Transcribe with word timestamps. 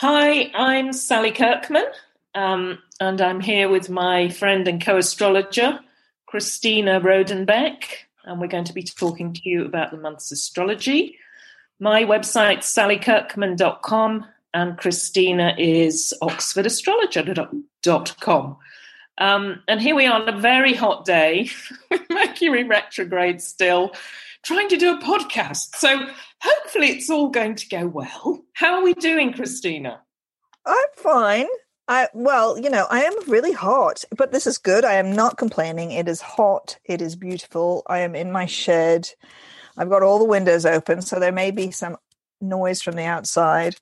Hi, 0.00 0.52
I'm 0.54 0.92
Sally 0.92 1.32
Kirkman, 1.32 1.86
um, 2.32 2.78
and 3.00 3.20
I'm 3.20 3.40
here 3.40 3.68
with 3.68 3.90
my 3.90 4.28
friend 4.28 4.68
and 4.68 4.80
co 4.80 4.98
astrologer, 4.98 5.80
Christina 6.24 7.00
Rodenbeck, 7.00 7.82
and 8.22 8.40
we're 8.40 8.46
going 8.46 8.66
to 8.66 8.72
be 8.72 8.84
talking 8.84 9.32
to 9.32 9.40
you 9.42 9.64
about 9.64 9.90
the 9.90 9.96
month's 9.96 10.30
astrology. 10.30 11.18
My 11.80 12.04
website's 12.04 12.72
sallykirkman.com, 12.72 14.24
and 14.54 14.78
Christina 14.78 15.56
is 15.58 16.14
oxfordastrologer.com. 16.22 18.56
Um, 19.20 19.62
and 19.66 19.82
here 19.82 19.96
we 19.96 20.06
are 20.06 20.20
on 20.20 20.28
a 20.28 20.38
very 20.38 20.74
hot 20.74 21.06
day, 21.06 21.50
Mercury 22.08 22.62
retrograde 22.62 23.42
still, 23.42 23.96
trying 24.44 24.68
to 24.68 24.76
do 24.76 24.96
a 24.96 25.00
podcast. 25.00 25.76
So 25.76 26.06
hopefully 26.40 26.88
it's 26.88 27.10
all 27.10 27.28
going 27.28 27.54
to 27.56 27.68
go 27.68 27.86
well. 27.86 28.40
How 28.54 28.74
are 28.74 28.82
we 28.82 28.94
doing, 28.94 29.32
Christina? 29.32 30.00
I'm 30.66 30.76
fine. 30.96 31.46
I 31.88 32.08
well, 32.12 32.58
you 32.58 32.68
know, 32.68 32.86
I 32.90 33.04
am 33.04 33.14
really 33.28 33.52
hot, 33.52 34.04
but 34.16 34.30
this 34.30 34.46
is 34.46 34.58
good. 34.58 34.84
I 34.84 34.94
am 34.94 35.12
not 35.12 35.38
complaining. 35.38 35.90
It 35.90 36.06
is 36.06 36.20
hot. 36.20 36.78
It 36.84 37.00
is 37.00 37.16
beautiful. 37.16 37.82
I 37.86 38.00
am 38.00 38.14
in 38.14 38.30
my 38.30 38.44
shed. 38.44 39.08
I've 39.78 39.88
got 39.88 40.02
all 40.02 40.18
the 40.18 40.24
windows 40.24 40.66
open, 40.66 41.00
so 41.00 41.18
there 41.18 41.32
may 41.32 41.50
be 41.50 41.70
some 41.70 41.96
noise 42.40 42.82
from 42.82 42.96
the 42.96 43.04
outside. 43.04 43.76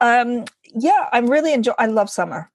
Um, 0.00 0.46
yeah, 0.74 1.08
I'm 1.12 1.30
really 1.30 1.52
enjoy. 1.52 1.72
I 1.78 1.86
love 1.86 2.08
summer. 2.08 2.50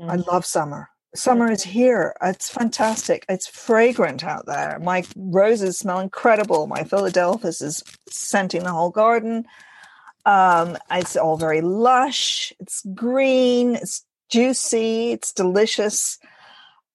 Mm-hmm. 0.00 0.10
I 0.10 0.14
love 0.16 0.44
summer. 0.44 0.90
Summer 1.14 1.50
is 1.50 1.62
here. 1.62 2.14
It's 2.22 2.50
fantastic. 2.50 3.24
It's 3.28 3.46
fragrant 3.46 4.24
out 4.24 4.46
there. 4.46 4.78
My 4.82 5.04
roses 5.16 5.78
smell 5.78 6.00
incredible. 6.00 6.66
My 6.66 6.82
Philadelphus 6.82 7.60
is 7.62 7.84
scenting 8.08 8.64
the 8.64 8.72
whole 8.72 8.90
garden. 8.90 9.44
Um, 10.26 10.76
it's 10.90 11.16
all 11.16 11.36
very 11.36 11.60
lush. 11.60 12.52
It's 12.58 12.82
green. 12.94 13.76
It's 13.76 14.04
juicy. 14.28 15.12
It's 15.12 15.32
delicious. 15.32 16.18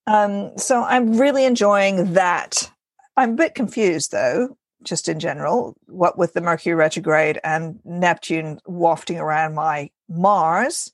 Um, 0.06 0.56
so 0.58 0.82
I'm 0.82 1.18
really 1.18 1.44
enjoying 1.44 2.14
that. 2.14 2.70
I'm 3.16 3.30
a 3.30 3.36
bit 3.36 3.54
confused 3.54 4.12
though, 4.12 4.56
just 4.82 5.08
in 5.08 5.18
general, 5.18 5.76
what 5.86 6.18
with 6.18 6.34
the 6.34 6.40
Mercury 6.40 6.74
retrograde 6.74 7.38
and 7.42 7.80
Neptune 7.84 8.60
wafting 8.66 9.18
around 9.18 9.54
my 9.54 9.90
Mars. 10.08 10.92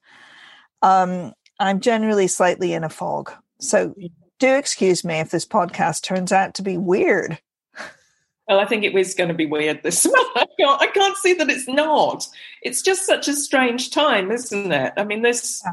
Um, 0.82 1.32
I'm 1.58 1.80
generally 1.80 2.26
slightly 2.26 2.72
in 2.72 2.84
a 2.84 2.88
fog. 2.88 3.32
So 3.60 3.94
do 4.38 4.54
excuse 4.54 5.04
me 5.04 5.14
if 5.14 5.30
this 5.30 5.46
podcast 5.46 6.02
turns 6.02 6.32
out 6.32 6.54
to 6.54 6.62
be 6.62 6.76
weird. 6.76 7.38
Well, 8.48 8.60
I 8.60 8.66
think 8.66 8.84
it 8.84 8.94
was 8.94 9.14
going 9.14 9.28
to 9.28 9.34
be 9.34 9.46
weird 9.46 9.82
this 9.82 10.04
month. 10.10 10.36
I 10.36 10.46
can't, 10.58 10.82
I 10.82 10.86
can't 10.86 11.16
see 11.16 11.34
that 11.34 11.50
it's 11.50 11.66
not. 11.66 12.26
It's 12.62 12.82
just 12.82 13.06
such 13.06 13.28
a 13.28 13.32
strange 13.32 13.90
time, 13.90 14.30
isn't 14.30 14.70
it? 14.70 14.92
I 14.96 15.04
mean, 15.04 15.22
this, 15.22 15.62
yeah. 15.64 15.72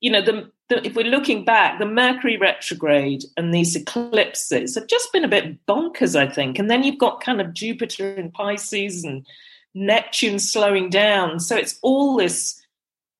you 0.00 0.10
know, 0.10 0.22
the, 0.22 0.50
the, 0.68 0.84
if 0.84 0.94
we're 0.96 1.06
looking 1.06 1.44
back, 1.44 1.78
the 1.78 1.86
Mercury 1.86 2.36
retrograde 2.36 3.24
and 3.36 3.54
these 3.54 3.76
eclipses 3.76 4.74
have 4.74 4.88
just 4.88 5.12
been 5.12 5.24
a 5.24 5.28
bit 5.28 5.64
bonkers, 5.66 6.16
I 6.16 6.26
think. 6.26 6.58
And 6.58 6.70
then 6.70 6.82
you've 6.82 6.98
got 6.98 7.22
kind 7.22 7.40
of 7.40 7.54
Jupiter 7.54 8.14
in 8.14 8.32
Pisces 8.32 9.04
and 9.04 9.24
Neptune 9.74 10.40
slowing 10.40 10.90
down. 10.90 11.38
So 11.38 11.56
it's 11.56 11.78
all 11.82 12.16
this 12.16 12.57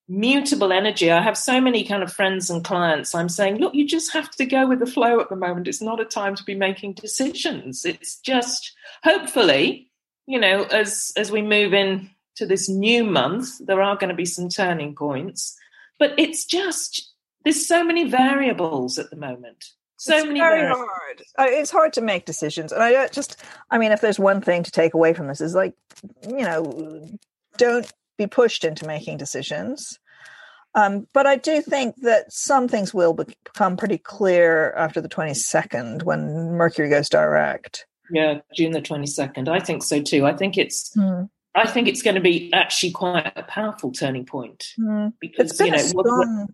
mutable 0.09 0.73
energy. 0.73 1.11
I 1.11 1.21
have 1.21 1.37
so 1.37 1.61
many 1.61 1.83
kind 1.83 2.01
of 2.01 2.11
friends 2.11 2.49
and 2.49 2.63
clients. 2.63 3.13
I'm 3.13 3.29
saying, 3.29 3.57
look, 3.57 3.75
you 3.75 3.87
just 3.87 4.11
have 4.11 4.31
to 4.31 4.45
go 4.45 4.67
with 4.67 4.79
the 4.79 4.87
flow 4.87 5.19
at 5.19 5.29
the 5.29 5.35
moment. 5.35 5.67
It's 5.67 5.81
not 5.81 6.01
a 6.01 6.05
time 6.05 6.35
to 6.35 6.43
be 6.43 6.55
making 6.55 6.93
decisions. 6.93 7.85
It's 7.85 8.19
just 8.19 8.73
hopefully, 9.03 9.91
you 10.25 10.39
know, 10.39 10.63
as 10.63 11.13
as 11.15 11.31
we 11.31 11.41
move 11.41 11.73
in 11.73 12.09
to 12.35 12.45
this 12.45 12.67
new 12.67 13.03
month, 13.03 13.59
there 13.59 13.81
are 13.81 13.95
going 13.95 14.09
to 14.09 14.15
be 14.15 14.25
some 14.25 14.49
turning 14.49 14.95
points. 14.95 15.55
But 15.99 16.13
it's 16.17 16.45
just 16.45 17.13
there's 17.43 17.67
so 17.67 17.83
many 17.83 18.09
variables 18.09 18.97
at 18.97 19.11
the 19.11 19.15
moment. 19.15 19.65
So 19.97 20.15
it's 20.15 20.25
many 20.25 20.39
very 20.39 20.61
variables. 20.61 20.87
hard. 21.37 21.51
It's 21.51 21.71
hard 21.71 21.93
to 21.93 22.01
make 22.01 22.25
decisions, 22.25 22.71
and 22.71 22.81
I 22.81 23.07
just, 23.09 23.43
I 23.69 23.77
mean, 23.77 23.91
if 23.91 23.99
there's 23.99 24.17
one 24.17 24.39
thing 24.39 24.63
to 24.63 24.71
take 24.71 24.93
away 24.93 25.13
from 25.13 25.27
this 25.27 25.41
is 25.41 25.53
like, 25.53 25.73
you 26.25 26.41
know, 26.41 27.09
don't 27.57 27.91
be 28.19 28.27
pushed 28.27 28.63
into 28.63 28.85
making 28.85 29.17
decisions. 29.17 29.97
Um, 30.75 31.07
but 31.13 31.25
I 31.25 31.37
do 31.37 31.61
think 31.61 31.95
that 32.03 32.31
some 32.31 32.67
things 32.67 32.93
will 32.93 33.13
become 33.13 33.75
pretty 33.75 33.97
clear 33.97 34.71
after 34.73 35.01
the 35.01 35.09
22nd 35.09 36.03
when 36.03 36.51
Mercury 36.51 36.89
goes 36.89 37.09
direct. 37.09 37.87
Yeah, 38.11 38.41
June 38.53 38.73
the 38.73 38.81
22nd. 38.81 39.47
I 39.47 39.59
think 39.59 39.81
so 39.81 40.01
too. 40.01 40.27
I 40.27 40.35
think 40.35 40.57
it's. 40.57 40.93
Hmm. 40.93 41.23
I 41.55 41.67
think 41.67 41.87
it's 41.87 42.03
going 42.03 42.15
to 42.15 42.21
be 42.21 42.53
actually 42.53 42.91
quite 42.91 43.33
a 43.35 43.41
powerful 43.41 43.91
turning 43.91 44.25
point 44.25 44.73
hmm. 44.77 45.07
because 45.19 45.59
you 45.59 45.71
know. 45.71 45.77
Strong... 45.77 46.47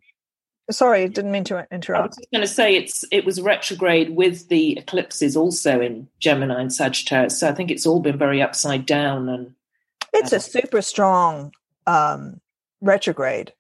Sorry, 0.72 1.08
didn't 1.10 1.32
mean 1.32 1.44
to 1.46 1.68
interrupt. 1.72 2.02
I 2.02 2.08
was 2.08 2.28
going 2.34 2.42
to 2.42 2.48
say 2.48 2.76
it's 2.76 3.06
it 3.12 3.26
was 3.26 3.42
retrograde 3.42 4.16
with 4.16 4.48
the 4.48 4.78
eclipses 4.78 5.38
also 5.38 5.80
in 5.80 6.08
Gemini 6.20 6.60
and 6.60 6.74
Sagittarius, 6.74 7.40
so 7.40 7.50
I 7.50 7.54
think 7.54 7.70
it's 7.70 7.86
all 7.86 8.00
been 8.00 8.18
very 8.18 8.42
upside 8.42 8.86
down 8.86 9.30
and 9.30 9.54
it's 10.16 10.34
a 10.34 10.40
super 10.40 10.82
strong 10.82 11.52
um, 11.88 12.42
retrograde. 12.82 13.54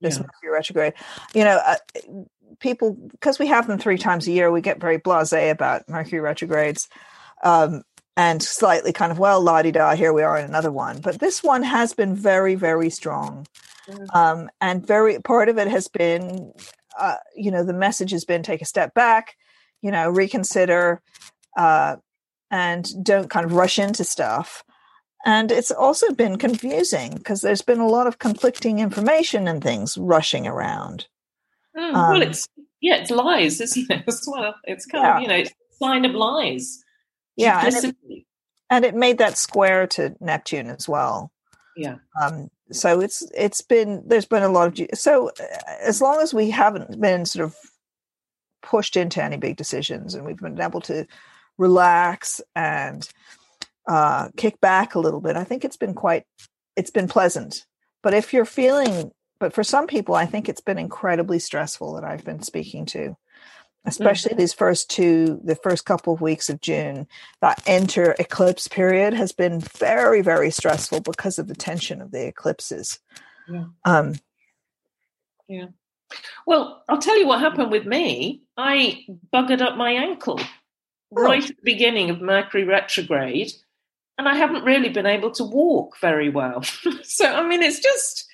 This 0.00 0.16
yeah. 0.16 0.24
Mercury 0.24 0.52
retrograde, 0.52 0.94
you 1.34 1.42
know, 1.44 1.58
uh, 1.64 1.76
people 2.60 2.92
because 2.92 3.38
we 3.38 3.46
have 3.46 3.66
them 3.66 3.78
three 3.78 3.96
times 3.96 4.26
a 4.26 4.30
year, 4.30 4.50
we 4.50 4.60
get 4.60 4.80
very 4.80 4.98
blasé 4.98 5.50
about 5.50 5.88
Mercury 5.88 6.20
retrogrades, 6.20 6.88
um, 7.42 7.82
and 8.14 8.42
slightly 8.42 8.92
kind 8.92 9.10
of 9.10 9.18
well, 9.18 9.40
la 9.40 9.62
di 9.62 9.70
da, 9.70 9.94
here 9.94 10.12
we 10.12 10.22
are 10.22 10.38
in 10.38 10.44
another 10.44 10.70
one. 10.70 11.00
But 11.00 11.18
this 11.18 11.42
one 11.42 11.62
has 11.62 11.94
been 11.94 12.14
very, 12.14 12.54
very 12.54 12.90
strong, 12.90 13.46
mm. 13.88 14.14
um, 14.14 14.50
and 14.60 14.86
very 14.86 15.18
part 15.18 15.48
of 15.48 15.56
it 15.56 15.68
has 15.68 15.88
been, 15.88 16.52
uh, 16.98 17.16
you 17.34 17.50
know, 17.50 17.64
the 17.64 17.72
message 17.72 18.10
has 18.10 18.26
been 18.26 18.42
take 18.42 18.60
a 18.60 18.66
step 18.66 18.92
back, 18.92 19.34
you 19.80 19.90
know, 19.90 20.10
reconsider, 20.10 21.00
uh, 21.56 21.96
and 22.50 22.86
don't 23.02 23.30
kind 23.30 23.46
of 23.46 23.54
rush 23.54 23.78
into 23.78 24.04
stuff. 24.04 24.62
And 25.24 25.50
it's 25.50 25.70
also 25.70 26.12
been 26.12 26.38
confusing 26.38 27.14
because 27.14 27.40
there's 27.40 27.62
been 27.62 27.80
a 27.80 27.88
lot 27.88 28.06
of 28.06 28.18
conflicting 28.18 28.78
information 28.78 29.48
and 29.48 29.62
things 29.62 29.98
rushing 29.98 30.46
around. 30.46 31.08
Mm, 31.76 31.94
um, 31.94 32.12
well, 32.12 32.22
it's 32.22 32.48
yeah, 32.80 32.96
it's 32.96 33.10
lies, 33.10 33.60
isn't 33.60 33.90
it? 33.90 34.04
As 34.08 34.24
well, 34.26 34.54
it's 34.64 34.86
kind 34.86 35.04
yeah. 35.04 35.16
of 35.16 35.22
you 35.22 35.28
know, 35.28 35.34
it's 35.36 35.50
a 35.50 35.84
sign 35.84 36.04
of 36.04 36.12
lies. 36.12 36.82
Yeah, 37.36 37.66
and 37.66 37.74
it, 37.74 38.24
and 38.70 38.84
it, 38.84 38.94
made 38.94 39.18
that 39.18 39.36
square 39.36 39.86
to 39.88 40.16
Neptune 40.20 40.70
as 40.70 40.88
well. 40.88 41.30
Yeah. 41.76 41.96
Um, 42.20 42.48
so 42.72 43.00
it's 43.00 43.22
it's 43.36 43.60
been 43.60 44.02
there's 44.06 44.24
been 44.24 44.42
a 44.42 44.48
lot 44.48 44.78
of 44.78 44.88
so 44.98 45.28
uh, 45.28 45.44
as 45.82 46.00
long 46.00 46.20
as 46.20 46.32
we 46.32 46.50
haven't 46.50 47.00
been 47.00 47.26
sort 47.26 47.44
of 47.44 47.56
pushed 48.62 48.96
into 48.96 49.22
any 49.22 49.36
big 49.36 49.56
decisions 49.56 50.14
and 50.14 50.24
we've 50.24 50.38
been 50.38 50.60
able 50.60 50.80
to 50.80 51.06
relax 51.58 52.40
and 52.54 53.08
uh, 53.86 54.28
kick 54.36 54.60
back 54.60 54.94
a 54.94 55.00
little 55.00 55.20
bit. 55.20 55.36
I 55.36 55.44
think 55.44 55.64
it's 55.64 55.76
been 55.76 55.94
quite, 55.94 56.24
it's 56.76 56.90
been 56.90 57.08
pleasant. 57.08 57.66
But 58.02 58.14
if 58.14 58.32
you're 58.32 58.44
feeling, 58.44 59.12
but 59.38 59.52
for 59.52 59.64
some 59.64 59.86
people, 59.86 60.14
I 60.14 60.26
think 60.26 60.48
it's 60.48 60.60
been 60.60 60.78
incredibly 60.78 61.38
stressful 61.38 61.94
that 61.94 62.04
I've 62.04 62.24
been 62.24 62.42
speaking 62.42 62.86
to, 62.86 63.16
especially 63.84 64.30
mm-hmm. 64.30 64.40
these 64.40 64.52
first 64.52 64.90
two, 64.90 65.40
the 65.44 65.56
first 65.56 65.84
couple 65.84 66.14
of 66.14 66.20
weeks 66.20 66.48
of 66.48 66.60
June. 66.60 67.06
That 67.40 67.62
enter 67.66 68.14
eclipse 68.18 68.68
period 68.68 69.14
has 69.14 69.32
been 69.32 69.60
very, 69.60 70.22
very 70.22 70.50
stressful 70.50 71.00
because 71.00 71.38
of 71.38 71.48
the 71.48 71.54
tension 71.54 72.00
of 72.00 72.10
the 72.10 72.26
eclipses. 72.26 73.00
Yeah. 73.48 73.64
Um, 73.84 74.14
yeah. 75.48 75.66
Well, 76.46 76.84
I'll 76.88 76.98
tell 76.98 77.18
you 77.18 77.26
what 77.26 77.40
happened 77.40 77.70
with 77.70 77.86
me. 77.86 78.42
I 78.56 79.04
buggered 79.32 79.60
up 79.60 79.76
my 79.76 79.90
ankle 79.92 80.40
oh. 80.40 81.22
right 81.22 81.42
at 81.42 81.56
the 81.56 81.62
beginning 81.64 82.10
of 82.10 82.20
Mercury 82.20 82.64
retrograde 82.64 83.52
and 84.18 84.28
I 84.28 84.34
haven't 84.34 84.64
really 84.64 84.88
been 84.88 85.06
able 85.06 85.30
to 85.32 85.44
walk 85.44 85.98
very 86.00 86.28
well. 86.28 86.62
so 87.02 87.26
I 87.26 87.46
mean, 87.46 87.62
it's 87.62 87.80
just 87.80 88.26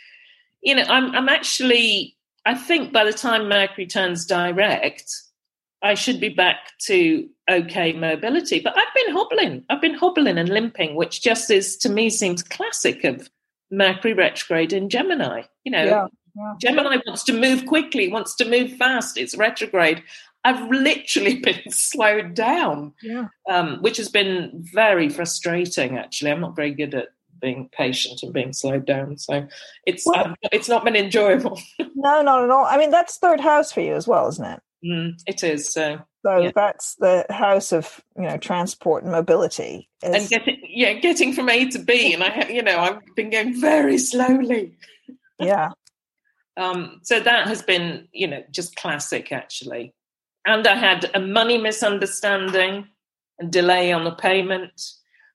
you 0.63 0.75
know, 0.75 0.85
I'm 0.85 1.15
I'm 1.15 1.29
actually 1.29 2.17
I 2.45 2.55
think 2.55 2.93
by 2.93 3.05
the 3.05 3.13
time 3.13 3.49
Mercury 3.49 3.87
turns 3.87 4.27
direct, 4.27 5.11
I 5.83 5.95
should 5.95 6.21
be 6.21 6.29
back 6.29 6.73
to 6.87 7.29
okay 7.51 7.93
mobility. 7.93 8.61
But 8.61 8.77
I've 8.77 8.95
been 8.95 9.15
hobbling. 9.15 9.65
I've 9.69 9.81
been 9.81 9.95
hobbling 9.95 10.39
and 10.39 10.49
limping, 10.49 10.95
which 10.95 11.23
just 11.23 11.51
is 11.51 11.77
to 11.79 11.89
me 11.89 12.11
seems 12.11 12.43
classic 12.43 13.05
of 13.05 13.29
Mercury 13.71 14.15
retrograde 14.15 14.73
in 14.73 14.89
Gemini. 14.89 15.43
You 15.65 15.73
know, 15.73 15.85
yeah, 15.85 16.07
yeah. 16.37 16.55
Gemini 16.61 16.99
wants 17.07 17.25
to 17.25 17.33
move 17.33 17.67
quickly, 17.67 18.09
wants 18.09 18.35
to 18.37 18.49
move 18.49 18.73
fast. 18.77 19.19
It's 19.19 19.37
retrograde. 19.37 20.03
I've 20.45 20.71
literally 20.71 21.37
been 21.41 21.71
slowed 21.71 22.35
down, 22.35 22.95
yeah. 23.03 23.29
um, 23.51 23.79
which 23.81 23.97
has 23.97 24.09
been 24.09 24.51
very 24.55 25.09
frustrating. 25.09 25.99
Actually, 25.99 26.33
I'm 26.33 26.41
not 26.41 26.57
very 26.57 26.73
good 26.73 26.95
at 26.95 27.09
being 27.41 27.69
patient 27.73 28.23
and 28.23 28.33
being 28.33 28.53
slowed 28.53 28.87
down, 28.87 29.19
so 29.19 29.47
it's 29.87 30.05
well, 30.07 30.29
um, 30.29 30.37
it's 30.53 30.69
not 30.69 30.85
been 30.85 30.97
enjoyable. 30.97 31.61
no, 31.95 32.23
not 32.23 32.45
at 32.45 32.51
all. 32.51 32.65
I 32.65 32.79
mean, 32.79 32.91
that's 32.91 33.19
third 33.19 33.41
house 33.41 33.73
for 33.73 33.81
you 33.81 33.95
as 33.95 34.07
well, 34.07 34.29
isn't 34.29 34.45
it? 34.45 34.61
Mm, 34.85 35.13
it 35.27 35.45
is. 35.45 35.73
So, 35.73 36.01
so 36.25 36.39
yeah. 36.39 36.51
that's 36.55 36.97
the 36.97 37.25
house 37.31 37.73
of 37.73 38.01
you 38.17 38.25
know 38.25 38.37
transport 38.37 39.05
and 39.05 39.13
mobility, 39.13 39.89
is... 40.03 40.15
and 40.15 40.29
getting 40.29 40.61
yeah, 40.69 40.93
getting 40.95 41.33
from 41.33 41.49
A 41.49 41.69
to 41.71 41.79
B, 41.79 42.13
and 42.13 42.23
I 42.23 42.49
you 42.49 42.63
know 42.63 42.79
I've 42.79 43.01
been 43.17 43.31
going 43.31 43.61
very 43.61 43.99
slowly. 43.99 44.77
yeah, 45.39 45.71
Um, 46.57 47.01
so 47.03 47.21
that 47.21 47.49
has 47.49 47.63
been, 47.63 48.09
you 48.13 48.27
know, 48.27 48.43
just 48.51 48.77
classic 48.77 49.33
actually. 49.33 49.95
And 50.45 50.67
I 50.67 50.75
had 50.75 51.11
a 51.15 51.21
money 51.21 51.59
misunderstanding 51.59 52.89
and 53.39 53.53
delay 53.53 53.93
on 53.93 54.05
the 54.05 54.11
payment. 54.11 54.83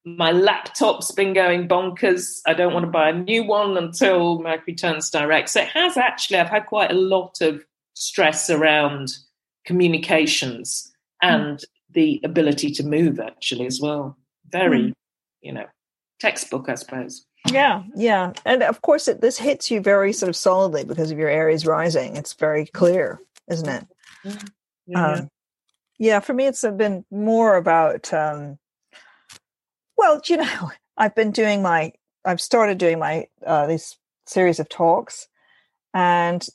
My 0.06 0.32
laptop's 0.32 1.12
been 1.12 1.34
going 1.34 1.68
bonkers. 1.68 2.40
I 2.46 2.54
don't 2.54 2.74
want 2.74 2.86
to 2.86 2.92
buy 2.92 3.10
a 3.10 3.14
new 3.14 3.44
one 3.44 3.78
until 3.78 4.40
Mercury 4.40 4.76
turns 4.76 5.10
direct. 5.10 5.50
So 5.50 5.62
it 5.62 5.70
has 5.70 5.98
actually, 5.98 6.40
I've 6.40 6.50
had 6.50 6.66
quite 6.66 6.92
a 6.92 6.96
lot 6.96 7.42
of 7.42 7.64
stress 7.94 8.50
around 8.50 9.10
communications 9.66 10.92
and 11.22 11.58
mm. 11.58 11.66
the 11.92 12.22
ability 12.24 12.72
to 12.72 12.84
move 12.84 13.20
actually 13.20 13.66
as 13.66 13.82
well. 13.82 14.18
Very, 14.50 14.82
mm. 14.82 14.94
you 15.42 15.52
know, 15.52 15.66
textbook, 16.20 16.70
I 16.70 16.76
suppose. 16.76 17.26
Yeah, 17.52 17.84
yeah, 17.96 18.34
and 18.46 18.64
of 18.64 18.82
course, 18.82 19.08
it, 19.08 19.22
this 19.22 19.38
hits 19.38 19.72
you 19.72 19.80
very 19.80 20.12
sort 20.12 20.30
of 20.30 20.36
solidly 20.36 20.84
because 20.84 21.12
of 21.12 21.18
your 21.18 21.30
Aries 21.30 21.66
rising. 21.66 22.18
It's 22.18 22.34
very 22.34 22.66
clear, 22.66 23.22
isn't 23.50 23.70
it? 23.70 23.86
Yeah, 24.88 25.08
um, 25.08 25.30
yeah. 26.00 26.20
For 26.20 26.34
me, 26.34 26.48
it's 26.48 26.62
been 26.62 27.06
more 27.12 27.56
about. 27.56 28.14
Um, 28.14 28.58
well, 29.98 30.22
you 30.26 30.38
know, 30.38 30.72
I've 30.96 31.16
been 31.16 31.32
doing 31.32 31.62
my. 31.62 31.94
I've 32.26 32.42
started 32.42 32.78
doing 32.78 33.00
my 33.00 33.28
uh, 33.46 33.68
these 33.68 33.98
series 34.26 34.60
of 34.60 34.70
talks, 34.70 35.28
and 35.94 36.46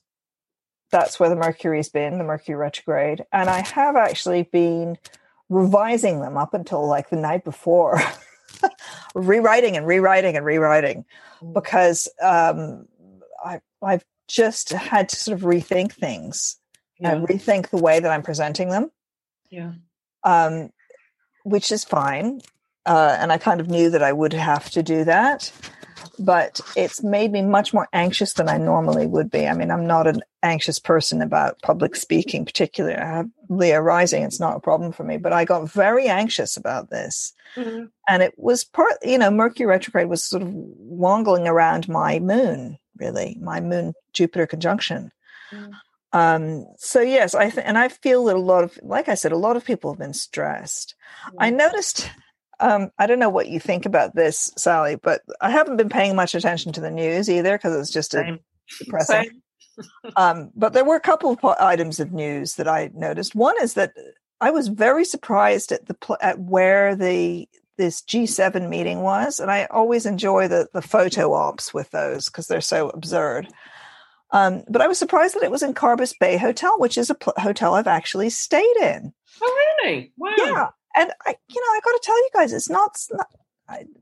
that's 0.90 1.18
where 1.18 1.28
the 1.28 1.36
Mercury's 1.36 1.88
been, 1.88 2.18
the 2.18 2.24
Mercury 2.24 2.56
retrograde, 2.56 3.24
and 3.32 3.48
I 3.48 3.60
have 3.60 3.96
actually 3.96 4.42
been 4.42 4.98
revising 5.48 6.20
them 6.20 6.36
up 6.36 6.54
until 6.54 6.86
like 6.86 7.10
the 7.10 7.16
night 7.16 7.44
before. 7.44 8.00
rewriting 9.14 9.76
and 9.76 9.86
rewriting 9.86 10.36
and 10.36 10.44
rewriting 10.44 11.04
mm. 11.42 11.52
because 11.52 12.08
um, 12.22 12.86
I, 13.44 13.60
I've 13.82 14.04
just 14.28 14.70
had 14.70 15.08
to 15.10 15.16
sort 15.16 15.38
of 15.38 15.44
rethink 15.44 15.92
things 15.92 16.58
yeah. 17.02 17.12
and 17.12 17.26
rethink 17.26 17.68
the 17.70 17.78
way 17.78 18.00
that 18.00 18.10
I'm 18.10 18.22
presenting 18.22 18.70
them. 18.70 18.90
Yeah. 19.50 19.72
Um, 20.24 20.70
which 21.44 21.72
is 21.72 21.84
fine. 21.84 22.40
Uh, 22.86 23.16
and 23.20 23.32
I 23.32 23.38
kind 23.38 23.60
of 23.60 23.68
knew 23.68 23.90
that 23.90 24.02
I 24.02 24.12
would 24.12 24.32
have 24.32 24.70
to 24.70 24.82
do 24.82 25.04
that 25.04 25.52
but 26.18 26.60
it's 26.76 27.02
made 27.02 27.32
me 27.32 27.42
much 27.42 27.72
more 27.72 27.88
anxious 27.92 28.34
than 28.34 28.48
I 28.48 28.56
normally 28.56 29.06
would 29.06 29.30
be. 29.30 29.46
I 29.46 29.54
mean, 29.54 29.70
I'm 29.70 29.86
not 29.86 30.06
an 30.06 30.22
anxious 30.42 30.78
person 30.78 31.22
about 31.22 31.60
public 31.62 31.96
speaking, 31.96 32.44
particularly. 32.44 32.96
I 32.96 33.06
have 33.06 33.28
Leo 33.48 33.80
rising, 33.80 34.22
it's 34.22 34.40
not 34.40 34.56
a 34.56 34.60
problem 34.60 34.92
for 34.92 35.04
me, 35.04 35.16
but 35.16 35.32
I 35.32 35.44
got 35.44 35.70
very 35.70 36.08
anxious 36.08 36.56
about 36.56 36.90
this. 36.90 37.32
Mm-hmm. 37.56 37.84
And 38.08 38.22
it 38.22 38.34
was 38.36 38.64
part, 38.64 38.94
you 39.02 39.18
know, 39.18 39.30
Mercury 39.30 39.66
retrograde 39.66 40.08
was 40.08 40.22
sort 40.22 40.42
of 40.42 40.48
wongling 40.48 41.46
around 41.46 41.88
my 41.88 42.18
moon, 42.18 42.78
really, 42.96 43.36
my 43.40 43.60
moon 43.60 43.94
Jupiter 44.12 44.46
conjunction. 44.46 45.12
Mm-hmm. 45.52 45.72
Um, 46.12 46.66
so 46.76 47.00
yes, 47.00 47.34
I 47.34 47.50
th- 47.50 47.66
and 47.66 47.78
I 47.78 47.88
feel 47.88 48.24
that 48.26 48.36
a 48.36 48.40
lot 48.40 48.64
of, 48.64 48.78
like 48.82 49.08
I 49.08 49.14
said, 49.14 49.32
a 49.32 49.36
lot 49.36 49.56
of 49.56 49.64
people 49.64 49.92
have 49.92 49.98
been 49.98 50.12
stressed. 50.12 50.94
Mm-hmm. 51.26 51.36
I 51.40 51.50
noticed 51.50 52.10
um, 52.62 52.90
I 52.98 53.06
don't 53.06 53.18
know 53.18 53.28
what 53.28 53.48
you 53.48 53.58
think 53.58 53.86
about 53.86 54.14
this, 54.14 54.52
Sally, 54.56 54.94
but 54.96 55.22
I 55.40 55.50
haven't 55.50 55.76
been 55.76 55.88
paying 55.88 56.14
much 56.14 56.34
attention 56.34 56.72
to 56.72 56.80
the 56.80 56.90
news 56.90 57.28
either 57.28 57.58
because 57.58 57.76
it's 57.76 57.90
just 57.90 58.14
a 58.14 58.38
depressing. 58.78 59.42
um, 60.16 60.50
but 60.54 60.72
there 60.72 60.84
were 60.84 60.96
a 60.96 61.00
couple 61.00 61.30
of 61.30 61.44
items 61.60 61.98
of 61.98 62.12
news 62.12 62.54
that 62.54 62.68
I 62.68 62.90
noticed. 62.94 63.34
One 63.34 63.56
is 63.60 63.74
that 63.74 63.92
I 64.40 64.52
was 64.52 64.68
very 64.68 65.04
surprised 65.04 65.72
at 65.72 65.86
the 65.86 65.94
pl- 65.94 66.18
at 66.20 66.38
where 66.38 66.94
the 66.94 67.48
this 67.78 68.02
G7 68.02 68.68
meeting 68.68 69.00
was, 69.00 69.40
and 69.40 69.50
I 69.50 69.66
always 69.70 70.06
enjoy 70.06 70.46
the 70.46 70.68
the 70.72 70.82
photo 70.82 71.32
ops 71.32 71.74
with 71.74 71.90
those 71.90 72.26
because 72.26 72.46
they're 72.46 72.60
so 72.60 72.90
absurd. 72.90 73.48
Um, 74.32 74.64
but 74.68 74.80
I 74.80 74.88
was 74.88 74.98
surprised 74.98 75.34
that 75.36 75.42
it 75.42 75.50
was 75.50 75.62
in 75.62 75.74
Carbis 75.74 76.14
Bay 76.18 76.36
Hotel, 76.38 76.78
which 76.78 76.96
is 76.96 77.10
a 77.10 77.14
pl- 77.14 77.34
hotel 77.36 77.74
I've 77.74 77.86
actually 77.86 78.30
stayed 78.30 78.76
in. 78.80 79.12
Oh, 79.42 79.72
really? 79.84 80.12
Wow. 80.16 80.32
Yeah, 80.38 80.68
and 80.96 81.12
I, 81.26 81.36
you 81.48 81.60
know, 81.60 81.72
I 81.72 81.80
got 81.84 81.92
to 81.92 82.00
tell 82.02 82.16
you 82.16 82.28
guys, 82.34 82.52
it's 82.52 82.70
not, 82.70 82.96
not 83.10 83.28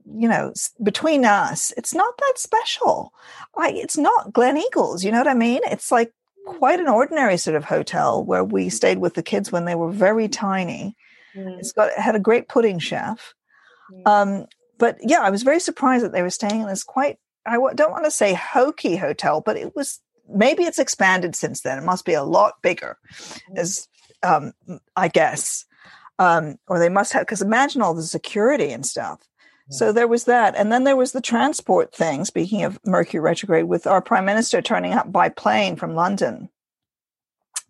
you 0.05 0.27
know, 0.27 0.53
between 0.81 1.25
us, 1.25 1.73
it's 1.77 1.93
not 1.93 2.17
that 2.17 2.33
special. 2.37 3.13
Like, 3.55 3.75
it's 3.75 3.97
not 3.97 4.33
Gleneagles. 4.33 5.03
You 5.03 5.11
know 5.11 5.19
what 5.19 5.27
I 5.27 5.33
mean? 5.33 5.61
It's 5.65 5.91
like 5.91 6.13
quite 6.45 6.79
an 6.79 6.87
ordinary 6.87 7.37
sort 7.37 7.55
of 7.55 7.65
hotel 7.65 8.23
where 8.23 8.43
we 8.43 8.69
stayed 8.69 8.97
with 8.97 9.13
the 9.13 9.23
kids 9.23 9.51
when 9.51 9.65
they 9.65 9.75
were 9.75 9.91
very 9.91 10.27
tiny. 10.27 10.95
Mm. 11.35 11.59
It's 11.59 11.71
got 11.71 11.89
it 11.89 11.99
had 11.99 12.15
a 12.15 12.19
great 12.19 12.47
pudding 12.47 12.79
chef. 12.79 13.33
Mm. 13.93 14.07
Um, 14.07 14.45
but 14.77 14.97
yeah, 15.01 15.21
I 15.21 15.29
was 15.29 15.43
very 15.43 15.59
surprised 15.59 16.03
that 16.03 16.11
they 16.11 16.21
were 16.21 16.29
staying 16.29 16.61
in 16.61 16.67
this 16.67 16.83
quite. 16.83 17.17
I 17.45 17.57
don't 17.75 17.91
want 17.91 18.05
to 18.05 18.11
say 18.11 18.33
hokey 18.33 18.97
hotel, 18.97 19.41
but 19.41 19.57
it 19.57 19.75
was 19.75 19.99
maybe 20.29 20.63
it's 20.63 20.79
expanded 20.79 21.35
since 21.35 21.61
then. 21.61 21.77
It 21.77 21.85
must 21.85 22.05
be 22.05 22.13
a 22.13 22.23
lot 22.23 22.61
bigger, 22.61 22.97
as 23.55 23.87
um, 24.23 24.53
I 24.95 25.07
guess 25.07 25.65
um, 26.21 26.57
or 26.67 26.77
they 26.77 26.89
must 26.89 27.13
have 27.13 27.23
because 27.23 27.41
imagine 27.41 27.81
all 27.81 27.95
the 27.95 28.03
security 28.03 28.71
and 28.71 28.85
stuff. 28.85 29.19
Yeah. 29.69 29.77
So 29.77 29.91
there 29.91 30.07
was 30.07 30.25
that, 30.25 30.55
and 30.55 30.71
then 30.71 30.83
there 30.83 30.95
was 30.95 31.13
the 31.13 31.21
transport 31.21 31.95
thing. 31.95 32.25
Speaking 32.25 32.63
of 32.63 32.79
Mercury 32.85 33.19
retrograde, 33.19 33.65
with 33.65 33.87
our 33.87 34.01
prime 34.03 34.25
minister 34.25 34.61
turning 34.61 34.93
up 34.93 35.11
by 35.11 35.29
plane 35.29 35.75
from 35.75 35.95
London, 35.95 36.49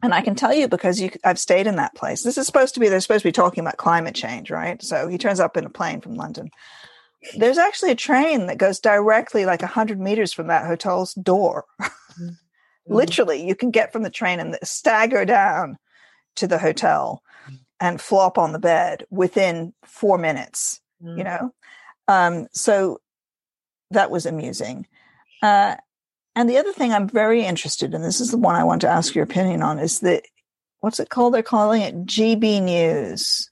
and 0.04 0.14
I 0.14 0.22
can 0.22 0.36
tell 0.36 0.54
you 0.54 0.68
because 0.68 1.00
you, 1.00 1.12
I've 1.24 1.40
stayed 1.40 1.66
in 1.66 1.78
that 1.78 1.96
place. 1.96 2.24
This 2.24 2.38
is 2.38 2.46
supposed 2.46 2.74
to 2.74 2.82
be 2.82 2.90
they're 2.90 3.00
supposed 3.00 3.22
to 3.22 3.30
be 3.30 3.32
talking 3.32 3.62
about 3.62 3.78
climate 3.78 4.16
change, 4.16 4.52
right? 4.52 4.82
So 4.84 5.08
he 5.08 5.18
turns 5.18 5.40
up 5.40 5.56
in 5.56 5.66
a 5.66 5.70
plane 5.70 6.02
from 6.02 6.16
London. 6.16 6.50
There's 7.38 7.60
actually 7.60 7.92
a 7.92 7.96
train 7.96 8.48
that 8.48 8.58
goes 8.58 8.80
directly 8.80 9.46
like 9.46 9.62
hundred 9.62 10.00
meters 10.02 10.34
from 10.34 10.48
that 10.48 10.66
hotel's 10.66 11.14
door. 11.14 11.66
Mm-hmm. 12.20 12.94
Literally, 12.94 13.46
you 13.46 13.56
can 13.56 13.72
get 13.72 13.94
from 13.94 14.04
the 14.04 14.10
train 14.10 14.40
and 14.40 14.58
stagger 14.64 15.26
down 15.26 15.78
to 16.36 16.48
the 16.48 16.58
hotel 16.58 17.24
and 17.80 18.00
flop 18.00 18.38
on 18.38 18.54
the 18.54 18.60
bed 18.60 19.06
within 19.10 19.74
four 19.84 20.18
minutes, 20.18 20.82
mm. 21.04 21.18
you 21.18 21.24
know? 21.24 21.54
Um, 22.08 22.48
so 22.52 23.02
that 23.90 24.12
was 24.12 24.26
amusing. 24.26 24.88
Uh, 25.42 25.76
and 26.36 26.50
the 26.50 26.58
other 26.58 26.72
thing 26.72 26.94
I'm 26.94 27.10
very 27.10 27.44
interested 27.44 27.94
in, 27.94 28.02
this 28.02 28.22
is 28.22 28.32
the 28.32 28.38
one 28.38 28.56
I 28.56 28.64
want 28.64 28.82
to 28.82 28.88
ask 28.88 29.16
your 29.16 29.24
opinion 29.24 29.62
on, 29.62 29.80
is 29.80 30.00
that 30.00 30.24
what's 30.80 31.00
it 31.00 31.10
called? 31.10 31.34
They're 31.34 31.44
calling 31.44 31.82
it 31.82 32.06
GB 32.06 32.62
News. 32.62 33.50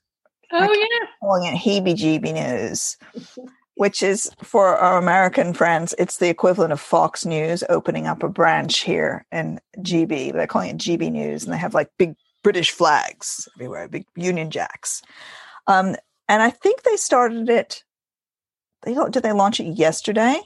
Oh, 0.52 0.74
yeah. 0.74 1.08
Calling 1.20 1.46
it 1.46 1.58
Heebie 1.58 1.96
GB 1.96 2.34
News, 2.34 2.98
which 3.80 4.04
is 4.04 4.30
for 4.44 4.76
our 4.76 4.98
American 4.98 5.54
friends, 5.54 5.96
it's 5.98 6.18
the 6.18 6.28
equivalent 6.28 6.74
of 6.74 6.82
Fox 6.82 7.26
News 7.26 7.64
opening 7.70 8.08
up 8.08 8.24
a 8.24 8.28
branch 8.28 8.80
here 8.80 9.26
in 9.32 9.62
GB. 9.78 10.34
They're 10.34 10.48
calling 10.48 10.72
it 10.72 10.78
GB 10.78 11.10
News, 11.10 11.46
and 11.46 11.54
they 11.54 11.58
have 11.58 11.74
like 11.74 11.90
big 11.98 12.16
British 12.44 12.72
flags 12.72 13.48
everywhere, 13.56 13.88
big 13.88 14.06
Union 14.18 14.52
Jacks. 14.52 15.02
Um, 15.66 15.96
and 16.28 16.44
I 16.44 16.50
think 16.50 16.84
they 16.84 16.98
started 16.98 17.48
it. 17.48 17.86
They 18.82 18.96
did 19.12 19.24
they 19.24 19.32
launch 19.32 19.62
it 19.62 19.78
yesterday? 19.78 20.42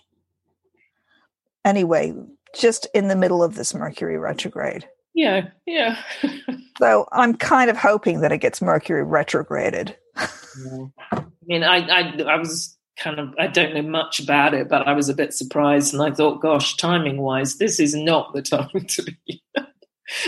Anyway, 1.65 2.13
just 2.55 2.85
in 2.93 3.07
the 3.07 3.15
middle 3.15 3.41
of 3.41 3.55
this 3.55 3.73
Mercury 3.73 4.19
retrograde. 4.19 4.87
Yeah, 5.15 5.47
yeah. 5.65 5.97
so 6.77 7.07
I'm 7.11 7.33
kind 7.33 7.71
of 7.71 7.77
hoping 7.77 8.21
that 8.21 8.31
it 8.31 8.41
gets 8.41 8.61
Mercury 8.61 9.03
retrograded. 9.03 9.97
I 10.15 11.23
mean, 11.47 11.63
I, 11.63 11.77
I, 11.87 12.21
I 12.27 12.35
was 12.37 12.77
kind 12.97 13.19
of 13.19 13.33
I 13.39 13.47
don't 13.47 13.73
know 13.73 13.81
much 13.81 14.19
about 14.19 14.53
it, 14.53 14.69
but 14.69 14.87
I 14.87 14.93
was 14.93 15.09
a 15.09 15.13
bit 15.13 15.33
surprised, 15.33 15.93
and 15.93 16.03
I 16.03 16.11
thought, 16.11 16.41
gosh, 16.41 16.77
timing 16.77 17.17
wise, 17.17 17.57
this 17.57 17.79
is 17.79 17.93
not 17.95 18.33
the 18.33 18.41
time 18.41 18.85
to 18.87 19.03
be 19.03 19.43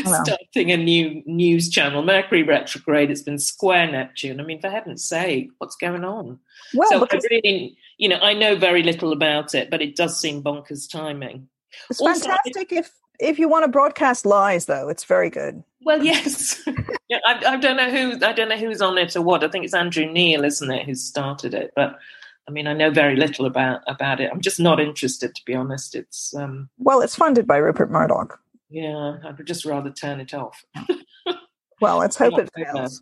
starting 0.03 0.71
a 0.71 0.77
new 0.77 1.21
news 1.25 1.69
channel. 1.69 2.01
Mercury 2.01 2.43
retrograde, 2.43 3.11
it's 3.11 3.21
been 3.21 3.39
square 3.39 3.91
Neptune. 3.91 4.39
I 4.39 4.43
mean, 4.43 4.61
for 4.61 4.69
heaven's 4.69 5.03
sake, 5.03 5.49
what's 5.59 5.75
going 5.75 6.03
on? 6.03 6.39
Well, 6.73 6.89
so 6.89 6.99
because- 6.99 7.25
I 7.25 7.35
really, 7.35 7.77
you 7.97 8.09
know, 8.09 8.17
I 8.17 8.33
know 8.33 8.55
very 8.55 8.83
little 8.83 9.11
about 9.11 9.53
it, 9.53 9.69
but 9.69 9.81
it 9.81 9.95
does 9.95 10.19
seem 10.19 10.43
bonkers 10.43 10.89
timing. 10.89 11.47
It's 11.89 11.99
also, 11.99 12.29
fantastic 12.29 12.71
if 12.71 12.91
if 13.19 13.39
you 13.39 13.47
want 13.47 13.63
to 13.63 13.69
broadcast 13.69 14.25
lies, 14.25 14.65
though. 14.65 14.89
It's 14.89 15.03
very 15.03 15.29
good. 15.29 15.63
Well, 15.83 16.03
yes. 16.03 16.61
yeah, 17.09 17.19
I, 17.25 17.43
I, 17.47 17.57
don't 17.57 17.77
know 17.77 17.89
who 17.89 18.25
I 18.25 18.33
don't 18.33 18.49
know 18.49 18.57
who's 18.57 18.81
on 18.81 18.97
it 18.97 19.15
or 19.15 19.21
what. 19.21 19.43
I 19.43 19.47
think 19.47 19.65
it's 19.65 19.73
Andrew 19.73 20.05
Neil, 20.05 20.43
isn't 20.43 20.71
it, 20.71 20.85
who 20.85 20.95
started 20.95 21.53
it? 21.53 21.71
But 21.75 21.97
I 22.47 22.51
mean, 22.51 22.67
I 22.67 22.73
know 22.73 22.91
very 22.91 23.15
little 23.15 23.45
about 23.45 23.81
about 23.87 24.19
it. 24.19 24.29
I'm 24.31 24.41
just 24.41 24.59
not 24.59 24.79
interested, 24.79 25.33
to 25.33 25.41
be 25.45 25.55
honest. 25.55 25.95
It's 25.95 26.33
um, 26.35 26.69
well, 26.77 27.01
it's 27.01 27.15
funded 27.15 27.47
by 27.47 27.57
Rupert 27.57 27.89
Murdoch. 27.89 28.39
Yeah, 28.69 29.17
I 29.23 29.31
would 29.31 29.47
just 29.47 29.65
rather 29.65 29.89
turn 29.89 30.19
it 30.19 30.33
off. 30.33 30.63
well, 31.81 31.97
let's 31.97 32.15
hope 32.15 32.37
it 32.37 32.49
fails. 32.55 33.01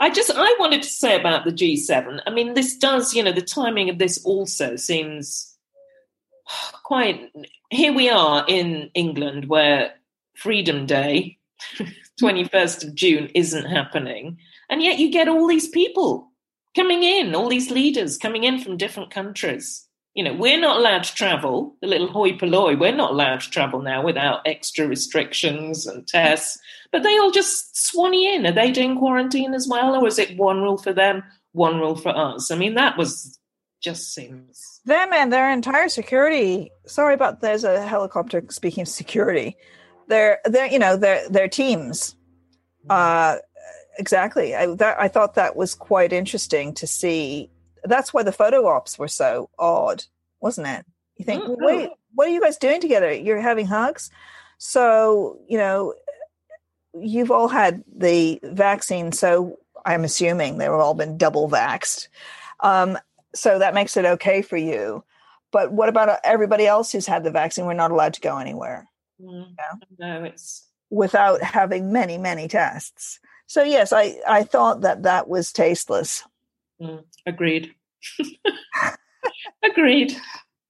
I 0.00 0.10
just 0.10 0.30
I 0.34 0.56
wanted 0.58 0.82
to 0.82 0.88
say 0.88 1.18
about 1.18 1.44
the 1.44 1.52
G7. 1.52 2.20
I 2.26 2.30
mean, 2.30 2.54
this 2.54 2.76
does, 2.76 3.14
you 3.14 3.22
know, 3.22 3.32
the 3.32 3.42
timing 3.42 3.90
of 3.90 3.98
this 3.98 4.24
also 4.24 4.76
seems 4.76 5.56
quite. 6.82 7.30
Here 7.70 7.92
we 7.92 8.08
are 8.08 8.44
in 8.48 8.90
England, 8.94 9.48
where 9.48 9.92
Freedom 10.36 10.86
Day, 10.86 11.38
twenty 12.18 12.44
first 12.44 12.82
of 12.82 12.94
June, 12.94 13.30
isn't 13.34 13.66
happening, 13.66 14.38
and 14.68 14.82
yet 14.82 14.98
you 14.98 15.12
get 15.12 15.28
all 15.28 15.46
these 15.46 15.68
people 15.68 16.29
coming 16.74 17.02
in, 17.02 17.34
all 17.34 17.48
these 17.48 17.70
leaders 17.70 18.18
coming 18.18 18.44
in 18.44 18.60
from 18.60 18.76
different 18.76 19.10
countries. 19.10 19.86
You 20.14 20.24
know, 20.24 20.34
we're 20.34 20.60
not 20.60 20.78
allowed 20.78 21.04
to 21.04 21.14
travel. 21.14 21.76
The 21.80 21.86
little 21.86 22.08
hoi 22.08 22.32
polloi, 22.32 22.76
we're 22.78 22.94
not 22.94 23.12
allowed 23.12 23.42
to 23.42 23.50
travel 23.50 23.80
now 23.80 24.02
without 24.02 24.40
extra 24.44 24.88
restrictions 24.88 25.86
and 25.86 26.06
tests. 26.06 26.58
But 26.90 27.04
they 27.04 27.16
all 27.18 27.30
just 27.30 27.76
swanny 27.76 28.34
in. 28.34 28.44
Are 28.46 28.52
they 28.52 28.72
doing 28.72 28.98
quarantine 28.98 29.54
as 29.54 29.68
well, 29.68 29.94
or 29.94 30.08
is 30.08 30.18
it 30.18 30.36
one 30.36 30.62
rule 30.62 30.78
for 30.78 30.92
them, 30.92 31.22
one 31.52 31.78
rule 31.78 31.94
for 31.94 32.16
us? 32.16 32.50
I 32.50 32.56
mean, 32.56 32.74
that 32.74 32.98
was 32.98 33.38
just 33.80 34.12
seems 34.12 34.80
them 34.84 35.12
and 35.12 35.32
their 35.32 35.50
entire 35.50 35.88
security. 35.88 36.70
Sorry 36.86 37.14
about 37.14 37.40
there's 37.40 37.64
a 37.64 37.86
helicopter. 37.86 38.42
Speaking 38.50 38.82
of 38.82 38.88
security, 38.88 39.56
their 40.08 40.40
their 40.44 40.66
you 40.66 40.78
know 40.78 40.96
their 40.96 41.28
their 41.28 41.48
teams. 41.48 42.16
Uh, 42.88 43.36
exactly. 44.00 44.56
I 44.56 44.66
that 44.74 44.98
I 44.98 45.08
thought 45.08 45.34
that 45.34 45.54
was 45.54 45.74
quite 45.74 46.12
interesting 46.12 46.74
to 46.74 46.86
see. 46.86 47.50
That's 47.84 48.12
why 48.12 48.22
the 48.22 48.32
photo 48.32 48.66
ops 48.66 48.98
were 48.98 49.08
so 49.08 49.50
odd, 49.58 50.04
wasn't 50.40 50.66
it? 50.66 50.84
You 51.16 51.24
think, 51.24 51.44
mm-hmm. 51.44 51.64
wait, 51.64 51.90
what 52.14 52.26
are 52.26 52.30
you 52.30 52.40
guys 52.40 52.56
doing 52.56 52.80
together? 52.80 53.12
You're 53.12 53.40
having 53.40 53.66
hugs. 53.66 54.10
So 54.58 55.38
you 55.48 55.58
know, 55.58 55.94
you've 56.94 57.30
all 57.30 57.48
had 57.48 57.84
the 57.94 58.40
vaccine, 58.42 59.12
so 59.12 59.58
I'm 59.84 60.04
assuming 60.04 60.58
they've 60.58 60.70
all 60.70 60.94
been 60.94 61.18
double 61.18 61.48
vaxed. 61.48 62.08
Um, 62.60 62.98
so 63.34 63.58
that 63.58 63.74
makes 63.74 63.96
it 63.96 64.04
okay 64.04 64.42
for 64.42 64.56
you. 64.56 65.04
But 65.52 65.72
what 65.72 65.88
about 65.88 66.20
everybody 66.24 66.66
else 66.66 66.92
who's 66.92 67.06
had 67.06 67.24
the 67.24 67.30
vaccine? 67.30 67.66
We're 67.66 67.74
not 67.74 67.90
allowed 67.90 68.14
to 68.14 68.20
go 68.20 68.38
anywhere. 68.38 68.88
Mm, 69.20 69.54
No, 69.98 70.24
it's 70.24 70.66
without 70.90 71.42
having 71.42 71.92
many, 71.92 72.18
many 72.18 72.48
tests. 72.48 73.20
So 73.50 73.64
yes, 73.64 73.92
I 73.92 74.14
I 74.28 74.44
thought 74.44 74.82
that 74.82 75.02
that 75.02 75.26
was 75.26 75.52
tasteless. 75.52 76.22
Mm, 76.80 77.02
agreed. 77.26 77.74
agreed. 79.64 80.16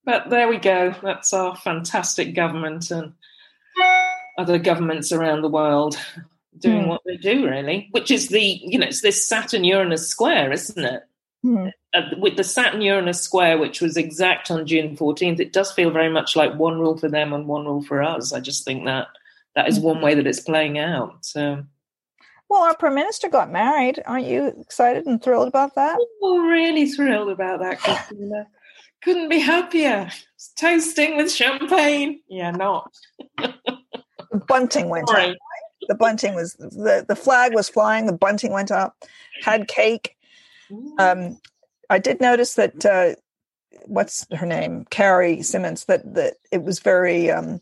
But 0.03 0.31
there 0.31 0.47
we 0.47 0.57
go. 0.57 0.95
That's 1.03 1.31
our 1.31 1.55
fantastic 1.55 2.33
government 2.33 2.89
and 2.89 3.13
other 4.39 4.57
governments 4.57 5.11
around 5.11 5.43
the 5.43 5.47
world 5.47 5.95
doing 6.57 6.85
mm. 6.85 6.87
what 6.87 7.01
they 7.05 7.17
do, 7.17 7.47
really. 7.47 7.87
Which 7.91 8.09
is 8.09 8.29
the 8.29 8.41
you 8.41 8.79
know 8.79 8.87
it's 8.87 9.01
this 9.01 9.29
Saturn 9.29 9.63
Uranus 9.63 10.09
square, 10.09 10.51
isn't 10.51 10.83
it? 10.83 11.03
Mm. 11.45 11.71
Uh, 11.93 12.01
with 12.17 12.35
the 12.35 12.43
Saturn 12.43 12.81
Uranus 12.81 13.21
square, 13.21 13.59
which 13.59 13.79
was 13.79 13.95
exact 13.95 14.49
on 14.49 14.65
June 14.65 14.97
14th, 14.97 15.39
it 15.39 15.53
does 15.53 15.71
feel 15.71 15.91
very 15.91 16.09
much 16.09 16.35
like 16.35 16.55
one 16.55 16.79
rule 16.79 16.97
for 16.97 17.09
them 17.09 17.31
and 17.31 17.45
one 17.45 17.65
rule 17.65 17.83
for 17.83 18.01
us. 18.01 18.33
I 18.33 18.39
just 18.39 18.65
think 18.65 18.85
that 18.85 19.09
that 19.53 19.67
is 19.67 19.79
one 19.79 20.01
way 20.01 20.15
that 20.15 20.25
it's 20.25 20.39
playing 20.39 20.79
out. 20.79 21.23
So. 21.23 21.63
Well, 22.51 22.63
our 22.63 22.75
prime 22.75 22.95
minister 22.95 23.29
got 23.29 23.49
married. 23.49 24.03
Aren't 24.05 24.25
you 24.25 24.47
excited 24.59 25.05
and 25.05 25.23
thrilled 25.23 25.47
about 25.47 25.75
that? 25.75 25.97
Oh, 26.21 26.39
really 26.39 26.85
thrilled 26.85 27.29
about 27.29 27.61
that, 27.61 27.79
Christina. 27.79 28.45
Couldn't 29.01 29.29
be 29.29 29.39
happier. 29.39 30.09
Toasting 30.59 31.15
with 31.15 31.31
champagne. 31.31 32.19
Yeah, 32.27 32.51
not. 32.51 32.91
the 33.37 34.41
bunting 34.49 34.89
went 34.89 35.07
Sorry. 35.07 35.29
up. 35.29 35.37
The 35.87 35.95
bunting 35.95 36.35
was 36.35 36.55
the 36.55 37.05
the 37.07 37.15
flag 37.15 37.53
was 37.55 37.69
flying. 37.69 38.05
The 38.05 38.11
bunting 38.11 38.51
went 38.51 38.69
up. 38.69 38.97
Had 39.43 39.69
cake 39.69 40.17
um, 40.97 41.39
I 41.89 41.99
did 41.99 42.21
notice 42.21 42.55
that 42.55 42.85
uh, 42.85 43.15
what's 43.85 44.27
her 44.33 44.45
name, 44.45 44.85
Carrie 44.89 45.41
Symonds, 45.41 45.85
that 45.85 46.13
that 46.15 46.35
it 46.51 46.63
was 46.63 46.79
very 46.79 47.31
um, 47.31 47.61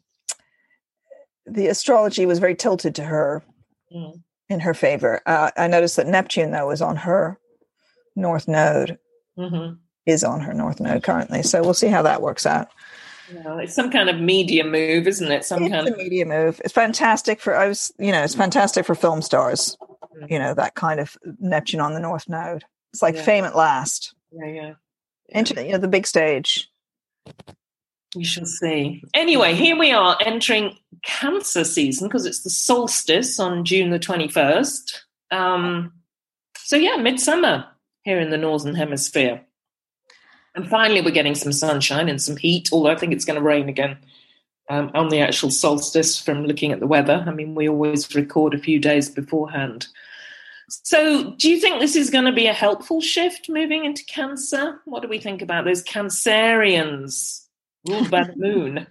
the 1.45 1.67
astrology 1.67 2.25
was 2.25 2.39
very 2.39 2.55
tilted 2.55 2.95
to 2.95 3.03
her 3.03 3.43
mm. 3.93 4.21
In 4.49 4.59
her 4.61 4.73
favor. 4.73 5.21
Uh, 5.25 5.51
I 5.55 5.67
noticed 5.67 5.95
that 5.97 6.07
Neptune 6.07 6.51
though 6.51 6.71
is 6.71 6.81
on 6.81 6.95
her 6.97 7.37
north 8.15 8.47
node. 8.47 8.97
Mm-hmm. 9.37 9.75
Is 10.05 10.23
on 10.23 10.41
her 10.41 10.53
north 10.53 10.79
node 10.79 11.03
currently, 11.03 11.43
so 11.43 11.61
we'll 11.61 11.75
see 11.75 11.87
how 11.87 12.01
that 12.01 12.21
works 12.21 12.45
out. 12.47 12.69
Yeah, 13.31 13.59
it's 13.59 13.75
some 13.75 13.91
kind 13.91 14.09
of 14.09 14.19
media 14.19 14.63
move, 14.63 15.07
isn't 15.07 15.31
it? 15.31 15.45
Some 15.45 15.63
it's 15.63 15.71
kind 15.71 15.87
of 15.87 15.97
media 15.97 16.25
move. 16.25 16.59
It's 16.65 16.73
fantastic 16.73 17.39
for 17.39 17.55
I 17.55 17.67
was, 17.67 17.91
you 17.99 18.11
know, 18.11 18.23
it's 18.23 18.33
fantastic 18.33 18.85
for 18.85 18.95
film 18.95 19.21
stars. 19.21 19.77
Mm-hmm. 20.15 20.33
You 20.33 20.39
know 20.39 20.53
that 20.55 20.73
kind 20.73 20.99
of 20.99 21.15
Neptune 21.39 21.79
on 21.79 21.93
the 21.93 21.99
north 21.99 22.27
node. 22.27 22.63
It's 22.91 23.01
like 23.01 23.15
yeah. 23.15 23.23
fame 23.23 23.45
at 23.45 23.55
last. 23.55 24.15
Yeah, 24.31 24.47
yeah. 24.47 24.73
Into 25.29 25.63
you 25.63 25.73
know, 25.73 25.77
the 25.77 25.87
big 25.87 26.07
stage. 26.07 26.69
We 28.15 28.23
shall 28.23 28.45
see. 28.45 29.03
Anyway, 29.13 29.53
here 29.53 29.77
we 29.77 29.91
are 29.91 30.17
entering 30.25 30.75
Cancer 31.03 31.63
season 31.63 32.07
because 32.07 32.25
it's 32.25 32.41
the 32.41 32.49
solstice 32.49 33.39
on 33.39 33.65
June 33.65 33.91
the 33.91 33.99
21st. 33.99 34.99
Um, 35.31 35.93
so, 36.57 36.75
yeah, 36.75 36.97
midsummer 36.97 37.67
here 38.03 38.19
in 38.19 38.31
the 38.31 38.37
Northern 38.37 38.73
Hemisphere. 38.73 39.41
And 40.55 40.67
finally, 40.67 41.01
we're 41.01 41.11
getting 41.11 41.35
some 41.35 41.53
sunshine 41.53 42.09
and 42.09 42.21
some 42.21 42.35
heat, 42.35 42.69
although 42.71 42.89
I 42.89 42.95
think 42.95 43.13
it's 43.13 43.25
going 43.25 43.37
to 43.37 43.45
rain 43.45 43.69
again 43.69 43.97
um, 44.69 44.89
on 44.95 45.09
the 45.09 45.21
actual 45.21 45.51
solstice 45.51 46.19
from 46.19 46.45
looking 46.45 46.71
at 46.71 46.79
the 46.79 46.87
weather. 46.87 47.23
I 47.27 47.31
mean, 47.31 47.53
we 47.53 47.69
always 47.69 48.13
record 48.15 48.55
a 48.55 48.59
few 48.59 48.79
days 48.79 49.09
beforehand. 49.09 49.87
So, 50.67 51.35
do 51.37 51.49
you 51.49 51.59
think 51.59 51.79
this 51.79 51.95
is 51.95 52.09
going 52.09 52.25
to 52.25 52.31
be 52.31 52.47
a 52.47 52.53
helpful 52.53 53.01
shift 53.01 53.49
moving 53.49 53.85
into 53.85 54.03
Cancer? 54.05 54.79
What 54.85 55.03
do 55.03 55.07
we 55.07 55.19
think 55.19 55.43
about 55.43 55.65
those 55.65 55.83
Cancerians 55.83 57.45
ruled 57.87 58.11
by 58.11 58.23
the 58.23 58.35
moon? 58.35 58.87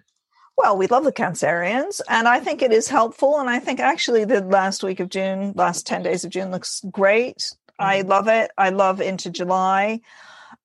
Well, 0.56 0.76
we 0.76 0.88
love 0.88 1.04
the 1.04 1.12
Cancerians, 1.12 2.00
and 2.08 2.26
I 2.26 2.40
think 2.40 2.62
it 2.62 2.72
is 2.72 2.88
helpful. 2.88 3.38
And 3.38 3.48
I 3.48 3.60
think 3.60 3.78
actually 3.78 4.24
the 4.24 4.42
last 4.42 4.82
week 4.82 4.98
of 4.98 5.08
June, 5.08 5.52
last 5.54 5.86
10 5.86 6.02
days 6.02 6.24
of 6.24 6.30
June 6.30 6.50
looks 6.50 6.82
great. 6.90 7.36
Mm-hmm. 7.36 7.84
I 7.84 8.00
love 8.00 8.26
it. 8.28 8.50
I 8.58 8.70
love 8.70 9.00
into 9.00 9.30
July. 9.30 10.00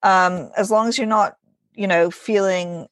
Um, 0.02 0.50
as 0.58 0.72
long 0.72 0.88
as 0.88 0.98
you're 0.98 1.06
not, 1.06 1.38
you 1.74 1.88
know, 1.88 2.10
feeling 2.10 2.88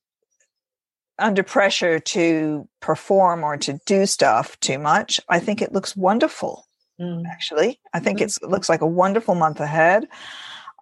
under 1.18 1.44
pressure 1.44 2.00
to 2.00 2.68
perform 2.80 3.44
or 3.44 3.58
to 3.58 3.80
do 3.86 4.06
stuff 4.06 4.60
too 4.60 4.78
much, 4.78 5.20
I 5.28 5.40
think 5.40 5.62
it 5.62 5.74
looks 5.74 5.96
wonderful 5.96 6.68
mm. 7.02 7.24
actually. 7.30 7.80
I 7.94 8.00
think 8.00 8.20
mm-hmm. 8.20 8.46
it 8.46 8.50
looks 8.50 8.70
like 8.70 8.82
a 8.82 8.88
wonderful 8.88 9.36
month 9.36 9.60
ahead. 9.60 10.08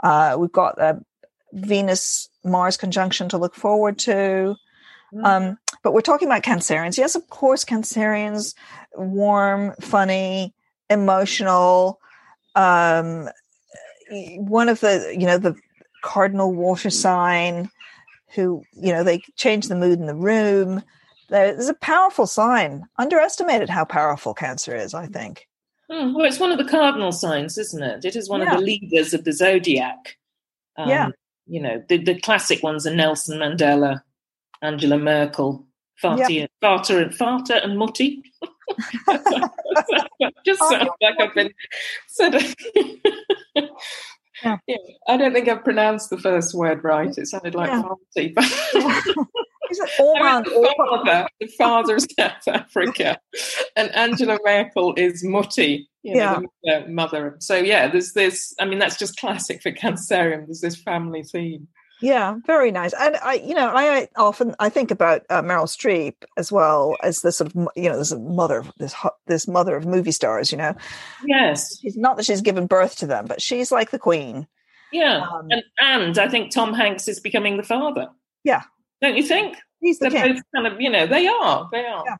Uh, 0.03 0.35
we've 0.39 0.51
got 0.51 0.79
a 0.81 0.99
Venus 1.53 2.28
Mars 2.43 2.77
conjunction 2.77 3.29
to 3.29 3.37
look 3.37 3.55
forward 3.55 3.97
to. 3.99 4.55
Mm. 5.13 5.25
Um, 5.25 5.57
but 5.83 5.93
we're 5.93 6.01
talking 6.01 6.27
about 6.27 6.43
Cancerians. 6.43 6.97
Yes, 6.97 7.15
of 7.15 7.27
course, 7.29 7.63
Cancerians, 7.65 8.53
warm, 8.95 9.73
funny, 9.81 10.53
emotional. 10.89 11.99
Um, 12.55 13.29
one 14.37 14.69
of 14.69 14.79
the, 14.79 15.15
you 15.17 15.25
know, 15.25 15.37
the 15.37 15.55
cardinal 16.03 16.53
water 16.53 16.89
sign 16.89 17.69
who, 18.35 18.63
you 18.73 18.91
know, 18.91 19.03
they 19.03 19.19
change 19.35 19.67
the 19.67 19.75
mood 19.75 19.99
in 19.99 20.05
the 20.05 20.15
room. 20.15 20.83
There's 21.29 21.69
a 21.69 21.73
powerful 21.75 22.27
sign. 22.27 22.85
Underestimated 22.97 23.69
how 23.69 23.85
powerful 23.85 24.33
Cancer 24.33 24.75
is, 24.75 24.93
I 24.93 25.07
think. 25.07 25.47
Hmm, 25.89 26.13
well, 26.13 26.25
it's 26.25 26.39
one 26.39 26.51
of 26.51 26.59
the 26.59 26.69
cardinal 26.69 27.11
signs, 27.11 27.57
isn't 27.57 27.81
it? 27.81 28.05
It 28.05 28.15
is 28.15 28.29
one 28.29 28.41
yeah. 28.41 28.53
of 28.53 28.59
the 28.59 28.65
leaders 28.65 29.13
of 29.13 29.23
the 29.23 29.33
zodiac. 29.33 30.17
Um, 30.77 30.89
yeah. 30.89 31.09
You 31.49 31.61
know, 31.61 31.83
the, 31.89 31.97
the 31.97 32.19
classic 32.19 32.61
ones 32.63 32.85
are 32.85 32.93
Nelson 32.93 33.39
Mandela, 33.39 34.01
Angela 34.61 34.97
Merkel, 34.97 35.65
Farty, 36.01 36.21
oh, 36.23 36.27
yeah. 36.27 36.47
Farter, 36.61 37.01
and 37.01 37.11
Farter 37.11 37.63
and 37.63 37.77
Mutti. 37.77 38.21
Just 40.45 40.59
sounds 40.69 40.89
like 41.01 41.19
I've 41.19 41.33
been 41.33 41.53
said. 42.07 42.55
Yeah. 44.43 44.57
yeah. 44.67 44.77
I 45.07 45.17
don't 45.17 45.33
think 45.33 45.47
I've 45.47 45.63
pronounced 45.63 46.09
the 46.09 46.17
first 46.17 46.53
word 46.53 46.83
right. 46.83 47.15
It 47.17 47.27
sounded 47.27 47.55
like 47.55 47.69
yeah. 47.69 47.83
Farty. 48.15 48.33
all 49.99 50.21
around, 50.21 50.45
the, 50.45 50.73
father, 50.77 51.27
the 51.39 51.47
father 51.47 51.95
of 51.95 52.05
South 52.17 52.47
Africa, 52.47 53.19
and 53.75 53.93
Angela 53.95 54.39
Merkel 54.43 54.93
is 54.95 55.23
Mutti, 55.23 55.85
you 56.03 56.15
know, 56.15 56.43
yeah. 56.63 56.81
the 56.81 56.89
mother. 56.89 57.35
So 57.39 57.55
yeah, 57.55 57.87
there's 57.87 58.13
this. 58.13 58.53
I 58.59 58.65
mean, 58.65 58.79
that's 58.79 58.97
just 58.97 59.19
classic 59.19 59.61
for 59.61 59.71
Cancerian. 59.71 60.45
There's 60.45 60.61
this 60.61 60.81
family 60.81 61.23
theme. 61.23 61.67
Yeah, 62.01 62.35
very 62.45 62.71
nice. 62.71 62.93
And 62.93 63.17
I, 63.17 63.33
you 63.35 63.53
know, 63.53 63.67
I, 63.67 64.07
often 64.15 64.55
I 64.59 64.69
think 64.69 64.89
about 64.89 65.23
uh, 65.29 65.41
Meryl 65.41 65.65
Streep 65.65 66.15
as 66.37 66.51
well 66.51 66.95
as 67.03 67.21
this 67.21 67.37
sort 67.37 67.53
of, 67.53 67.67
you 67.75 67.89
know, 67.89 67.97
this 67.97 68.13
mother, 68.13 68.63
this 68.77 68.95
this 69.27 69.47
mother 69.47 69.75
of 69.75 69.85
movie 69.85 70.13
stars. 70.13 70.51
You 70.51 70.59
know, 70.59 70.75
yes, 71.25 71.77
she's 71.79 71.97
not 71.97 72.17
that 72.17 72.25
she's 72.25 72.41
given 72.41 72.67
birth 72.67 72.95
to 72.97 73.07
them, 73.07 73.25
but 73.25 73.41
she's 73.41 73.71
like 73.71 73.91
the 73.91 73.99
queen. 73.99 74.47
Yeah, 74.93 75.27
um, 75.27 75.47
and 75.51 75.63
and 75.79 76.17
I 76.17 76.29
think 76.29 76.51
Tom 76.51 76.73
Hanks 76.73 77.07
is 77.07 77.19
becoming 77.19 77.57
the 77.57 77.63
father. 77.63 78.07
Yeah, 78.43 78.63
don't 79.01 79.17
you 79.17 79.23
think? 79.23 79.57
He's 79.81 79.99
the 79.99 80.09
They're 80.09 80.33
both 80.33 80.41
kind 80.53 80.67
of, 80.67 80.81
you 80.81 80.89
know, 80.89 81.07
they 81.07 81.27
are, 81.27 81.69
they 81.71 81.85
are. 81.85 82.03
Yeah, 82.05 82.15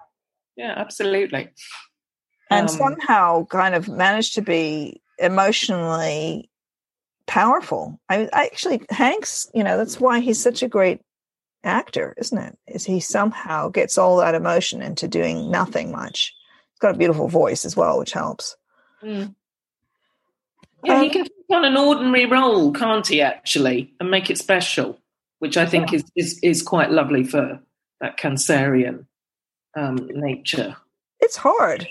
yeah 0.55 0.73
absolutely. 0.77 1.49
And 2.49 2.69
um, 2.69 2.75
somehow 2.75 3.45
kind 3.45 3.75
of 3.75 3.87
managed 3.87 4.35
to 4.35 4.41
be 4.41 5.01
emotionally 5.17 6.48
powerful. 7.29 7.99
I 8.09 8.17
mean, 8.17 8.29
actually, 8.33 8.81
Hanks, 8.89 9.49
you 9.53 9.63
know, 9.63 9.77
that's 9.77 9.99
why 9.99 10.19
he's 10.19 10.41
such 10.41 10.63
a 10.63 10.67
great 10.67 10.99
actor, 11.63 12.15
isn't 12.17 12.37
it? 12.37 12.57
Is 12.67 12.83
he 12.83 12.99
somehow 12.99 13.69
gets 13.69 13.97
all 13.97 14.17
that 14.17 14.33
emotion 14.33 14.81
into 14.81 15.07
doing 15.07 15.51
nothing 15.51 15.91
much. 15.91 16.33
He's 16.73 16.79
got 16.79 16.95
a 16.95 16.97
beautiful 16.97 17.27
voice 17.27 17.65
as 17.65 17.77
well, 17.77 17.99
which 17.99 18.13
helps. 18.13 18.57
Mm. 19.03 19.35
Yeah, 20.83 20.95
um, 20.95 21.03
he 21.03 21.09
can 21.09 21.23
take 21.23 21.33
on 21.51 21.65
an 21.65 21.77
ordinary 21.77 22.25
role, 22.25 22.73
can't 22.73 23.05
he, 23.05 23.21
actually, 23.21 23.93
and 23.99 24.09
make 24.09 24.29
it 24.29 24.37
special. 24.37 24.99
which 25.39 25.57
I 25.57 25.65
think 25.65 25.91
yeah. 25.91 25.97
is, 25.97 26.03
is 26.15 26.39
is 26.43 26.61
quite 26.61 26.91
lovely 26.91 27.23
for 27.23 27.59
that 28.01 28.17
Cancerian 28.17 29.05
um, 29.75 30.09
nature. 30.13 30.75
It's 31.19 31.37
hard. 31.37 31.87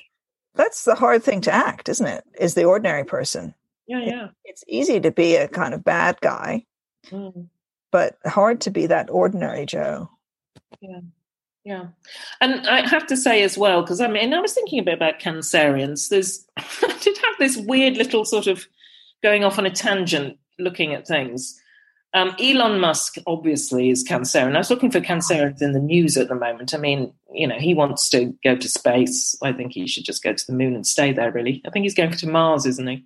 That's 0.55 0.85
the 0.85 0.95
hard 0.95 1.23
thing 1.23 1.41
to 1.43 1.53
act, 1.53 1.89
isn't 1.89 2.07
it? 2.07 2.25
Is 2.39 2.55
the 2.55 2.65
ordinary 2.65 3.05
person. 3.05 3.55
Yeah, 3.89 4.01
yeah. 4.01 4.25
It, 4.25 4.31
it's 4.45 4.65
easy 4.69 5.01
to 5.01 5.11
be 5.11 5.35
a 5.37 5.49
kind 5.49 5.75
of 5.75 5.83
bad 5.83 6.21
guy, 6.21 6.67
mm. 7.11 7.49
but 7.91 8.19
hard 8.27 8.61
to 8.63 8.71
be 8.71 8.87
that 8.87 9.11
ordinary 9.11 9.67
Joe. 9.67 10.11
Yeah. 10.81 11.01
Yeah. 11.65 11.87
And 12.41 12.67
I 12.67 12.89
have 12.89 13.07
to 13.09 13.17
say 13.17 13.43
as 13.43 13.59
well, 13.59 13.83
because 13.83 14.01
I 14.01 14.09
mean, 14.09 14.33
I 14.33 14.41
was 14.41 14.55
thinking 14.55 14.79
a 14.79 14.83
bit 14.83 14.95
about 14.95 15.21
Cancerians. 15.21 16.09
There's, 16.09 16.47
I 16.57 16.97
did 17.01 17.19
have 17.19 17.35
this 17.39 17.57
weird 17.57 17.97
little 17.97 18.25
sort 18.25 18.47
of 18.47 18.67
going 19.23 19.45
off 19.45 19.59
on 19.59 19.67
a 19.67 19.71
tangent 19.71 20.39
looking 20.59 20.95
at 20.95 21.07
things. 21.07 21.61
Um, 22.15 22.35
Elon 22.41 22.81
Musk 22.81 23.17
obviously 23.27 23.91
is 23.91 24.07
Cancerian. 24.07 24.55
I 24.55 24.59
was 24.59 24.71
looking 24.71 24.91
for 24.91 25.01
Cancerians 25.01 25.61
in 25.61 25.73
the 25.73 25.81
news 25.81 26.17
at 26.17 26.29
the 26.29 26.35
moment. 26.35 26.75
I 26.75 26.79
mean, 26.79 27.13
you 27.33 27.47
know, 27.47 27.59
he 27.59 27.75
wants 27.75 28.09
to 28.11 28.35
go 28.43 28.57
to 28.57 28.69
space. 28.69 29.37
I 29.43 29.53
think 29.53 29.73
he 29.73 29.87
should 29.87 30.05
just 30.05 30.23
go 30.23 30.33
to 30.33 30.47
the 30.47 30.55
moon 30.55 30.75
and 30.75 30.87
stay 30.87 31.13
there, 31.13 31.31
really. 31.31 31.61
I 31.67 31.71
think 31.71 31.83
he's 31.83 31.95
going 31.95 32.13
to 32.13 32.29
Mars, 32.29 32.65
isn't 32.65 32.87
he? 32.87 33.05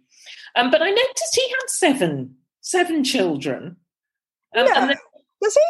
Um, 0.55 0.71
but 0.71 0.83
I 0.83 0.91
noticed 0.91 1.35
he 1.35 1.49
had 1.49 1.69
seven, 1.69 2.37
seven 2.61 3.05
children. 3.05 3.77
Um, 4.57 4.67
yeah. 4.67 4.87
Then, 4.87 4.97
Does 5.43 5.55
he? 5.55 5.61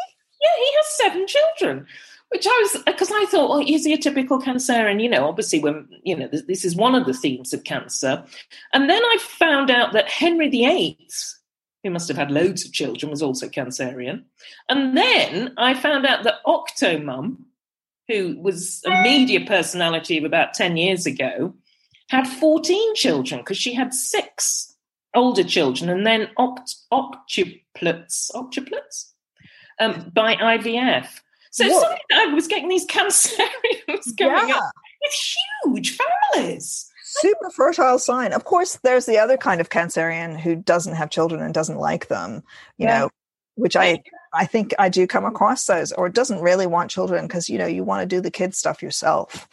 Yeah, 0.41 0.51
he 0.59 0.77
has 0.77 0.87
seven 0.87 1.27
children. 1.27 1.87
Which 2.31 2.47
I 2.47 2.59
was, 2.62 2.83
because 2.85 3.11
I 3.12 3.27
thought, 3.27 3.51
well, 3.51 3.65
is 3.67 3.85
he 3.85 3.93
a 3.93 3.99
typical 3.99 4.41
Cancerian? 4.41 5.03
You 5.03 5.11
know, 5.11 5.29
obviously, 5.29 5.61
when, 5.61 5.87
you 6.03 6.17
know, 6.17 6.29
this, 6.29 6.43
this 6.43 6.65
is 6.65 6.75
one 6.75 6.95
of 6.95 7.05
the 7.05 7.12
themes 7.12 7.53
of 7.53 7.65
cancer. 7.65 8.25
And 8.73 8.89
then 8.89 9.03
I 9.05 9.19
found 9.21 9.71
out 9.71 9.93
that 9.93 10.09
Henry 10.09 10.49
VIII 10.49 10.99
who 11.83 11.91
must 11.91 12.09
have 12.09 12.17
had 12.17 12.31
loads 12.31 12.65
of 12.65 12.73
children, 12.73 13.11
was 13.11 13.23
also 13.23 13.49
Cancerian. 13.49 14.25
And 14.69 14.97
then 14.97 15.55
I 15.57 15.75
found 15.75 16.07
out 16.07 16.25
that 16.25 16.45
Octomum, 16.47 17.39
who 18.09 18.39
was 18.41 18.83
a 18.87 19.03
media 19.03 19.41
personality 19.45 20.19
of 20.19 20.25
about 20.25 20.55
10 20.55 20.77
years 20.77 21.07
ago, 21.07 21.55
had 22.09 22.29
14 22.29 22.95
children 22.95 23.41
because 23.41 23.59
she 23.59 23.75
had 23.75 23.95
six 23.95 24.72
older 25.14 25.45
children 25.45 25.90
and 25.90 26.07
then 26.07 26.28
oct- 26.38 26.83
octuplets, 26.92 28.31
octuplets 28.33 29.11
um, 29.81 30.11
by 30.14 30.35
IVF. 30.37 31.07
So 31.50 31.66
I 32.12 32.26
was 32.26 32.47
getting 32.47 32.69
these 32.69 32.87
Cancerians 32.87 33.38
coming 34.19 34.49
yeah. 34.49 34.57
up 34.57 34.73
with 35.02 35.37
huge 35.66 35.99
families 36.33 36.90
super 37.21 37.50
fertile 37.50 37.99
sign. 37.99 38.33
Of 38.33 38.45
course, 38.45 38.78
there's 38.83 39.07
the 39.07 39.19
other 39.19 39.37
kind 39.37 39.61
of 39.61 39.71
Cancerian 39.71 40.38
who 40.38 40.57
doesn't 40.57 40.95
have 40.95 41.11
children 41.11 41.42
and 41.42 41.52
doesn't 41.52 41.78
like 41.78 42.09
them, 42.09 42.42
you 42.78 42.87
yeah. 42.87 43.00
know, 43.00 43.11
which 43.57 43.76
I 43.76 44.02
I 44.33 44.47
think 44.47 44.75
I 44.78 44.88
do 44.88 45.07
come 45.07 45.25
across 45.25 45.66
those, 45.66 45.92
or 45.92 46.09
doesn't 46.09 46.40
really 46.40 46.66
want 46.66 46.90
children 46.90 47.26
because 47.26 47.49
you 47.49 47.59
know 47.59 47.66
you 47.66 47.85
want 47.85 48.02
to 48.02 48.16
do 48.16 48.21
the 48.21 48.31
kid 48.31 48.54
stuff 48.54 48.83
yourself. 48.83 49.49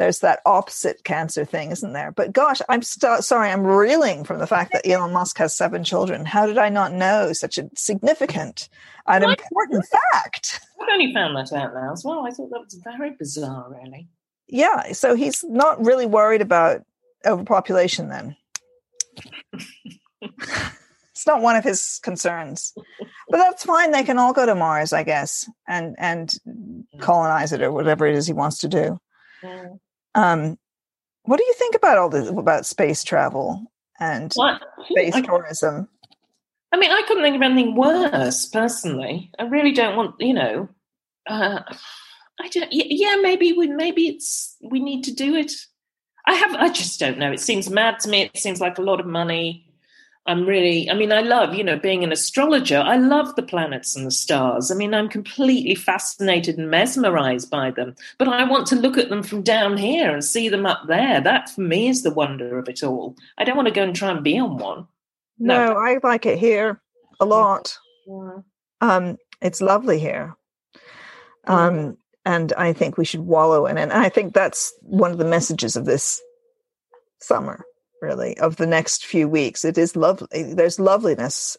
There's 0.00 0.20
that 0.20 0.40
opposite 0.46 1.04
cancer 1.04 1.44
thing, 1.44 1.72
isn't 1.72 1.92
there? 1.92 2.10
But 2.10 2.32
gosh, 2.32 2.62
I'm 2.70 2.80
st- 2.80 3.22
sorry, 3.22 3.50
I'm 3.50 3.66
reeling 3.66 4.24
from 4.24 4.38
the 4.38 4.46
fact 4.46 4.72
that 4.72 4.90
Elon 4.90 5.12
Musk 5.12 5.36
has 5.36 5.54
seven 5.54 5.84
children. 5.84 6.24
How 6.24 6.46
did 6.46 6.56
I 6.56 6.70
not 6.70 6.94
know 6.94 7.34
such 7.34 7.58
a 7.58 7.68
significant, 7.76 8.70
an 9.06 9.20
well, 9.20 9.32
important 9.32 9.84
fact? 9.84 10.62
I've 10.80 10.88
only 10.90 11.12
found 11.12 11.36
that 11.36 11.52
out 11.54 11.74
now 11.74 11.92
as 11.92 12.02
well. 12.02 12.26
I 12.26 12.30
thought 12.30 12.48
that 12.48 12.60
was 12.60 12.80
very 12.82 13.10
bizarre, 13.10 13.66
really. 13.68 14.08
Yeah, 14.48 14.92
so 14.92 15.14
he's 15.14 15.44
not 15.44 15.84
really 15.84 16.06
worried 16.06 16.40
about 16.40 16.80
overpopulation 17.26 18.08
then. 18.08 18.36
it's 20.22 21.26
not 21.26 21.42
one 21.42 21.56
of 21.56 21.64
his 21.64 22.00
concerns. 22.02 22.72
But 23.28 23.36
that's 23.36 23.64
fine. 23.64 23.90
They 23.90 24.04
can 24.04 24.18
all 24.18 24.32
go 24.32 24.46
to 24.46 24.54
Mars, 24.54 24.94
I 24.94 25.02
guess, 25.02 25.46
and 25.68 25.94
and 25.98 26.32
mm. 26.48 26.84
colonize 27.00 27.52
it 27.52 27.60
or 27.60 27.70
whatever 27.70 28.06
it 28.06 28.14
is 28.14 28.26
he 28.26 28.32
wants 28.32 28.56
to 28.60 28.68
do. 28.68 28.98
Um, 30.14 30.58
what 31.24 31.38
do 31.38 31.44
you 31.44 31.54
think 31.54 31.74
about 31.74 31.98
all 31.98 32.08
this 32.08 32.28
about 32.28 32.66
space 32.66 33.04
travel 33.04 33.70
and 33.98 34.32
what? 34.34 34.60
space 34.90 35.14
I, 35.14 35.20
tourism? 35.20 35.88
I 36.72 36.78
mean, 36.78 36.90
I 36.90 37.02
couldn't 37.06 37.22
think 37.22 37.36
of 37.36 37.42
anything 37.42 37.76
worse 37.76 38.46
personally. 38.46 39.30
I 39.38 39.44
really 39.44 39.72
don't 39.72 39.96
want, 39.96 40.16
you 40.20 40.34
know. 40.34 40.68
Uh, 41.28 41.60
I 42.40 42.48
don't. 42.48 42.68
Yeah, 42.70 43.16
maybe 43.20 43.52
we 43.52 43.68
maybe 43.68 44.08
it's 44.08 44.56
we 44.62 44.80
need 44.80 45.04
to 45.04 45.14
do 45.14 45.34
it 45.34 45.52
I 46.26 46.34
have. 46.34 46.54
I 46.54 46.68
just 46.68 47.00
don't 47.00 47.18
know. 47.18 47.32
It 47.32 47.40
seems 47.40 47.70
mad 47.70 47.98
to 48.00 48.08
me. 48.08 48.22
It 48.22 48.38
seems 48.38 48.60
like 48.60 48.78
a 48.78 48.82
lot 48.82 49.00
of 49.00 49.06
money. 49.06 49.69
I'm 50.26 50.46
really. 50.46 50.88
I 50.90 50.94
mean, 50.94 51.12
I 51.12 51.20
love 51.20 51.54
you 51.54 51.64
know 51.64 51.78
being 51.78 52.04
an 52.04 52.12
astrologer. 52.12 52.78
I 52.78 52.96
love 52.96 53.34
the 53.36 53.42
planets 53.42 53.96
and 53.96 54.06
the 54.06 54.10
stars. 54.10 54.70
I 54.70 54.74
mean, 54.74 54.94
I'm 54.94 55.08
completely 55.08 55.74
fascinated 55.74 56.58
and 56.58 56.70
mesmerized 56.70 57.50
by 57.50 57.70
them. 57.70 57.94
But 58.18 58.28
I 58.28 58.44
want 58.44 58.66
to 58.68 58.76
look 58.76 58.98
at 58.98 59.08
them 59.08 59.22
from 59.22 59.42
down 59.42 59.76
here 59.76 60.12
and 60.12 60.24
see 60.24 60.48
them 60.48 60.66
up 60.66 60.82
there. 60.86 61.20
That 61.20 61.50
for 61.50 61.62
me 61.62 61.88
is 61.88 62.02
the 62.02 62.12
wonder 62.12 62.58
of 62.58 62.68
it 62.68 62.82
all. 62.82 63.16
I 63.38 63.44
don't 63.44 63.56
want 63.56 63.68
to 63.68 63.74
go 63.74 63.82
and 63.82 63.96
try 63.96 64.10
and 64.10 64.22
be 64.22 64.38
on 64.38 64.58
one. 64.58 64.86
No, 65.38 65.66
no 65.66 65.78
I 65.78 65.98
like 66.02 66.26
it 66.26 66.38
here 66.38 66.80
a 67.18 67.24
lot. 67.24 67.76
Yeah. 68.06 68.38
Um, 68.80 69.16
it's 69.40 69.60
lovely 69.60 69.98
here. 69.98 70.36
Um, 71.46 71.96
and 72.24 72.52
I 72.54 72.72
think 72.72 72.98
we 72.98 73.04
should 73.04 73.20
wallow 73.20 73.66
in 73.66 73.78
it. 73.78 73.82
And 73.82 73.92
I 73.92 74.08
think 74.08 74.34
that's 74.34 74.72
one 74.82 75.10
of 75.10 75.18
the 75.18 75.24
messages 75.24 75.76
of 75.76 75.84
this 75.84 76.20
summer, 77.20 77.64
really, 78.00 78.36
of 78.38 78.56
the 78.56 78.66
next 78.66 79.06
few 79.06 79.28
weeks. 79.28 79.64
It 79.64 79.78
is 79.78 79.96
lovely. 79.96 80.42
There's 80.42 80.80
loveliness 80.80 81.56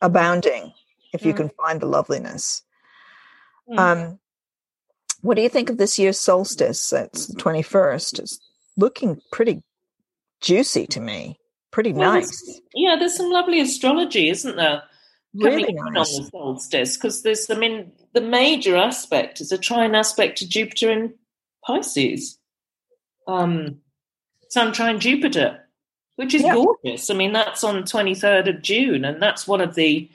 abounding 0.00 0.72
if 1.12 1.24
you 1.24 1.32
mm. 1.32 1.36
can 1.36 1.50
find 1.50 1.80
the 1.80 1.86
loveliness. 1.86 2.62
Mm. 3.68 3.78
Um, 3.78 4.18
what 5.20 5.34
do 5.34 5.42
you 5.42 5.48
think 5.48 5.70
of 5.70 5.78
this 5.78 5.98
year's 5.98 6.18
solstice? 6.18 6.92
It's 6.92 7.26
the 7.26 7.34
21st. 7.34 8.20
It's 8.20 8.38
looking 8.76 9.20
pretty 9.32 9.62
juicy 10.40 10.86
to 10.88 11.00
me. 11.00 11.38
Pretty 11.70 11.92
well, 11.92 12.14
nice. 12.14 12.42
There's, 12.46 12.60
yeah, 12.74 12.96
there's 12.98 13.16
some 13.16 13.30
lovely 13.30 13.60
astrology, 13.60 14.28
isn't 14.30 14.56
there? 14.56 14.82
Really 15.34 15.72
nice. 15.72 16.16
on 16.16 16.24
the 16.24 16.30
solstice 16.30 16.96
because 16.96 17.22
there's, 17.22 17.50
I 17.50 17.56
mean, 17.56 17.92
the 18.14 18.20
major 18.20 18.76
aspect 18.76 19.40
is 19.40 19.52
a 19.52 19.58
trine 19.58 19.94
aspect 19.94 20.38
to 20.38 20.48
Jupiter 20.48 20.90
in 20.90 21.14
Pisces. 21.64 22.38
Um, 23.26 23.80
Sun 24.48 24.72
trine 24.72 24.98
Jupiter, 24.98 25.67
which 26.18 26.34
is 26.34 26.42
yeah. 26.42 26.54
gorgeous. 26.54 27.10
I 27.10 27.14
mean, 27.14 27.32
that's 27.32 27.62
on 27.62 27.84
23rd 27.84 28.56
of 28.56 28.60
June, 28.60 29.04
and 29.04 29.22
that's 29.22 29.46
one 29.46 29.60
of 29.60 29.76
the 29.76 30.10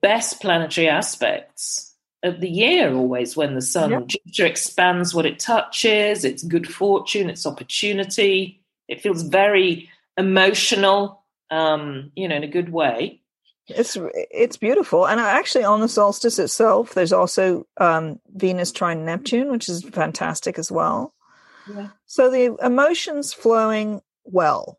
best 0.00 0.40
planetary 0.40 0.88
aspects 0.88 1.92
of 2.22 2.40
the 2.40 2.48
year 2.48 2.94
always 2.94 3.36
when 3.36 3.56
the 3.56 3.60
sun 3.60 3.90
yeah. 3.90 4.00
Jupiter 4.06 4.46
expands 4.46 5.12
what 5.12 5.26
it 5.26 5.40
touches, 5.40 6.24
it's 6.24 6.44
good 6.44 6.72
fortune, 6.72 7.30
it's 7.30 7.46
opportunity. 7.46 8.60
It 8.86 9.00
feels 9.00 9.22
very 9.22 9.90
emotional, 10.16 11.24
um, 11.50 12.12
you 12.14 12.28
know, 12.28 12.36
in 12.36 12.44
a 12.44 12.48
good 12.48 12.70
way. 12.70 13.20
It's 13.66 13.98
it's 14.30 14.56
beautiful, 14.56 15.06
and 15.06 15.18
actually 15.18 15.64
on 15.64 15.80
the 15.80 15.88
solstice 15.88 16.38
itself, 16.38 16.94
there's 16.94 17.12
also 17.12 17.66
um, 17.76 18.20
Venus 18.36 18.70
trine 18.70 19.04
Neptune, 19.04 19.50
which 19.50 19.68
is 19.68 19.82
fantastic 19.82 20.60
as 20.60 20.70
well. 20.70 21.12
Yeah. 21.68 21.88
So 22.06 22.30
the 22.30 22.56
emotions 22.64 23.32
flowing 23.32 24.00
well, 24.24 24.77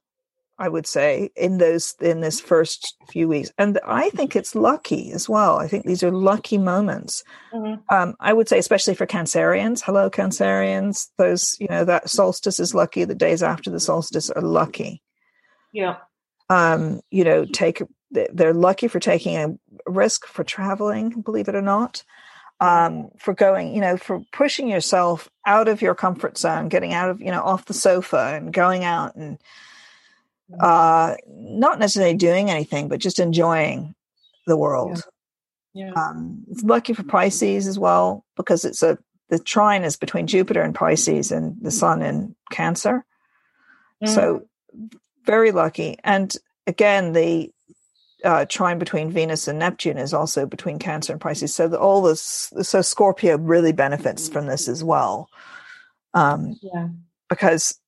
I 0.59 0.67
would 0.67 0.85
say, 0.85 1.29
in 1.37 1.57
those 1.57 1.95
in 2.01 2.19
this 2.19 2.41
first 2.41 2.97
few 3.09 3.29
weeks, 3.29 3.49
and 3.57 3.79
I 3.87 4.09
think 4.09 4.35
it's 4.35 4.55
lucky 4.55 5.13
as 5.13 5.29
well. 5.29 5.57
I 5.57 5.69
think 5.69 5.85
these 5.85 6.03
are 6.03 6.11
lucky 6.11 6.57
moments. 6.57 7.23
Mm-hmm. 7.53 7.81
Um, 7.95 8.15
I 8.19 8.33
would 8.33 8.49
say, 8.49 8.59
especially 8.59 8.93
for 8.93 9.07
Cancerians. 9.07 9.81
Hello, 9.81 10.09
Cancerians. 10.09 11.07
Those 11.17 11.55
you 11.61 11.67
know 11.69 11.85
that 11.85 12.09
solstice 12.09 12.59
is 12.59 12.75
lucky. 12.75 13.05
The 13.05 13.15
days 13.15 13.41
after 13.41 13.71
the 13.71 13.79
solstice 13.79 14.29
are 14.29 14.41
lucky. 14.41 15.01
Yeah. 15.71 15.95
Um, 16.49 16.99
you 17.09 17.23
know, 17.23 17.45
take 17.45 17.81
they're 18.11 18.53
lucky 18.53 18.89
for 18.89 18.99
taking 18.99 19.37
a 19.37 19.55
risk 19.89 20.25
for 20.25 20.43
traveling, 20.43 21.21
believe 21.21 21.47
it 21.47 21.55
or 21.55 21.61
not, 21.61 22.03
um, 22.59 23.11
for 23.17 23.33
going, 23.33 23.73
you 23.73 23.79
know, 23.79 23.95
for 23.95 24.23
pushing 24.33 24.67
yourself 24.67 25.29
out 25.45 25.69
of 25.69 25.81
your 25.81 25.95
comfort 25.95 26.37
zone, 26.37 26.67
getting 26.67 26.93
out 26.93 27.09
of, 27.09 27.21
you 27.21 27.31
know, 27.31 27.43
off 27.43 27.65
the 27.65 27.73
sofa 27.73 28.33
and 28.35 28.51
going 28.51 28.83
out 28.83 29.15
and. 29.15 29.37
Uh, 30.59 31.15
not 31.27 31.79
necessarily 31.79 32.15
doing 32.15 32.49
anything, 32.49 32.87
but 32.87 32.99
just 32.99 33.19
enjoying 33.19 33.93
the 34.47 34.57
world. 34.57 35.03
Yeah. 35.73 35.87
yeah. 35.87 36.01
Um, 36.01 36.43
it's 36.49 36.63
lucky 36.63 36.93
for 36.93 37.03
Pisces 37.03 37.67
as 37.67 37.77
well 37.77 38.25
because 38.35 38.65
it's 38.65 38.83
a 38.83 38.97
the 39.29 39.39
trine 39.39 39.83
is 39.83 39.95
between 39.95 40.27
Jupiter 40.27 40.61
and 40.61 40.73
Pisces 40.73 41.31
and 41.31 41.55
the 41.61 41.71
Sun 41.71 42.01
in 42.01 42.35
Cancer. 42.51 43.05
Mm. 44.03 44.09
So 44.09 44.47
very 45.25 45.51
lucky. 45.51 45.97
And 46.03 46.35
again, 46.65 47.13
the 47.13 47.51
uh, 48.23 48.45
trine 48.45 48.79
between 48.79 49.11
Venus 49.11 49.47
and 49.47 49.59
Neptune 49.59 49.97
is 49.97 50.13
also 50.13 50.45
between 50.45 50.79
Cancer 50.79 51.13
and 51.13 51.21
Pisces. 51.21 51.53
So 51.53 51.67
the, 51.67 51.79
all 51.79 52.01
this, 52.01 52.51
so 52.61 52.81
Scorpio 52.81 53.37
really 53.37 53.71
benefits 53.71 54.27
from 54.27 54.47
this 54.47 54.67
as 54.67 54.83
well. 54.83 55.29
Um, 56.13 56.55
yeah. 56.61 56.87
Because 57.29 57.79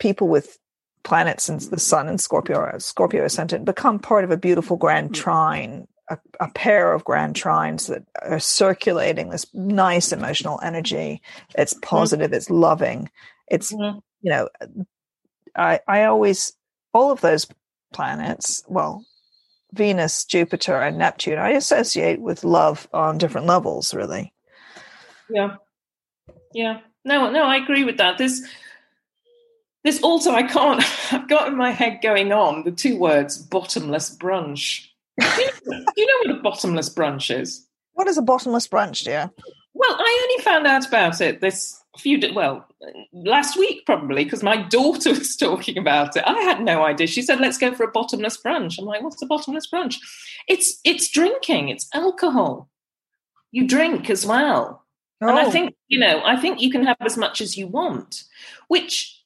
people 0.00 0.26
with 0.26 0.58
planets 1.02 1.48
and 1.48 1.60
the 1.60 1.78
Sun 1.78 2.08
and 2.08 2.20
Scorpio, 2.20 2.78
Scorpio 2.78 3.24
ascendant, 3.24 3.64
become 3.64 3.98
part 3.98 4.24
of 4.24 4.30
a 4.30 4.36
beautiful 4.36 4.76
grand 4.76 5.14
trine 5.14 5.86
a, 6.10 6.18
a, 6.40 6.50
pair 6.50 6.92
of 6.92 7.04
grand 7.04 7.36
trines 7.36 7.86
that 7.88 8.02
are 8.20 8.40
circulating 8.40 9.30
this 9.30 9.46
nice 9.54 10.12
emotional 10.12 10.58
energy. 10.62 11.22
It's 11.56 11.72
mm-hmm. 11.72 11.82
positive, 11.82 12.32
mm. 12.32 12.34
it's 12.34 12.50
loving. 12.50 13.08
It's, 13.46 13.72
mm. 13.72 14.02
you 14.20 14.30
know, 14.30 14.48
I, 15.56 15.80
I 15.86 16.04
always, 16.04 16.52
all 16.92 17.12
of 17.12 17.20
those 17.20 17.46
planets, 17.92 18.64
well, 18.66 19.04
Venus, 19.72 20.24
Jupiter, 20.24 20.80
and 20.80 20.98
Neptune, 20.98 21.38
I 21.38 21.50
associate 21.50 22.20
with 22.20 22.42
love 22.42 22.88
on 22.92 23.18
different 23.18 23.46
levels, 23.46 23.94
really. 23.94 24.32
Yeah. 25.30 25.56
Yeah. 26.52 26.80
No, 27.04 27.30
no, 27.30 27.44
I 27.44 27.56
agree 27.56 27.84
with 27.84 27.98
that. 27.98 28.18
There's, 28.18 28.42
there's 29.82 30.00
also, 30.02 30.32
I 30.32 30.42
can't, 30.42 30.82
I've 31.12 31.28
got 31.28 31.48
in 31.48 31.56
my 31.56 31.70
head 31.70 32.00
going 32.02 32.32
on 32.32 32.64
the 32.64 32.72
two 32.72 32.98
words 32.98 33.38
bottomless 33.38 34.16
brunch. 34.16 34.86
Do 35.18 35.26
you, 35.26 35.50
know, 35.66 35.84
do 35.84 35.92
you 35.96 36.06
know 36.06 36.32
what 36.32 36.38
a 36.38 36.42
bottomless 36.42 36.94
brunch 36.94 37.36
is? 37.36 37.66
What 37.92 38.08
is 38.08 38.16
a 38.16 38.22
bottomless 38.22 38.66
brunch, 38.68 39.04
dear? 39.04 39.30
Well, 39.74 39.96
I 39.98 40.28
only 40.30 40.42
found 40.42 40.66
out 40.66 40.86
about 40.86 41.20
it 41.20 41.40
this 41.40 41.78
few, 41.98 42.18
well, 42.34 42.66
last 43.12 43.58
week 43.58 43.84
probably, 43.84 44.24
because 44.24 44.42
my 44.42 44.62
daughter 44.68 45.10
was 45.18 45.36
talking 45.36 45.76
about 45.76 46.16
it. 46.16 46.24
I 46.26 46.40
had 46.40 46.62
no 46.62 46.84
idea. 46.84 47.06
She 47.06 47.22
said, 47.22 47.40
let's 47.40 47.58
go 47.58 47.74
for 47.74 47.84
a 47.84 47.90
bottomless 47.90 48.38
brunch. 48.38 48.78
I'm 48.78 48.86
like, 48.86 49.02
what's 49.02 49.22
a 49.22 49.26
bottomless 49.26 49.68
brunch? 49.70 49.96
It's, 50.48 50.80
it's 50.84 51.10
drinking, 51.10 51.68
it's 51.68 51.88
alcohol. 51.94 52.68
You 53.52 53.66
drink 53.66 54.08
as 54.08 54.24
well. 54.24 54.84
Oh. 55.20 55.28
And 55.28 55.38
I 55.38 55.46
oh. 55.46 55.50
think, 55.50 55.74
you 55.88 55.98
know, 55.98 56.22
I 56.24 56.36
think 56.36 56.60
you 56.60 56.70
can 56.70 56.84
have 56.86 56.96
as 57.00 57.16
much 57.16 57.40
as 57.40 57.56
you 57.56 57.66
want, 57.66 58.24
which 58.68 59.19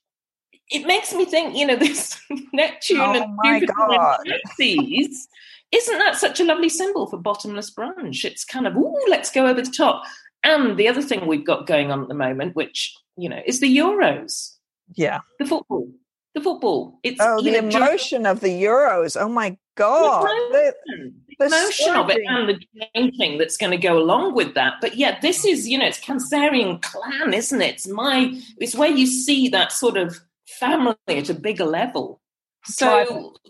it 0.70 0.86
makes 0.86 1.12
me 1.12 1.24
think, 1.24 1.56
you 1.56 1.66
know, 1.66 1.76
this 1.80 2.20
Neptune 2.52 3.00
oh 3.00 3.12
and 3.12 3.38
Jupiter 3.44 3.72
and 3.90 4.40
Pisces, 4.56 5.28
isn't 5.72 5.98
that 5.98 6.16
such 6.16 6.40
a 6.40 6.44
lovely 6.44 6.68
symbol 6.68 7.06
for 7.06 7.16
bottomless 7.16 7.70
brunch? 7.70 8.24
It's 8.24 8.44
kind 8.44 8.66
of, 8.66 8.76
ooh, 8.76 9.04
let's 9.08 9.30
go 9.30 9.46
over 9.46 9.60
the 9.60 9.70
top. 9.70 10.04
And 10.42 10.76
the 10.76 10.88
other 10.88 11.02
thing 11.02 11.26
we've 11.26 11.46
got 11.46 11.66
going 11.66 11.90
on 11.90 12.02
at 12.02 12.08
the 12.08 12.14
moment, 12.14 12.54
which, 12.54 12.94
you 13.16 13.28
know, 13.28 13.40
is 13.46 13.60
the 13.60 13.76
Euros. 13.76 14.56
Yeah. 14.94 15.20
The 15.38 15.46
football. 15.46 15.88
The 16.34 16.40
football. 16.42 16.98
It's 17.02 17.18
Oh, 17.20 17.42
the 17.42 17.52
know, 17.52 17.58
emotion 17.58 18.26
of 18.26 18.40
the 18.40 18.48
Euros. 18.48 19.20
Oh 19.20 19.28
my 19.28 19.56
God. 19.76 20.22
The, 20.22 20.74
the, 20.86 21.12
the 21.38 21.46
emotion 21.46 21.94
of 21.94 22.10
it 22.10 22.20
and 22.26 22.48
the 22.48 22.60
drinking 22.94 23.38
that's 23.38 23.56
going 23.56 23.70
to 23.70 23.78
go 23.78 23.96
along 23.96 24.34
with 24.34 24.54
that. 24.54 24.74
But 24.80 24.96
yeah, 24.96 25.18
this 25.20 25.44
is, 25.44 25.66
you 25.66 25.78
know, 25.78 25.86
it's 25.86 26.00
Cancerian 26.00 26.82
clan, 26.82 27.32
isn't 27.32 27.62
it? 27.62 27.74
It's 27.74 27.88
my 27.88 28.38
it's 28.58 28.74
where 28.74 28.90
you 28.90 29.06
see 29.06 29.48
that 29.48 29.72
sort 29.72 29.96
of 29.96 30.20
family 30.46 30.96
at 31.08 31.30
a 31.30 31.34
bigger 31.34 31.64
level. 31.64 32.20
So 32.64 32.86
tribal, 32.86 33.40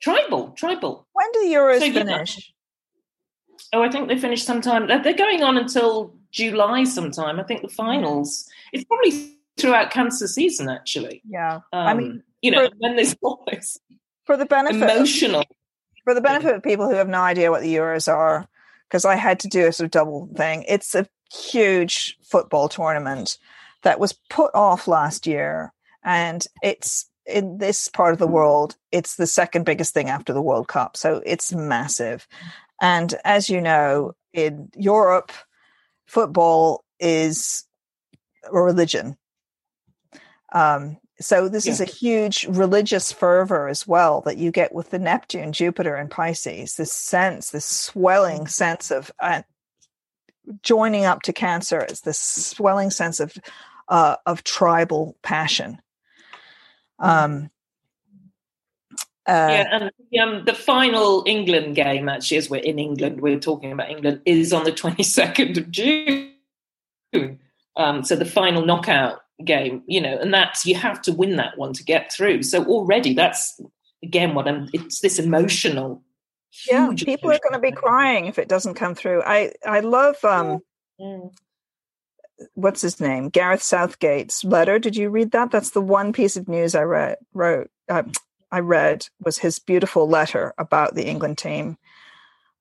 tribal. 0.00 0.50
tribal. 0.50 1.06
When 1.12 1.26
do 1.32 1.40
the 1.48 1.54
Euros 1.54 1.80
so, 1.80 1.92
finish? 1.92 2.52
oh, 3.72 3.82
I 3.82 3.90
think 3.90 4.08
they 4.08 4.18
finish 4.18 4.44
sometime. 4.44 4.88
They're 4.88 5.14
going 5.14 5.42
on 5.42 5.56
until 5.56 6.14
July 6.30 6.84
sometime. 6.84 7.40
I 7.40 7.44
think 7.44 7.62
the 7.62 7.68
finals. 7.68 8.48
It's 8.72 8.84
probably 8.84 9.36
throughout 9.56 9.90
cancer 9.90 10.26
season, 10.26 10.68
actually. 10.68 11.22
Yeah, 11.28 11.60
um, 11.72 11.86
I 11.86 11.94
mean, 11.94 12.22
you 12.42 12.50
know, 12.50 12.68
for, 12.68 12.74
when 12.78 12.96
there's 12.96 13.16
always 13.22 13.78
for 14.24 14.36
the 14.36 14.46
benefit 14.46 14.82
emotional. 14.82 15.40
Of, 15.40 15.46
for 16.04 16.14
the 16.14 16.20
benefit 16.20 16.54
of 16.54 16.62
people 16.62 16.88
who 16.88 16.94
have 16.94 17.08
no 17.08 17.20
idea 17.20 17.50
what 17.50 17.62
the 17.62 17.74
Euros 17.74 18.12
are, 18.12 18.46
because 18.88 19.04
I 19.04 19.16
had 19.16 19.40
to 19.40 19.48
do 19.48 19.66
a 19.66 19.72
sort 19.72 19.86
of 19.86 19.90
double 19.90 20.28
thing. 20.36 20.64
It's 20.68 20.94
a 20.94 21.06
huge 21.32 22.16
football 22.22 22.68
tournament 22.68 23.38
that 23.82 23.98
was 23.98 24.12
put 24.30 24.54
off 24.54 24.88
last 24.88 25.26
year 25.26 25.72
and 26.06 26.46
it's 26.62 27.10
in 27.26 27.58
this 27.58 27.88
part 27.88 28.12
of 28.12 28.20
the 28.20 28.26
world, 28.26 28.76
it's 28.92 29.16
the 29.16 29.26
second 29.26 29.64
biggest 29.64 29.92
thing 29.92 30.08
after 30.08 30.32
the 30.32 30.40
World 30.40 30.68
Cup. 30.68 30.96
So 30.96 31.20
it's 31.26 31.52
massive. 31.52 32.28
And 32.80 33.12
as 33.24 33.50
you 33.50 33.60
know, 33.60 34.12
in 34.32 34.70
Europe, 34.76 35.32
football 36.06 36.84
is 37.00 37.64
a 38.44 38.56
religion. 38.56 39.16
Um, 40.52 40.98
so 41.18 41.48
this 41.48 41.66
yeah. 41.66 41.72
is 41.72 41.80
a 41.80 41.86
huge 41.86 42.46
religious 42.48 43.10
fervor 43.10 43.66
as 43.66 43.88
well 43.88 44.20
that 44.20 44.36
you 44.36 44.52
get 44.52 44.72
with 44.72 44.90
the 44.90 44.98
Neptune, 45.00 45.52
Jupiter, 45.52 45.96
and 45.96 46.10
Pisces. 46.10 46.76
This 46.76 46.92
sense, 46.92 47.50
this 47.50 47.64
swelling 47.64 48.42
mm. 48.42 48.50
sense 48.50 48.92
of 48.92 49.10
uh, 49.18 49.42
joining 50.62 51.04
up 51.04 51.22
to 51.22 51.32
Cancer. 51.32 51.80
It's 51.80 52.02
this 52.02 52.20
swelling 52.20 52.90
sense 52.90 53.18
of 53.18 53.36
uh, 53.88 54.16
of 54.26 54.44
tribal 54.44 55.16
passion. 55.22 55.80
Um, 56.98 57.50
uh, 59.26 59.48
yeah, 59.50 59.64
and 59.72 59.90
um, 60.20 60.44
the 60.44 60.54
final 60.54 61.24
England 61.26 61.74
game, 61.74 62.08
actually, 62.08 62.36
as 62.36 62.48
we're 62.48 62.62
in 62.62 62.78
England, 62.78 63.20
we're 63.20 63.40
talking 63.40 63.72
about 63.72 63.90
England, 63.90 64.20
is 64.24 64.52
on 64.52 64.64
the 64.64 64.72
22nd 64.72 65.56
of 65.58 65.70
June. 65.70 66.32
Um, 67.76 68.04
so 68.04 68.14
the 68.14 68.24
final 68.24 68.64
knockout 68.64 69.20
game, 69.44 69.82
you 69.86 70.00
know, 70.00 70.16
and 70.16 70.32
that's 70.32 70.64
you 70.64 70.76
have 70.76 71.02
to 71.02 71.12
win 71.12 71.36
that 71.36 71.58
one 71.58 71.72
to 71.74 71.84
get 71.84 72.12
through. 72.12 72.42
So 72.44 72.64
already 72.64 73.14
that's 73.14 73.60
again 74.02 74.34
what 74.34 74.48
I'm. 74.48 74.68
It's 74.72 75.00
this 75.00 75.18
emotional. 75.18 76.02
Yeah, 76.70 76.92
people 76.96 77.30
are 77.30 77.40
going 77.42 77.52
to 77.52 77.58
be 77.58 77.72
crying 77.72 78.26
if 78.26 78.38
it 78.38 78.48
doesn't 78.48 78.74
come 78.74 78.94
through. 78.94 79.22
I 79.22 79.52
I 79.66 79.80
love 79.80 80.16
um, 80.24 80.60
mm 81.00 81.30
what's 82.54 82.82
his 82.82 83.00
name? 83.00 83.28
Gareth 83.28 83.62
Southgate's 83.62 84.44
letter. 84.44 84.78
Did 84.78 84.96
you 84.96 85.10
read 85.10 85.30
that? 85.32 85.50
That's 85.50 85.70
the 85.70 85.80
one 85.80 86.12
piece 86.12 86.36
of 86.36 86.48
news 86.48 86.74
I 86.74 86.82
read. 86.82 87.18
Wrote. 87.32 87.70
Uh, 87.88 88.04
I 88.50 88.60
read 88.60 89.08
was 89.20 89.38
his 89.38 89.58
beautiful 89.58 90.08
letter 90.08 90.54
about 90.56 90.94
the 90.94 91.06
England 91.06 91.38
team, 91.38 91.78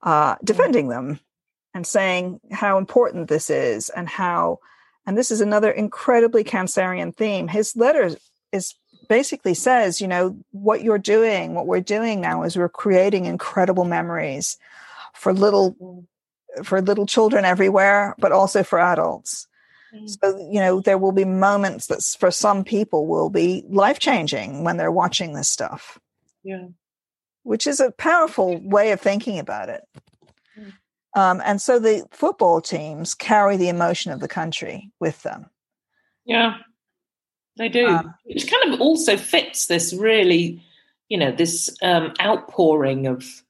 uh, 0.02 0.36
defending 0.44 0.90
them 0.90 1.20
and 1.74 1.86
saying 1.86 2.40
how 2.52 2.78
important 2.78 3.28
this 3.28 3.50
is 3.50 3.90
and 3.90 4.10
how, 4.10 4.60
and 5.06 5.18
this 5.18 5.30
is 5.30 5.42
another 5.42 5.70
incredibly 5.72 6.44
Cancerian 6.44 7.16
theme. 7.16 7.48
His 7.48 7.76
letter 7.76 8.16
is 8.52 8.74
basically 9.08 9.54
says, 9.54 10.02
you 10.02 10.08
know, 10.08 10.38
what 10.52 10.84
you're 10.84 10.98
doing, 10.98 11.54
what 11.54 11.68
we're 11.68 11.82
doing 11.82 12.22
now 12.22 12.44
is 12.44 12.58
we're 12.58 12.70
creating 12.70 13.26
incredible 13.26 13.86
memories 13.86 14.58
for 15.14 15.34
little 15.34 16.06
for 16.64 16.82
little 16.82 17.06
children 17.06 17.44
everywhere, 17.44 18.16
but 18.18 18.32
also 18.32 18.64
for 18.64 18.80
adults. 18.80 19.48
Mm. 19.96 20.10
So, 20.10 20.38
you 20.52 20.60
know, 20.60 20.82
there 20.82 20.98
will 20.98 21.12
be 21.12 21.26
moments 21.26 21.88
that 21.88 22.04
for 22.20 22.32
some 22.32 22.64
people 22.64 23.08
will 23.08 23.30
be 23.30 23.64
life 23.68 24.00
changing 24.00 24.64
when 24.64 24.78
they're 24.78 24.92
watching 24.92 25.34
this 25.34 25.50
stuff. 25.50 26.00
Yeah. 26.44 26.68
Which 27.44 27.68
is 27.68 27.80
a 27.80 27.92
powerful 27.92 28.60
way 28.62 28.92
of 28.92 29.02
thinking 29.02 29.40
about 29.40 29.70
it. 29.70 29.84
Mm. 30.60 30.74
Um, 31.16 31.42
and 31.46 31.62
so 31.62 31.80
the 31.80 32.06
football 32.12 32.62
teams 32.62 33.14
carry 33.14 33.58
the 33.58 33.70
emotion 33.70 34.12
of 34.12 34.20
the 34.20 34.28
country 34.28 34.92
with 35.00 35.22
them. 35.24 35.50
Yeah, 36.26 36.58
they 37.58 37.70
do. 37.70 37.88
Um, 37.88 38.14
Which 38.26 38.52
kind 38.52 38.74
of 38.74 38.82
also 38.82 39.16
fits 39.16 39.68
this 39.68 39.94
really, 39.94 40.64
you 41.08 41.18
know, 41.18 41.32
this 41.32 41.70
um, 41.84 42.14
outpouring 42.20 43.06
of 43.06 43.44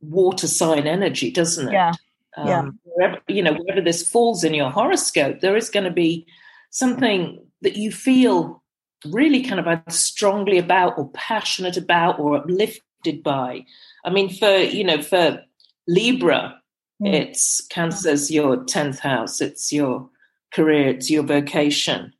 water 0.00 0.46
sign 0.46 0.86
energy, 0.86 1.30
doesn't 1.30 1.68
it? 1.68 1.72
Yeah. 1.72 1.92
Um, 2.36 2.46
yeah. 2.46 2.68
Wherever, 2.84 3.18
you 3.28 3.42
know, 3.42 3.54
wherever 3.54 3.80
this 3.80 4.08
falls 4.08 4.44
in 4.44 4.54
your 4.54 4.70
horoscope, 4.70 5.40
there 5.40 5.56
is 5.56 5.70
going 5.70 5.84
to 5.84 5.90
be 5.90 6.26
something 6.70 7.44
that 7.60 7.76
you 7.76 7.92
feel 7.92 8.62
really 9.06 9.42
kind 9.42 9.60
of 9.60 9.92
strongly 9.92 10.58
about 10.58 10.96
or 10.98 11.10
passionate 11.10 11.76
about 11.76 12.18
or 12.18 12.36
uplifted 12.36 13.22
by. 13.22 13.64
I 14.04 14.10
mean, 14.10 14.28
for, 14.28 14.56
you 14.56 14.84
know, 14.84 15.02
for 15.02 15.42
Libra, 15.88 16.60
mm. 17.02 17.12
it's 17.12 17.66
Cancer's 17.68 18.30
your 18.30 18.58
10th 18.58 19.00
house, 19.00 19.40
it's 19.40 19.72
your 19.72 20.08
career, 20.52 20.88
it's 20.88 21.10
your 21.10 21.24
vocation. 21.24 22.12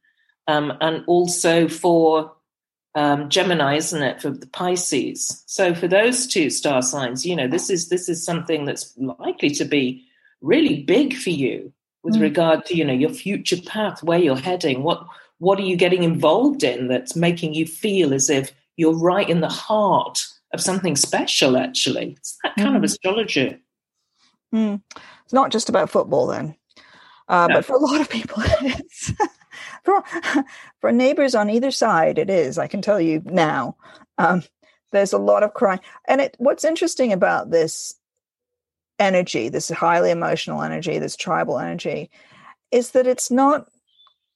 Um, 0.48 0.72
and 0.80 1.04
also 1.06 1.68
for 1.68 2.32
um, 2.94 3.28
Gemini, 3.28 3.76
isn't 3.76 4.02
it, 4.02 4.20
for 4.20 4.30
the 4.30 4.46
Pisces? 4.46 5.42
So 5.46 5.74
for 5.74 5.88
those 5.88 6.26
two 6.26 6.50
star 6.50 6.82
signs, 6.82 7.24
you 7.24 7.34
know, 7.34 7.48
this 7.48 7.70
is 7.70 7.88
this 7.88 8.08
is 8.08 8.24
something 8.24 8.64
that's 8.64 8.96
likely 8.98 9.50
to 9.50 9.64
be 9.64 10.04
really 10.40 10.82
big 10.82 11.14
for 11.14 11.30
you 11.30 11.72
with 12.02 12.16
mm. 12.16 12.20
regard 12.20 12.66
to 12.66 12.76
you 12.76 12.84
know 12.84 12.92
your 12.92 13.10
future 13.10 13.60
path, 13.62 14.02
where 14.02 14.18
you're 14.18 14.36
heading. 14.36 14.82
What 14.82 15.06
what 15.38 15.58
are 15.58 15.62
you 15.62 15.76
getting 15.76 16.02
involved 16.02 16.62
in 16.64 16.88
that's 16.88 17.16
making 17.16 17.54
you 17.54 17.66
feel 17.66 18.12
as 18.12 18.28
if 18.28 18.52
you're 18.76 18.98
right 18.98 19.28
in 19.28 19.40
the 19.40 19.48
heart 19.48 20.20
of 20.52 20.60
something 20.60 20.96
special? 20.96 21.56
Actually, 21.56 22.16
it's 22.18 22.38
that 22.42 22.56
kind 22.56 22.74
mm. 22.74 22.76
of 22.76 22.84
astrology. 22.84 23.58
Mm. 24.54 24.82
It's 25.24 25.32
not 25.32 25.50
just 25.50 25.70
about 25.70 25.88
football, 25.88 26.26
then, 26.26 26.56
uh, 27.26 27.46
no. 27.46 27.54
but 27.54 27.64
for 27.64 27.76
a 27.76 27.80
lot 27.80 28.02
of 28.02 28.10
people, 28.10 28.42
it's 28.60 29.12
for 29.84 30.02
for 30.80 30.92
neighbors 30.92 31.34
on 31.34 31.50
either 31.50 31.70
side, 31.70 32.18
it 32.18 32.30
is. 32.30 32.58
I 32.58 32.66
can 32.66 32.82
tell 32.82 33.00
you 33.00 33.22
now. 33.24 33.76
Um, 34.18 34.42
there's 34.92 35.12
a 35.12 35.18
lot 35.18 35.42
of 35.42 35.54
crying, 35.54 35.80
and 36.06 36.20
it. 36.20 36.36
What's 36.38 36.64
interesting 36.64 37.12
about 37.12 37.50
this 37.50 37.94
energy, 38.98 39.48
this 39.48 39.70
highly 39.70 40.10
emotional 40.10 40.62
energy, 40.62 40.98
this 40.98 41.16
tribal 41.16 41.58
energy, 41.58 42.10
is 42.70 42.90
that 42.90 43.06
it's 43.06 43.30
not 43.30 43.68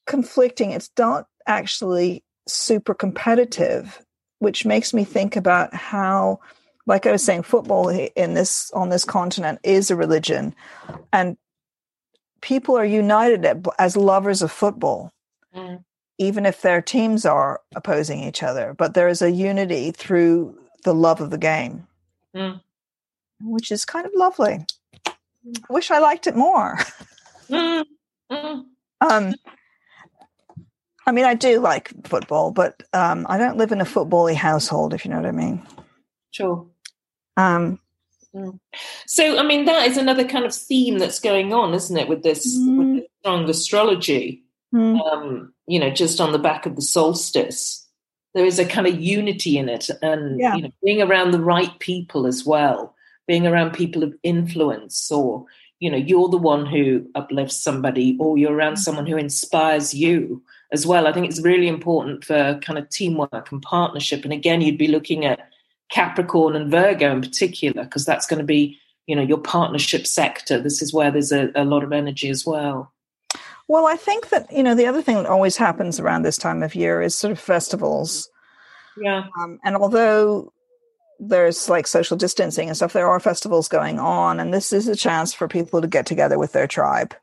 conflicting. 0.06 0.72
It's 0.72 0.90
not 0.98 1.26
actually 1.46 2.24
super 2.48 2.94
competitive, 2.94 4.02
which 4.38 4.64
makes 4.64 4.94
me 4.94 5.04
think 5.04 5.36
about 5.36 5.74
how 5.74 6.40
like 6.86 7.04
I 7.04 7.12
was 7.12 7.24
saying, 7.24 7.42
football 7.42 7.88
in 7.88 8.34
this 8.34 8.70
on 8.70 8.88
this 8.88 9.04
continent 9.04 9.58
is 9.64 9.90
a 9.90 9.96
religion, 9.96 10.54
and 11.12 11.36
people 12.40 12.78
are 12.78 12.84
united 12.84 13.66
as 13.78 13.96
lovers 13.96 14.42
of 14.42 14.52
football, 14.52 15.12
mm. 15.56 15.82
even 16.18 16.46
if 16.46 16.62
their 16.62 16.82
teams 16.82 17.24
are 17.24 17.60
opposing 17.74 18.22
each 18.22 18.42
other. 18.42 18.74
But 18.74 18.94
there 18.94 19.08
is 19.08 19.22
a 19.22 19.30
unity 19.30 19.90
through 19.90 20.58
the 20.84 20.94
love 20.94 21.20
of 21.20 21.30
the 21.30 21.38
game, 21.38 21.86
mm. 22.34 22.60
which 23.40 23.72
is 23.72 23.84
kind 23.84 24.06
of 24.06 24.12
lovely. 24.14 24.64
I 25.06 25.72
wish 25.72 25.90
I 25.90 25.98
liked 25.98 26.26
it 26.26 26.36
more. 26.36 26.78
Mm. 27.48 27.84
mm. 28.30 28.64
um, 29.00 29.34
I 31.06 31.12
mean, 31.12 31.24
I 31.24 31.34
do 31.34 31.60
like 31.60 31.92
football, 32.06 32.50
but 32.50 32.82
um, 32.92 33.26
I 33.28 33.38
don't 33.38 33.56
live 33.56 33.70
in 33.72 33.80
a 33.80 33.84
footbally 33.84 34.34
household, 34.34 34.92
if 34.92 35.04
you 35.04 35.10
know 35.10 35.18
what 35.18 35.26
I 35.26 35.32
mean. 35.32 35.64
Sure. 36.32 36.66
Um, 37.36 37.78
mm. 38.34 38.58
so, 39.06 39.38
I 39.38 39.44
mean, 39.44 39.66
that 39.66 39.86
is 39.86 39.96
another 39.96 40.24
kind 40.24 40.44
of 40.44 40.54
theme 40.54 40.98
that's 40.98 41.20
going 41.20 41.52
on, 41.52 41.74
isn't 41.74 41.96
it, 41.96 42.08
with 42.08 42.24
this, 42.24 42.56
mm. 42.58 42.78
with 42.78 42.96
this 42.96 43.10
strong 43.20 43.48
astrology? 43.48 44.42
Mm. 44.74 45.00
Um, 45.00 45.52
you 45.66 45.78
know, 45.78 45.90
just 45.90 46.20
on 46.20 46.32
the 46.32 46.38
back 46.38 46.66
of 46.66 46.76
the 46.76 46.82
solstice, 46.82 47.86
there 48.34 48.44
is 48.44 48.58
a 48.58 48.66
kind 48.66 48.86
of 48.86 49.00
unity 49.00 49.56
in 49.58 49.68
it, 49.68 49.88
and 50.02 50.38
yeah. 50.38 50.54
you 50.54 50.62
know, 50.62 50.72
being 50.84 51.00
around 51.00 51.30
the 51.30 51.40
right 51.40 51.78
people 51.78 52.26
as 52.26 52.44
well, 52.44 52.94
being 53.26 53.46
around 53.46 53.72
people 53.72 54.02
of 54.02 54.14
influence, 54.22 55.10
or 55.10 55.46
you 55.78 55.90
know, 55.90 55.96
you're 55.96 56.28
the 56.28 56.36
one 56.36 56.66
who 56.66 57.06
uplifts 57.14 57.56
somebody, 57.62 58.16
or 58.18 58.36
you're 58.36 58.54
around 58.54 58.74
mm. 58.74 58.78
someone 58.78 59.06
who 59.06 59.16
inspires 59.16 59.94
you 59.94 60.42
as 60.72 60.86
well. 60.86 61.06
I 61.06 61.12
think 61.12 61.26
it's 61.26 61.40
really 61.40 61.68
important 61.68 62.24
for 62.24 62.58
kind 62.62 62.78
of 62.78 62.88
teamwork 62.88 63.52
and 63.52 63.62
partnership. 63.62 64.24
And 64.24 64.32
again, 64.32 64.60
you'd 64.60 64.78
be 64.78 64.88
looking 64.88 65.24
at 65.24 65.48
Capricorn 65.90 66.56
and 66.56 66.70
Virgo 66.70 67.12
in 67.12 67.20
particular, 67.20 67.84
because 67.84 68.04
that's 68.04 68.26
going 68.26 68.40
to 68.40 68.44
be, 68.44 68.78
you 69.06 69.14
know, 69.14 69.22
your 69.22 69.38
partnership 69.38 70.06
sector. 70.06 70.60
This 70.60 70.82
is 70.82 70.92
where 70.92 71.10
there's 71.10 71.30
a, 71.30 71.50
a 71.54 71.64
lot 71.64 71.84
of 71.84 71.92
energy 71.92 72.28
as 72.28 72.44
well. 72.44 72.92
Well, 73.68 73.86
I 73.86 73.96
think 73.96 74.28
that, 74.28 74.52
you 74.52 74.62
know, 74.62 74.74
the 74.74 74.86
other 74.86 75.02
thing 75.02 75.16
that 75.16 75.26
always 75.26 75.56
happens 75.56 75.98
around 75.98 76.22
this 76.22 76.38
time 76.38 76.62
of 76.62 76.74
year 76.74 77.02
is 77.02 77.16
sort 77.16 77.32
of 77.32 77.40
festivals. 77.40 78.30
Yeah. 78.96 79.24
Um, 79.40 79.58
and 79.64 79.76
although 79.76 80.52
there's 81.18 81.68
like 81.68 81.86
social 81.86 82.16
distancing 82.16 82.68
and 82.68 82.76
stuff, 82.76 82.92
there 82.92 83.08
are 83.08 83.18
festivals 83.18 83.68
going 83.68 83.98
on. 83.98 84.38
And 84.38 84.54
this 84.54 84.72
is 84.72 84.86
a 84.86 84.94
chance 84.94 85.34
for 85.34 85.48
people 85.48 85.80
to 85.80 85.88
get 85.88 86.06
together 86.06 86.38
with 86.38 86.52
their 86.52 86.66
tribe. 86.66 87.14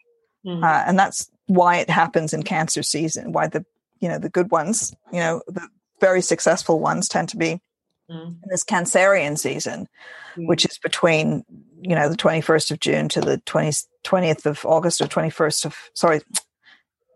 Mm-hmm. 0.46 0.64
Uh, 0.64 0.84
and 0.86 1.00
that's 1.00 1.30
why 1.46 1.78
it 1.78 1.90
happens 1.90 2.34
in 2.34 2.44
cancer 2.44 2.84
season, 2.84 3.32
why 3.32 3.48
the, 3.48 3.66
you 4.00 4.10
know, 4.10 4.20
the 4.20 4.30
good 4.30 4.52
ones, 4.52 4.94
you 5.14 5.20
know, 5.20 5.42
the 5.48 5.68
very 6.02 6.22
successful 6.22 6.80
ones 6.80 7.08
tend 7.08 7.30
to 7.30 7.38
be 7.38 7.62
mm. 8.10 8.28
in 8.28 8.50
this 8.50 8.64
Cancerian 8.64 9.38
season, 9.38 9.88
mm. 10.36 10.48
which 10.48 10.66
is 10.66 10.78
between 10.78 11.44
you 11.82 11.96
know 11.96 12.10
the 12.10 12.18
21st 12.18 12.72
of 12.72 12.80
June 12.80 13.10
to 13.10 13.22
the 13.22 13.38
20, 13.40 13.70
20th 14.04 14.46
of 14.46 14.66
August 14.66 15.02
or 15.02 15.06
21st 15.06 15.66
of 15.66 15.78
sorry 15.94 16.22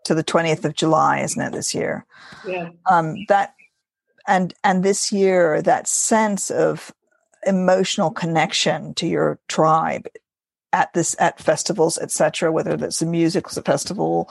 to 0.06 0.16
the 0.16 0.24
20th 0.24 0.64
of 0.64 0.76
July, 0.76 1.20
isn't 1.20 1.42
it 1.42 1.52
this 1.52 1.76
year? 1.76 2.06
Yeah. 2.48 2.70
Um, 2.90 3.16
that 3.28 3.54
and 4.28 4.54
and 4.64 4.84
this 4.84 5.12
year 5.12 5.62
that 5.62 5.88
sense 5.88 6.52
of 6.52 6.94
emotional 7.46 8.12
connection 8.12 8.94
to 8.96 9.08
your 9.08 9.40
tribe 9.48 10.08
at 10.74 10.94
this 10.94 11.16
at 11.18 11.40
festivals 11.40 11.98
etc 11.98 12.52
whether 12.52 12.76
that's 12.76 13.02
a 13.02 13.06
music 13.06 13.50
festival 13.50 14.30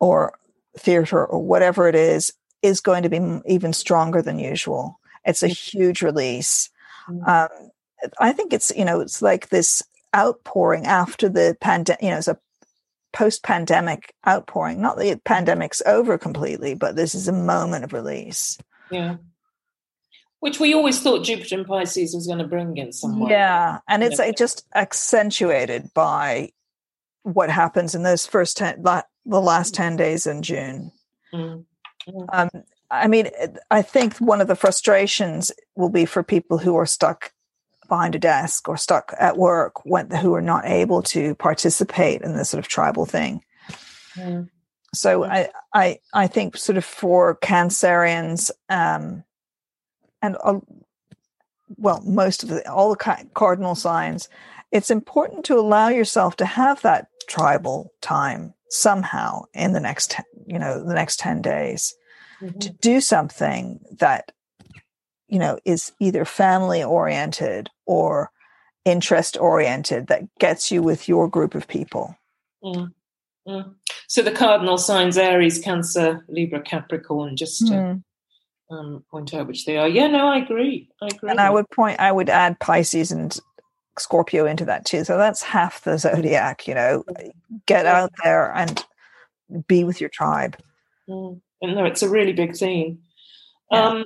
or 0.00 0.32
theater 0.78 1.24
or 1.26 1.44
whatever 1.44 1.88
it 1.88 1.94
is 1.94 2.32
is 2.62 2.80
going 2.80 3.02
to 3.02 3.10
be 3.10 3.20
even 3.46 3.72
stronger 3.72 4.22
than 4.22 4.38
usual 4.38 4.98
it's 5.24 5.42
a 5.42 5.48
huge 5.48 6.02
release. 6.02 6.70
Mm-hmm. 7.08 7.28
Um, 7.28 7.70
I 8.18 8.32
think 8.32 8.52
it's 8.52 8.72
you 8.76 8.84
know 8.84 9.00
it's 9.00 9.22
like 9.22 9.48
this 9.48 9.82
outpouring 10.14 10.86
after 10.86 11.28
the 11.28 11.56
pandemic. 11.60 12.02
You 12.02 12.10
know, 12.10 12.18
it's 12.18 12.28
a 12.28 12.38
post-pandemic 13.12 14.12
outpouring. 14.26 14.80
Not 14.80 14.98
the 14.98 15.20
pandemic's 15.24 15.82
over 15.86 16.18
completely, 16.18 16.74
but 16.74 16.96
this 16.96 17.14
is 17.14 17.28
a 17.28 17.32
moment 17.32 17.84
of 17.84 17.92
release. 17.92 18.58
Yeah. 18.90 19.16
Which 20.40 20.60
we 20.60 20.74
always 20.74 21.00
thought 21.00 21.24
Jupiter 21.24 21.60
in 21.60 21.64
Pisces 21.64 22.14
was 22.14 22.26
going 22.26 22.40
to 22.40 22.46
bring 22.46 22.76
in 22.76 22.92
some. 22.92 23.22
Yeah, 23.28 23.78
and 23.88 24.02
it's 24.02 24.18
yeah. 24.18 24.32
just 24.32 24.66
accentuated 24.74 25.94
by 25.94 26.50
what 27.22 27.48
happens 27.48 27.94
in 27.94 28.02
those 28.02 28.26
first 28.26 28.58
ten, 28.58 28.82
the 28.82 29.40
last 29.40 29.72
ten 29.72 29.96
days 29.96 30.26
in 30.26 30.42
June. 30.42 30.92
Mm-hmm. 31.32 32.24
Um, 32.30 32.50
I 33.02 33.08
mean, 33.08 33.28
I 33.70 33.82
think 33.82 34.18
one 34.18 34.40
of 34.40 34.48
the 34.48 34.56
frustrations 34.56 35.52
will 35.74 35.88
be 35.88 36.04
for 36.04 36.22
people 36.22 36.58
who 36.58 36.76
are 36.76 36.86
stuck 36.86 37.32
behind 37.88 38.14
a 38.14 38.18
desk 38.18 38.68
or 38.68 38.76
stuck 38.76 39.12
at 39.18 39.36
work 39.36 39.84
when, 39.84 40.10
who 40.10 40.34
are 40.34 40.42
not 40.42 40.64
able 40.64 41.02
to 41.02 41.34
participate 41.34 42.22
in 42.22 42.36
this 42.36 42.50
sort 42.50 42.58
of 42.64 42.68
tribal 42.68 43.04
thing. 43.06 43.42
So. 44.94 45.24
I, 45.24 45.48
I, 45.74 45.98
I 46.12 46.26
think 46.28 46.56
sort 46.56 46.78
of 46.78 46.84
for 46.84 47.36
Cancerians, 47.36 48.50
um, 48.68 49.24
and 50.22 50.36
uh, 50.42 50.60
well, 51.76 52.00
most 52.06 52.42
of 52.44 52.48
the 52.48 52.70
all 52.70 52.90
the 52.90 53.26
cardinal 53.34 53.74
signs, 53.74 54.28
it's 54.70 54.90
important 54.90 55.44
to 55.46 55.58
allow 55.58 55.88
yourself 55.88 56.36
to 56.36 56.46
have 56.46 56.80
that 56.82 57.08
tribal 57.28 57.92
time 58.00 58.54
somehow 58.70 59.42
in 59.52 59.72
the 59.72 59.80
next, 59.80 60.16
you 60.46 60.58
know, 60.58 60.82
the 60.82 60.94
next 60.94 61.18
ten 61.18 61.42
days 61.42 61.94
mm-hmm. 62.40 62.58
to 62.58 62.70
do 62.70 63.00
something 63.00 63.80
that 63.98 64.32
you 65.28 65.38
know 65.38 65.58
is 65.64 65.92
either 66.00 66.24
family 66.24 66.82
oriented 66.82 67.70
or 67.86 68.30
interest 68.84 69.36
oriented 69.38 70.08
that 70.08 70.22
gets 70.38 70.70
you 70.70 70.82
with 70.82 71.08
your 71.08 71.28
group 71.28 71.54
of 71.54 71.66
people. 71.68 72.16
Mm. 72.62 72.92
Mm. 73.46 73.74
so 74.08 74.22
the 74.22 74.30
cardinal 74.30 74.78
signs 74.78 75.18
aries 75.18 75.58
cancer 75.58 76.24
libra 76.28 76.62
capricorn 76.62 77.36
just 77.36 77.66
to 77.66 77.74
mm. 77.74 78.02
um, 78.70 79.04
point 79.10 79.34
out 79.34 79.46
which 79.46 79.66
they 79.66 79.76
are. 79.76 79.86
Yeah 79.86 80.06
no 80.06 80.28
i 80.28 80.38
agree. 80.38 80.88
I 81.02 81.08
agree 81.08 81.30
and 81.30 81.40
i 81.40 81.50
would 81.50 81.68
point 81.68 82.00
i 82.00 82.10
would 82.10 82.30
add 82.30 82.58
pisces 82.58 83.12
and 83.12 83.38
scorpio 83.98 84.46
into 84.46 84.64
that 84.64 84.86
too. 84.86 85.04
So 85.04 85.18
that's 85.18 85.42
half 85.42 85.82
the 85.82 85.98
zodiac 85.98 86.66
you 86.66 86.74
know. 86.74 87.04
Get 87.66 87.84
out 87.84 88.12
there 88.22 88.50
and 88.54 88.82
be 89.66 89.84
with 89.84 90.00
your 90.00 90.10
tribe. 90.10 90.56
Mm 91.08 91.40
no, 91.66 91.84
it's 91.84 92.02
a 92.02 92.08
really 92.08 92.32
big 92.32 92.56
theme. 92.56 92.98
Yeah. 93.70 93.88
Um, 93.88 94.04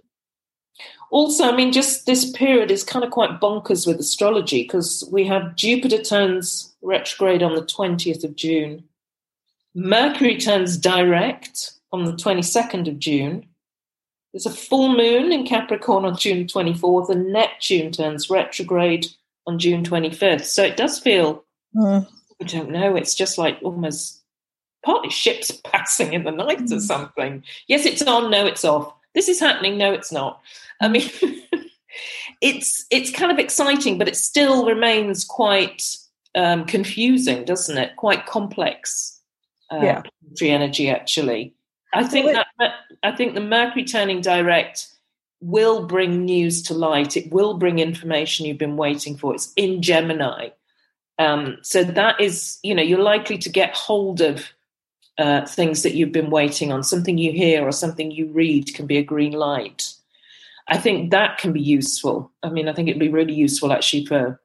also, 1.10 1.44
I 1.44 1.56
mean, 1.56 1.72
just 1.72 2.06
this 2.06 2.30
period 2.32 2.70
is 2.70 2.84
kind 2.84 3.04
of 3.04 3.10
quite 3.10 3.40
bonkers 3.40 3.86
with 3.86 3.98
astrology 3.98 4.62
because 4.62 5.08
we 5.10 5.26
have 5.26 5.56
Jupiter 5.56 6.02
turns 6.02 6.74
retrograde 6.82 7.42
on 7.42 7.54
the 7.54 7.62
20th 7.62 8.24
of 8.24 8.36
June, 8.36 8.84
Mercury 9.74 10.36
turns 10.36 10.76
direct 10.76 11.72
on 11.92 12.04
the 12.04 12.12
22nd 12.12 12.88
of 12.88 12.98
June. 12.98 13.46
There's 14.32 14.46
a 14.46 14.50
full 14.50 14.96
moon 14.96 15.32
in 15.32 15.46
Capricorn 15.46 16.04
on 16.04 16.16
June 16.16 16.46
24th, 16.46 17.08
and 17.08 17.32
Neptune 17.32 17.92
turns 17.92 18.28
retrograde 18.28 19.06
on 19.46 19.58
June 19.58 19.82
25th. 19.82 20.44
So 20.44 20.62
it 20.62 20.76
does 20.76 20.98
feel, 20.98 21.44
mm. 21.74 22.06
I 22.40 22.44
don't 22.44 22.70
know, 22.70 22.96
it's 22.96 23.14
just 23.14 23.38
like 23.38 23.58
almost 23.62 24.17
partly 24.84 25.10
ships 25.10 25.50
passing 25.64 26.12
in 26.12 26.24
the 26.24 26.30
night 26.30 26.60
or 26.60 26.76
mm. 26.76 26.80
something. 26.80 27.42
Yes, 27.66 27.86
it's 27.86 28.02
on. 28.02 28.30
No, 28.30 28.46
it's 28.46 28.64
off. 28.64 28.92
This 29.14 29.28
is 29.28 29.40
happening. 29.40 29.78
No, 29.78 29.92
it's 29.92 30.12
not. 30.12 30.40
I 30.80 30.88
mean, 30.88 31.10
it's 32.40 32.86
it's 32.90 33.10
kind 33.10 33.32
of 33.32 33.38
exciting, 33.38 33.98
but 33.98 34.08
it 34.08 34.16
still 34.16 34.66
remains 34.66 35.24
quite 35.24 35.82
um, 36.34 36.64
confusing, 36.64 37.44
doesn't 37.44 37.78
it? 37.78 37.96
Quite 37.96 38.26
complex. 38.26 39.20
Uh, 39.70 39.80
yeah. 39.82 40.02
energy, 40.40 40.88
actually. 40.88 41.54
I 41.92 42.04
think 42.04 42.32
that 42.32 42.46
I 43.02 43.12
think 43.12 43.34
the 43.34 43.40
Mercury 43.40 43.84
turning 43.84 44.20
direct 44.20 44.88
will 45.40 45.86
bring 45.86 46.24
news 46.24 46.62
to 46.64 46.74
light. 46.74 47.16
It 47.16 47.30
will 47.32 47.54
bring 47.54 47.78
information 47.78 48.46
you've 48.46 48.58
been 48.58 48.76
waiting 48.76 49.16
for. 49.16 49.34
It's 49.34 49.52
in 49.56 49.82
Gemini. 49.82 50.50
Um, 51.18 51.58
so 51.62 51.82
that 51.84 52.20
is, 52.20 52.58
you 52.62 52.74
know, 52.74 52.82
you're 52.82 53.02
likely 53.02 53.38
to 53.38 53.48
get 53.48 53.74
hold 53.74 54.20
of 54.20 54.52
uh, 55.18 55.44
things 55.46 55.82
that 55.82 55.94
you've 55.94 56.12
been 56.12 56.30
waiting 56.30 56.72
on. 56.72 56.82
Something 56.82 57.18
you 57.18 57.32
hear 57.32 57.66
or 57.66 57.72
something 57.72 58.10
you 58.10 58.26
read 58.28 58.74
can 58.74 58.86
be 58.86 58.98
a 58.98 59.02
green 59.02 59.32
light. 59.32 59.92
I 60.68 60.78
think 60.78 61.10
that 61.10 61.38
can 61.38 61.52
be 61.52 61.60
useful. 61.60 62.30
I 62.42 62.50
mean, 62.50 62.68
I 62.68 62.72
think 62.72 62.88
it'd 62.88 63.00
be 63.00 63.08
really 63.08 63.34
useful 63.34 63.72
actually 63.72 64.06
for 64.06 64.40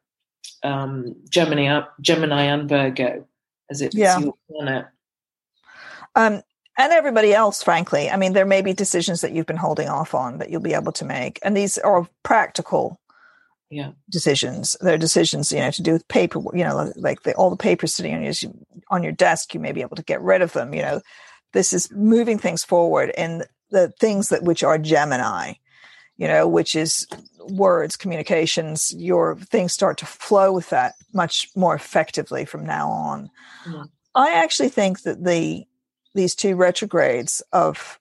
um, 0.64 1.16
Gemini, 1.30 1.82
Gemini 2.02 2.44
and 2.44 2.68
Virgo, 2.68 3.26
as 3.70 3.82
it's 3.82 3.96
yeah. 3.96 4.20
your 4.20 4.34
planet. 4.50 4.86
Um, 6.16 6.42
and 6.78 6.92
everybody 6.92 7.34
else, 7.34 7.62
frankly. 7.62 8.10
I 8.10 8.18
mean, 8.18 8.34
there 8.34 8.46
may 8.46 8.62
be 8.62 8.74
decisions 8.74 9.22
that 9.22 9.32
you've 9.32 9.46
been 9.46 9.58
holding 9.58 9.90
off 9.90 10.16
on 10.16 10.40
that 10.40 10.50
you'll 10.50 10.62
be 10.62 10.74
able 10.74 10.92
to 10.94 11.06
make, 11.06 11.40
and 11.44 11.56
these 11.56 11.78
are 11.78 12.08
practical 12.24 13.00
yeah. 13.74 13.92
decisions. 14.10 14.76
They're 14.82 14.98
decisions, 14.98 15.52
you 15.52 15.60
know, 15.60 15.72
to 15.72 15.82
do 15.82 15.94
with 15.94 16.08
paper, 16.08 16.40
you 16.54 16.64
know, 16.64 16.92
like 16.96 17.24
the, 17.24 17.34
all 17.36 17.50
the 17.50 17.56
papers 17.56 17.94
sitting 17.94 18.14
on 18.14 18.24
your, 18.24 18.34
on 18.90 19.04
your 19.04 19.12
desk, 19.12 19.54
you 19.54 19.60
may 19.60 19.72
be 19.72 19.82
able 19.82 19.96
to 19.96 20.04
get 20.04 20.22
rid 20.22 20.42
of 20.42 20.54
them. 20.54 20.74
You 20.74 20.82
know, 20.82 21.02
this 21.54 21.74
is 21.74 21.92
moving 21.92 22.38
things 22.38 22.64
forward 22.64 23.12
and 23.18 23.46
the 23.70 23.94
things 24.00 24.30
that 24.30 24.44
which 24.44 24.64
are 24.64 24.78
Gemini, 24.78 25.54
you 26.18 26.28
know, 26.28 26.48
which 26.48 26.76
is 26.76 27.08
words, 27.50 27.96
communications, 27.96 28.94
your 28.96 29.36
things 29.36 29.74
start 29.74 29.98
to 29.98 30.06
flow 30.06 30.54
with 30.54 30.70
that 30.70 30.94
much 31.14 31.50
more 31.56 31.76
effectively 31.76 32.46
from 32.46 32.66
now 32.66 32.90
on. 32.90 33.30
Mm. 33.66 33.90
I 34.16 34.34
actually 34.34 34.70
think 34.70 35.02
that 35.02 35.24
the 35.24 35.66
these 36.16 36.36
two 36.36 36.56
retrogrades 36.56 37.42
of 37.52 38.00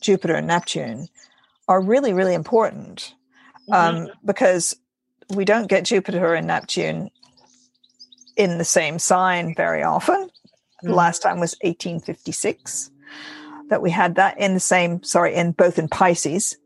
Jupiter 0.00 0.34
and 0.34 0.46
Neptune 0.46 1.08
are 1.68 1.80
really, 1.80 2.12
really 2.12 2.34
important 2.34 3.14
um, 3.72 3.96
mm-hmm. 3.96 4.26
because 4.26 4.76
we 5.30 5.44
don't 5.44 5.66
get 5.66 5.84
Jupiter 5.84 6.34
and 6.34 6.46
Neptune 6.46 7.10
in 8.36 8.58
the 8.58 8.64
same 8.64 8.98
sign 8.98 9.54
very 9.54 9.82
often. 9.82 10.14
Mm-hmm. 10.14 10.88
The 10.88 10.94
last 10.94 11.22
time 11.22 11.40
was 11.40 11.56
1856 11.62 12.90
that 13.70 13.82
we 13.82 13.90
had 13.90 14.16
that 14.16 14.38
in 14.38 14.54
the 14.54 14.60
same, 14.60 15.02
sorry, 15.02 15.34
in 15.34 15.52
both 15.52 15.78
in 15.78 15.88
Pisces. 15.88 16.56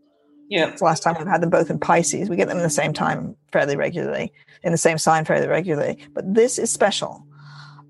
Yeah. 0.48 0.68
It's 0.68 0.80
the 0.80 0.84
last 0.84 1.02
time 1.02 1.14
we've 1.18 1.26
had 1.26 1.40
them 1.40 1.50
both 1.50 1.70
in 1.70 1.78
Pisces. 1.78 2.28
We 2.28 2.36
get 2.36 2.48
them 2.48 2.56
in 2.56 2.62
the 2.62 2.70
same 2.70 2.92
time 2.92 3.36
fairly 3.52 3.76
regularly, 3.76 4.32
in 4.62 4.72
the 4.72 4.78
same 4.78 4.98
sign 4.98 5.24
fairly 5.24 5.46
regularly. 5.46 5.98
But 6.14 6.34
this 6.34 6.58
is 6.58 6.72
special, 6.72 7.24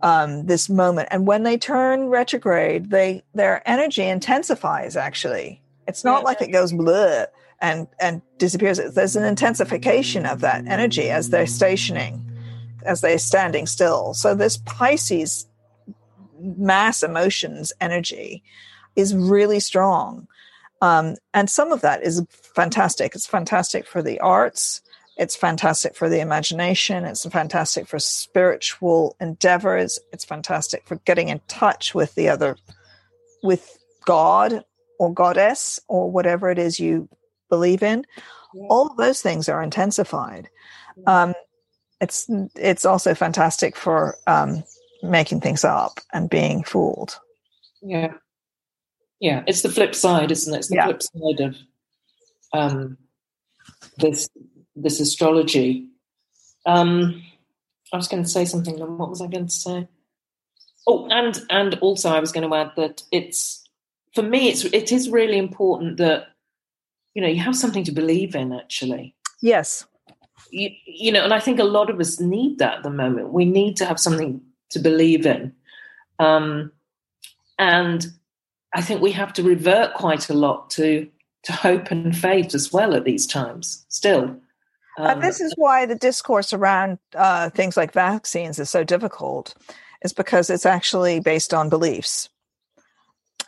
um, 0.02 0.46
this 0.46 0.68
moment. 0.68 1.09
And 1.11 1.26
when 1.26 1.42
they 1.42 1.57
turn 1.57 2.09
retrograde, 2.09 2.90
they 2.90 3.22
their 3.35 3.66
energy 3.68 4.05
intensifies 4.05 4.96
actually. 4.96 5.62
It's 5.87 6.05
not 6.05 6.20
yeah. 6.20 6.24
like 6.24 6.42
it 6.42 6.52
goes 6.52 6.72
bleh 6.72 7.26
and 7.60 7.86
and 8.00 8.22
disappears. 8.38 8.78
There's 8.78 9.16
an 9.16 9.24
intensification 9.24 10.26
of 10.26 10.40
that 10.40 10.66
energy 10.66 11.10
as 11.10 11.30
they're 11.30 11.46
stationing, 11.46 12.24
as 12.84 13.00
they're 13.00 13.18
standing 13.18 13.66
still. 13.66 14.14
So 14.14 14.34
this 14.34 14.58
Pisces 14.58 15.46
mass 16.38 17.02
emotions 17.02 17.72
energy 17.80 18.42
is 18.94 19.14
really 19.14 19.60
strong. 19.60 20.28
Um, 20.82 21.16
and 21.32 21.48
some 21.48 21.72
of 21.72 21.80
that 21.80 22.02
is 22.02 22.22
fantastic. 22.30 23.14
It's 23.14 23.26
fantastic 23.26 23.86
for 23.86 24.02
the 24.02 24.20
arts. 24.20 24.82
It's 25.16 25.34
fantastic 25.34 25.96
for 25.96 26.10
the 26.10 26.20
imagination. 26.20 27.04
It's 27.04 27.24
fantastic 27.26 27.86
for 27.88 27.98
spiritual 27.98 29.16
endeavors. 29.18 29.98
It's 30.12 30.26
fantastic 30.26 30.86
for 30.86 30.96
getting 31.06 31.30
in 31.30 31.40
touch 31.48 31.94
with 31.94 32.14
the 32.14 32.28
other, 32.28 32.56
with 33.42 33.78
God 34.04 34.64
or 34.98 35.12
goddess 35.12 35.80
or 35.88 36.10
whatever 36.10 36.50
it 36.50 36.58
is 36.58 36.78
you 36.78 37.08
believe 37.48 37.82
in. 37.82 38.04
Yeah. 38.54 38.66
All 38.70 38.88
of 38.88 38.96
those 38.96 39.22
things 39.22 39.48
are 39.48 39.62
intensified. 39.62 40.48
Um, 41.06 41.35
it's 42.00 42.26
it's 42.54 42.85
also 42.85 43.14
fantastic 43.14 43.76
for 43.76 44.16
um, 44.26 44.64
making 45.02 45.40
things 45.40 45.64
up 45.64 46.00
and 46.12 46.30
being 46.30 46.62
fooled. 46.62 47.18
Yeah, 47.82 48.14
yeah, 49.20 49.42
it's 49.46 49.62
the 49.62 49.70
flip 49.70 49.94
side, 49.94 50.30
isn't 50.30 50.52
it? 50.52 50.59
It's 50.59 50.68
the 50.68 50.76
yeah. 50.76 50.85
flip 50.87 51.02
side 51.02 51.40
of 51.40 51.56
um, 52.52 52.98
this 53.98 54.28
this 54.74 55.00
astrology. 55.00 55.88
Um, 56.66 57.22
I 57.92 57.96
was 57.96 58.09
going 58.09 58.22
to 58.22 58.28
say 58.28 58.44
something. 58.44 58.76
Then 58.76 58.98
what 58.98 59.11
was 59.11 59.22
I 59.22 59.26
going 59.26 59.46
to 59.46 59.52
say? 59.52 59.88
Oh, 60.87 61.09
and 61.11 61.40
and 61.50 61.74
also 61.80 62.11
I 62.11 62.20
was 62.20 62.32
going 62.32 62.48
to 62.48 62.54
add 62.54 62.72
that 62.76 63.02
it's 63.11 63.64
for 64.14 64.22
me. 64.22 64.48
It's 64.48 64.64
it 64.64 64.92
is 64.92 65.09
really 65.09 65.38
important 65.38 65.96
that 65.96 66.28
you 67.16 67.22
know 67.22 67.29
you 67.29 67.40
have 67.40 67.57
something 67.57 67.83
to 67.85 67.92
believe 67.92 68.37
in. 68.37 68.52
Actually, 68.52 69.14
yes. 69.40 69.87
You, 70.50 70.68
you 70.87 71.11
know, 71.11 71.24
and 71.24 71.33
I 71.33 71.40
think 71.40 71.59
a 71.59 71.64
lot 71.64 71.88
of 71.88 71.98
us 71.98 72.20
need 72.20 72.59
that 72.59 72.76
at 72.79 72.83
the 72.83 72.90
moment. 72.90 73.33
We 73.33 73.46
need 73.46 73.76
to 73.79 73.87
have 73.87 73.98
something 73.98 74.40
to 74.70 74.79
believe 74.79 75.24
in, 75.24 75.55
um, 76.18 76.70
and 77.59 78.07
I 78.74 78.83
think 78.83 79.00
we 79.00 79.12
have 79.12 79.33
to 79.33 79.42
revert 79.42 79.94
quite 79.94 80.29
a 80.29 80.35
lot 80.35 80.68
to 80.70 81.09
to 81.44 81.52
hope 81.52 81.90
and 81.90 82.14
faith 82.14 82.55
as 82.55 82.70
well 82.70 82.94
at 82.94 83.05
these 83.05 83.26
times. 83.26 83.87
Still, 83.88 84.37
um, 84.98 85.20
this 85.20 85.40
is 85.40 85.55
why 85.57 85.87
the 85.87 85.94
discourse 85.94 86.52
around 86.52 86.98
uh, 87.14 87.48
things 87.48 87.79
like 87.79 87.92
vaccines 87.92 88.59
is 88.59 88.68
so 88.68 88.85
difficult, 88.85 89.55
is 90.02 90.12
because 90.12 90.50
it's 90.50 90.66
actually 90.66 91.20
based 91.20 91.55
on 91.55 91.70
beliefs, 91.70 92.29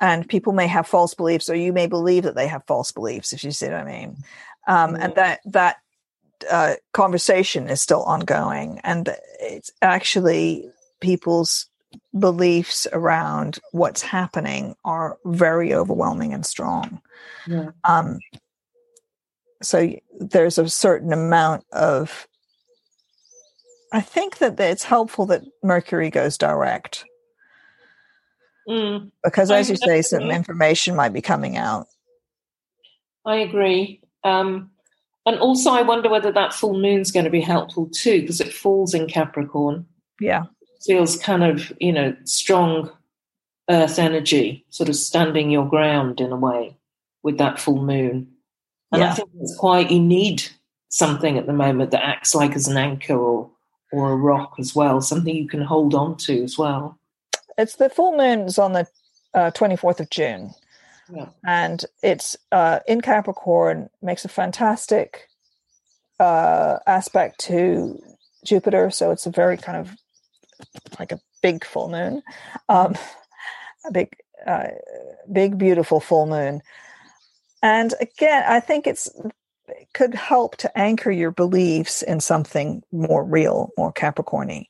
and 0.00 0.28
people 0.28 0.52
may 0.52 0.66
have 0.66 0.86
false 0.86 1.14
beliefs, 1.14 1.48
or 1.48 1.54
you 1.54 1.72
may 1.72 1.86
believe 1.86 2.24
that 2.24 2.34
they 2.34 2.46
have 2.46 2.64
false 2.66 2.92
beliefs. 2.92 3.32
If 3.32 3.44
you 3.44 3.50
see 3.50 3.66
what 3.66 3.74
I 3.74 3.84
mean, 3.84 4.16
um, 4.66 4.94
and 4.94 5.14
that 5.16 5.40
that 5.46 5.76
uh, 6.50 6.74
conversation 6.92 7.68
is 7.68 7.80
still 7.80 8.02
ongoing, 8.02 8.80
and 8.84 9.08
it's 9.40 9.70
actually 9.82 10.70
people's 11.00 11.66
beliefs 12.18 12.86
around 12.92 13.58
what's 13.72 14.02
happening 14.02 14.74
are 14.84 15.18
very 15.24 15.74
overwhelming 15.74 16.34
and 16.34 16.44
strong. 16.44 17.00
Yeah. 17.46 17.70
Um, 17.84 18.18
so 19.62 19.92
there's 20.20 20.58
a 20.58 20.68
certain 20.68 21.12
amount 21.12 21.64
of. 21.72 22.26
I 23.90 24.02
think 24.02 24.38
that 24.38 24.60
it's 24.60 24.84
helpful 24.84 25.24
that 25.26 25.44
Mercury 25.62 26.10
goes 26.10 26.36
direct. 26.36 27.06
Mm. 28.68 29.10
Because, 29.24 29.50
as 29.50 29.68
I 29.68 29.72
you 29.72 29.76
say, 29.76 30.02
some 30.02 30.30
information 30.30 30.94
might 30.94 31.12
be 31.12 31.22
coming 31.22 31.56
out. 31.56 31.86
I 33.24 33.36
agree. 33.36 34.02
Um, 34.24 34.70
and 35.26 35.38
also, 35.38 35.70
I 35.70 35.82
wonder 35.82 36.08
whether 36.08 36.32
that 36.32 36.52
full 36.52 36.78
moon's 36.78 37.10
going 37.10 37.24
to 37.24 37.30
be 37.30 37.40
helpful 37.40 37.88
too, 37.88 38.20
because 38.20 38.40
it 38.40 38.52
falls 38.52 38.94
in 38.94 39.06
Capricorn. 39.06 39.86
Yeah 40.20 40.44
feels 40.84 41.16
kind 41.16 41.44
of, 41.44 41.72
you 41.80 41.92
know, 41.92 42.14
strong 42.24 42.90
earth 43.70 43.98
energy, 43.98 44.64
sort 44.70 44.88
of 44.88 44.96
standing 44.96 45.50
your 45.50 45.68
ground 45.68 46.20
in 46.20 46.32
a 46.32 46.36
way 46.36 46.76
with 47.22 47.38
that 47.38 47.58
full 47.58 47.82
moon. 47.82 48.28
And 48.92 49.02
yeah. 49.02 49.10
I 49.10 49.14
think 49.14 49.30
it's 49.40 49.56
quite, 49.58 49.90
you 49.90 50.00
need 50.00 50.42
something 50.88 51.36
at 51.36 51.46
the 51.46 51.52
moment 51.52 51.90
that 51.90 52.04
acts 52.04 52.34
like 52.34 52.56
as 52.56 52.68
an 52.68 52.78
anchor 52.78 53.16
or, 53.16 53.50
or 53.92 54.12
a 54.12 54.16
rock 54.16 54.54
as 54.58 54.74
well, 54.74 55.00
something 55.00 55.34
you 55.34 55.48
can 55.48 55.62
hold 55.62 55.94
on 55.94 56.16
to 56.16 56.42
as 56.42 56.56
well. 56.56 56.97
It's 57.58 57.76
the 57.76 57.90
full 57.90 58.16
moon's 58.16 58.58
on 58.58 58.72
the 58.72 58.86
uh, 59.34 59.50
24th 59.50 60.00
of 60.00 60.10
June. 60.10 60.54
Yeah. 61.12 61.28
And 61.44 61.84
it's 62.02 62.36
uh, 62.52 62.80
in 62.86 63.00
Capricorn, 63.00 63.90
makes 64.00 64.24
a 64.24 64.28
fantastic 64.28 65.28
uh, 66.20 66.78
aspect 66.86 67.40
to 67.40 68.00
Jupiter. 68.44 68.90
So 68.90 69.10
it's 69.10 69.26
a 69.26 69.30
very 69.30 69.56
kind 69.56 69.78
of 69.78 69.96
like 70.98 71.12
a 71.12 71.20
big 71.42 71.64
full 71.64 71.88
moon, 71.88 72.22
um, 72.68 72.94
a 73.86 73.92
big, 73.92 74.16
uh, 74.46 74.68
big, 75.30 75.58
beautiful 75.58 76.00
full 76.00 76.26
moon. 76.26 76.62
And 77.62 77.92
again, 78.00 78.44
I 78.46 78.60
think 78.60 78.86
it's 78.86 79.10
it 79.68 79.88
could 79.92 80.14
help 80.14 80.56
to 80.58 80.78
anchor 80.78 81.10
your 81.10 81.30
beliefs 81.30 82.02
in 82.02 82.20
something 82.20 82.82
more 82.92 83.24
real, 83.24 83.70
more 83.76 83.92
Capricorny. 83.92 84.66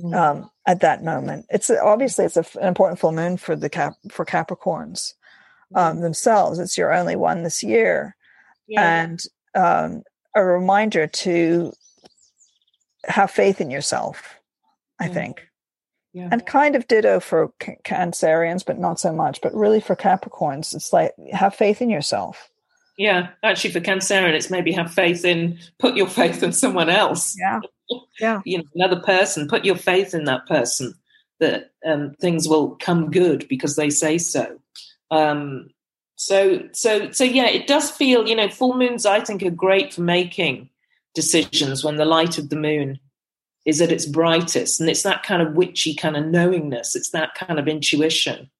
Mm. 0.00 0.14
Um, 0.14 0.50
at 0.66 0.80
that 0.80 1.04
moment, 1.04 1.46
it's 1.50 1.70
obviously 1.70 2.24
it's 2.24 2.36
a, 2.36 2.44
an 2.60 2.68
important 2.68 2.98
full 2.98 3.12
moon 3.12 3.36
for 3.36 3.54
the 3.54 3.70
cap 3.70 3.94
for 4.10 4.24
Capricorns 4.24 5.12
um, 5.74 5.98
mm. 5.98 6.00
themselves. 6.00 6.58
It's 6.58 6.76
your 6.76 6.92
only 6.92 7.16
one 7.16 7.42
this 7.42 7.62
year, 7.62 8.16
yeah. 8.66 9.02
and 9.02 9.22
um, 9.54 10.02
a 10.34 10.44
reminder 10.44 11.06
to 11.06 11.72
have 13.06 13.30
faith 13.30 13.60
in 13.60 13.70
yourself 13.70 14.40
I 15.00 15.08
think. 15.08 15.48
Yeah. 16.12 16.28
And 16.30 16.46
kind 16.46 16.76
of 16.76 16.86
ditto 16.86 17.18
for 17.18 17.52
c- 17.62 17.76
Cancerians, 17.84 18.64
but 18.64 18.78
not 18.78 19.00
so 19.00 19.12
much. 19.12 19.40
But 19.40 19.54
really 19.54 19.80
for 19.80 19.96
Capricorns, 19.96 20.74
it's 20.74 20.92
like 20.92 21.12
have 21.32 21.54
faith 21.54 21.82
in 21.82 21.90
yourself. 21.90 22.50
Yeah, 22.96 23.30
actually, 23.42 23.72
for 23.72 23.80
Cancerian, 23.80 24.34
it's 24.34 24.50
maybe 24.50 24.70
have 24.72 24.94
faith 24.94 25.24
in 25.24 25.58
put 25.80 25.96
your 25.96 26.06
faith 26.06 26.44
in 26.44 26.52
someone 26.52 26.88
else. 26.88 27.36
Yeah, 27.36 27.60
yeah. 28.20 28.40
you 28.44 28.58
know, 28.58 28.64
another 28.74 29.00
person. 29.00 29.48
Put 29.48 29.64
your 29.64 29.76
faith 29.76 30.14
in 30.14 30.24
that 30.24 30.46
person 30.46 30.94
that 31.40 31.72
um, 31.84 32.14
things 32.20 32.48
will 32.48 32.76
come 32.76 33.10
good 33.10 33.46
because 33.48 33.76
they 33.76 33.90
say 33.90 34.18
so. 34.18 34.58
Um, 35.10 35.70
so, 36.16 36.68
so, 36.72 37.10
so, 37.10 37.24
yeah, 37.24 37.46
it 37.46 37.66
does 37.66 37.90
feel. 37.90 38.26
You 38.26 38.36
know, 38.36 38.48
full 38.48 38.76
moons 38.76 39.04
I 39.04 39.20
think 39.20 39.42
are 39.42 39.50
great 39.50 39.94
for 39.94 40.02
making 40.02 40.70
decisions 41.14 41.84
when 41.84 41.96
the 41.96 42.04
light 42.04 42.38
of 42.38 42.50
the 42.50 42.56
moon 42.56 42.98
is 43.64 43.80
at 43.80 43.92
its 43.92 44.06
brightest. 44.06 44.80
And 44.80 44.90
it's 44.90 45.02
that 45.02 45.22
kind 45.22 45.40
of 45.40 45.54
witchy 45.54 45.94
kind 45.94 46.16
of 46.16 46.26
knowingness, 46.26 46.94
it's 46.94 47.10
that 47.10 47.34
kind 47.34 47.58
of 47.58 47.68
intuition. 47.68 48.50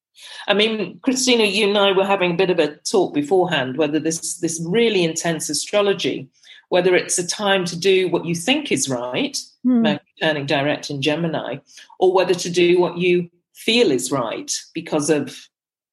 I 0.46 0.54
mean, 0.54 0.98
Christina, 1.02 1.44
you 1.44 1.68
and 1.68 1.76
I 1.76 1.92
were 1.92 2.06
having 2.06 2.32
a 2.32 2.36
bit 2.36 2.50
of 2.50 2.58
a 2.58 2.76
talk 2.76 3.12
beforehand 3.12 3.76
whether 3.76 3.98
this 3.98 4.38
this 4.38 4.64
really 4.66 5.04
intense 5.04 5.48
astrology, 5.50 6.28
whether 6.74 6.96
it's 6.96 7.18
a 7.20 7.26
time 7.26 7.64
to 7.64 7.78
do 7.78 8.08
what 8.08 8.24
you 8.24 8.34
think 8.34 8.72
is 8.72 8.88
right, 8.88 9.38
mm. 9.64 10.00
turning 10.20 10.44
direct 10.44 10.90
in 10.90 11.00
Gemini, 11.00 11.58
or 12.00 12.12
whether 12.12 12.34
to 12.34 12.50
do 12.50 12.80
what 12.80 12.98
you 12.98 13.30
feel 13.54 13.92
is 13.92 14.10
right 14.10 14.50
because 14.74 15.08
of 15.08 15.48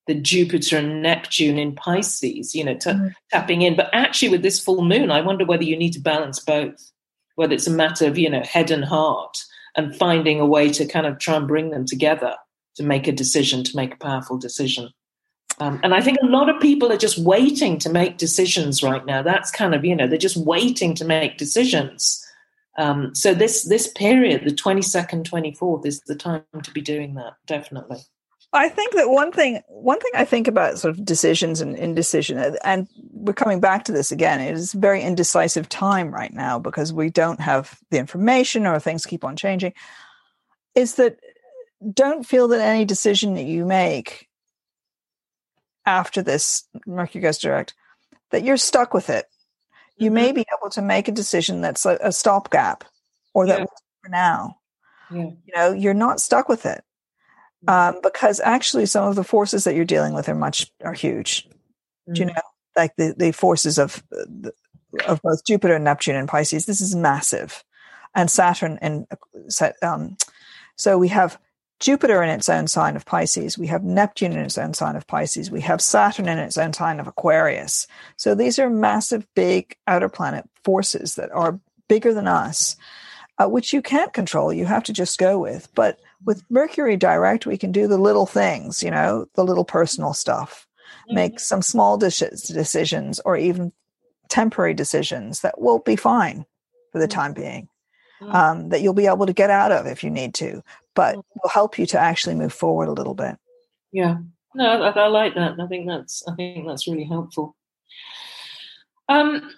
the 0.08 0.16
Jupiter 0.16 0.80
and 0.80 1.04
Neptune 1.04 1.60
in 1.60 1.76
Pisces, 1.76 2.56
you 2.56 2.64
know, 2.64 2.74
t- 2.74 2.90
mm. 2.90 3.14
tapping 3.30 3.62
in. 3.62 3.76
But 3.76 3.92
actually, 3.94 4.30
with 4.30 4.42
this 4.42 4.60
full 4.60 4.84
moon, 4.84 5.12
I 5.12 5.22
wonder 5.22 5.46
whether 5.46 5.64
you 5.64 5.78
need 5.78 5.94
to 5.94 6.00
balance 6.00 6.40
both 6.40 6.92
whether 7.36 7.54
it's 7.54 7.68
a 7.68 7.72
matter 7.72 8.06
of, 8.06 8.18
you 8.18 8.30
know, 8.30 8.44
head 8.44 8.72
and 8.72 8.84
heart 8.84 9.44
and 9.76 9.96
finding 9.96 10.40
a 10.40 10.46
way 10.46 10.70
to 10.70 10.86
kind 10.86 11.06
of 11.06 11.20
try 11.20 11.36
and 11.36 11.48
bring 11.48 11.70
them 11.70 11.86
together 11.86 12.36
to 12.76 12.84
make 12.84 13.08
a 13.08 13.12
decision, 13.12 13.64
to 13.64 13.76
make 13.76 13.94
a 13.94 13.98
powerful 13.98 14.38
decision. 14.38 14.90
Um, 15.62 15.80
and 15.84 15.94
I 15.94 16.02
think 16.02 16.18
a 16.24 16.26
lot 16.26 16.50
of 16.50 16.60
people 16.60 16.92
are 16.92 16.98
just 16.98 17.20
waiting 17.20 17.78
to 17.80 17.90
make 17.90 18.18
decisions 18.18 18.82
right 18.82 19.06
now. 19.06 19.22
That's 19.22 19.52
kind 19.52 19.76
of, 19.76 19.86
you 19.86 19.96
know, 19.96 20.08
they're 20.08 20.18
just 20.18 20.38
waiting 20.38 20.96
to 20.96 21.06
make 21.06 21.38
decisions. 21.38 22.26
Um, 22.80 23.14
so 23.14 23.36
this 23.36 23.66
this 23.66 23.88
period, 23.90 24.44
the 24.44 24.56
22nd, 24.56 25.24
24th, 25.24 25.86
is 25.86 26.02
the 26.08 26.16
time 26.16 26.44
to 26.64 26.72
be 26.72 26.82
doing 26.82 27.14
that, 27.14 27.34
definitely. 27.46 28.00
I 28.54 28.70
think 28.70 28.96
that 28.96 29.12
one 29.12 29.32
thing 29.32 29.62
one 29.68 30.00
thing 30.00 30.12
I 30.16 30.26
think 30.26 30.48
about 30.48 30.80
sort 30.80 30.98
of 30.98 31.06
decisions 31.06 31.62
and 31.62 31.76
indecision, 31.76 32.40
and 32.64 32.88
we're 33.12 33.34
coming 33.34 33.60
back 33.60 33.84
to 33.84 33.92
this 33.92 34.12
again, 34.12 34.42
it 34.42 34.54
is 34.54 34.74
a 34.74 34.80
very 34.80 35.04
indecisive 35.04 35.70
time 35.70 36.12
right 36.12 36.34
now 36.34 36.58
because 36.58 36.92
we 36.92 37.12
don't 37.12 37.40
have 37.40 37.78
the 37.92 38.00
information 38.00 38.66
or 38.66 38.80
things 38.80 39.06
keep 39.06 39.24
on 39.24 39.36
changing, 39.36 39.74
is 40.74 40.96
that 40.96 41.20
don't 41.94 42.26
feel 42.26 42.48
that 42.48 42.62
any 42.62 42.84
decision 42.84 43.36
that 43.36 43.46
you 43.46 43.64
make 43.64 44.28
after 45.86 46.22
this 46.22 46.68
Mercury 46.86 47.22
goes 47.22 47.38
direct, 47.38 47.74
that 48.32 48.44
you're 48.44 48.58
stuck 48.58 48.94
with 48.94 49.10
it. 49.10 49.26
You 49.98 50.08
mm-hmm. 50.08 50.14
may 50.16 50.32
be 50.32 50.46
able 50.58 50.70
to 50.72 50.82
make 50.82 51.08
a 51.08 51.12
decision 51.12 51.62
that's 51.62 51.86
a, 51.86 51.98
a 52.02 52.12
stopgap 52.12 52.84
or 53.34 53.48
that 53.48 53.60
yeah. 53.60 53.66
for 54.04 54.10
now. 54.10 54.58
Yeah. 55.12 55.18
You 55.20 55.54
know, 55.56 55.72
you're 55.74 55.94
not 55.94 56.22
stuck 56.22 56.50
with 56.50 56.66
it. 56.66 56.84
Mm-hmm. 57.66 57.96
Um, 57.96 58.02
because 58.02 58.40
actually 58.40 58.86
some 58.86 59.08
of 59.08 59.16
the 59.16 59.24
forces 59.24 59.64
that 59.66 59.76
you're 59.76 59.86
dealing 59.86 60.14
with 60.14 60.30
are 60.30 60.36
much 60.36 60.72
are 60.84 60.94
huge. 60.94 61.46
Mm-hmm. 61.46 62.14
Do 62.14 62.22
you 62.22 62.28
mm-hmm. 62.28 62.36
know? 62.36 62.42
Like 62.74 62.96
the, 62.96 63.14
the 63.18 63.34
forces 63.34 63.78
of 63.78 64.02
of 65.06 65.22
both 65.22 65.46
Jupiter 65.46 65.76
and 65.76 65.84
Neptune 65.84 66.16
and 66.16 66.28
Pisces, 66.28 66.66
this 66.66 66.80
is 66.80 66.96
massive. 66.96 67.66
And 68.16 68.32
Saturn 68.32 68.80
and 68.82 69.06
um, 69.82 70.16
so 70.78 70.98
we 70.98 71.10
have 71.10 71.38
Jupiter 71.82 72.22
in 72.22 72.30
its 72.30 72.48
own 72.48 72.68
sign 72.68 72.96
of 72.96 73.06
Pisces. 73.06 73.58
We 73.58 73.68
have 73.68 73.84
Neptune 73.84 74.34
in 74.34 74.40
its 74.40 74.58
own 74.58 74.76
sign 74.76 74.96
of 74.96 75.08
Pisces. 75.08 75.50
We 75.50 75.62
have 75.62 75.82
Saturn 75.82 76.30
in 76.30 76.38
its 76.38 76.58
own 76.58 76.74
sign 76.74 77.00
of 77.00 77.08
Aquarius. 77.08 77.88
So 78.18 78.36
these 78.36 78.60
are 78.60 78.70
massive, 78.70 79.28
big 79.36 79.76
outer 79.88 80.08
planet 80.08 80.48
forces 80.64 81.16
that 81.16 81.32
are 81.32 81.60
bigger 81.90 82.14
than 82.14 82.28
us, 82.28 82.76
uh, 83.40 83.50
which 83.50 83.74
you 83.74 83.82
can't 83.82 84.14
control. 84.14 84.54
You 84.54 84.66
have 84.66 84.84
to 84.84 84.94
just 84.94 85.18
go 85.18 85.40
with. 85.40 85.70
But 85.74 86.00
with 86.24 86.44
Mercury 86.52 86.98
direct, 86.98 87.48
we 87.48 87.58
can 87.58 87.72
do 87.72 87.88
the 87.88 87.98
little 87.98 88.28
things, 88.28 88.84
you 88.84 88.92
know, 88.92 89.26
the 89.34 89.44
little 89.44 89.66
personal 89.66 90.14
stuff, 90.14 90.68
mm-hmm. 91.08 91.16
make 91.16 91.40
some 91.40 91.64
small 91.64 91.98
decisions 91.98 93.20
or 93.26 93.36
even 93.36 93.74
temporary 94.30 94.76
decisions 94.76 95.42
that 95.42 95.60
will 95.60 95.80
be 95.80 95.96
fine 95.96 96.46
for 96.92 97.00
the 97.00 97.08
mm-hmm. 97.08 97.20
time 97.20 97.34
being. 97.34 97.68
Mm-hmm. 98.22 98.36
Um, 98.36 98.70
that 98.70 98.82
you'll 98.82 98.94
be 98.94 99.08
able 99.08 99.26
to 99.26 99.34
get 99.34 99.50
out 99.50 99.72
of 99.72 99.88
if 99.88 100.04
you 100.04 100.12
need 100.12 100.36
to 100.36 100.62
but 100.96 101.16
mm. 101.16 101.24
will 101.42 101.50
help 101.50 101.78
you 101.78 101.86
to 101.88 102.00
actually 102.00 102.36
move 102.36 102.54
forward 102.54 102.88
a 102.88 102.94
little 102.94 103.14
bit. 103.14 103.38
Yeah, 103.92 104.18
no, 104.56 104.84
I, 104.84 104.90
I 104.90 105.08
like 105.08 105.36
that. 105.36 105.60
I 105.60 105.68
think 105.68 105.88
that's 105.88 106.24
I 106.28 106.36
think 106.36 106.68
that's 106.68 106.88
really 106.88 107.06
helpful. 107.06 107.56
Um, 109.10 109.52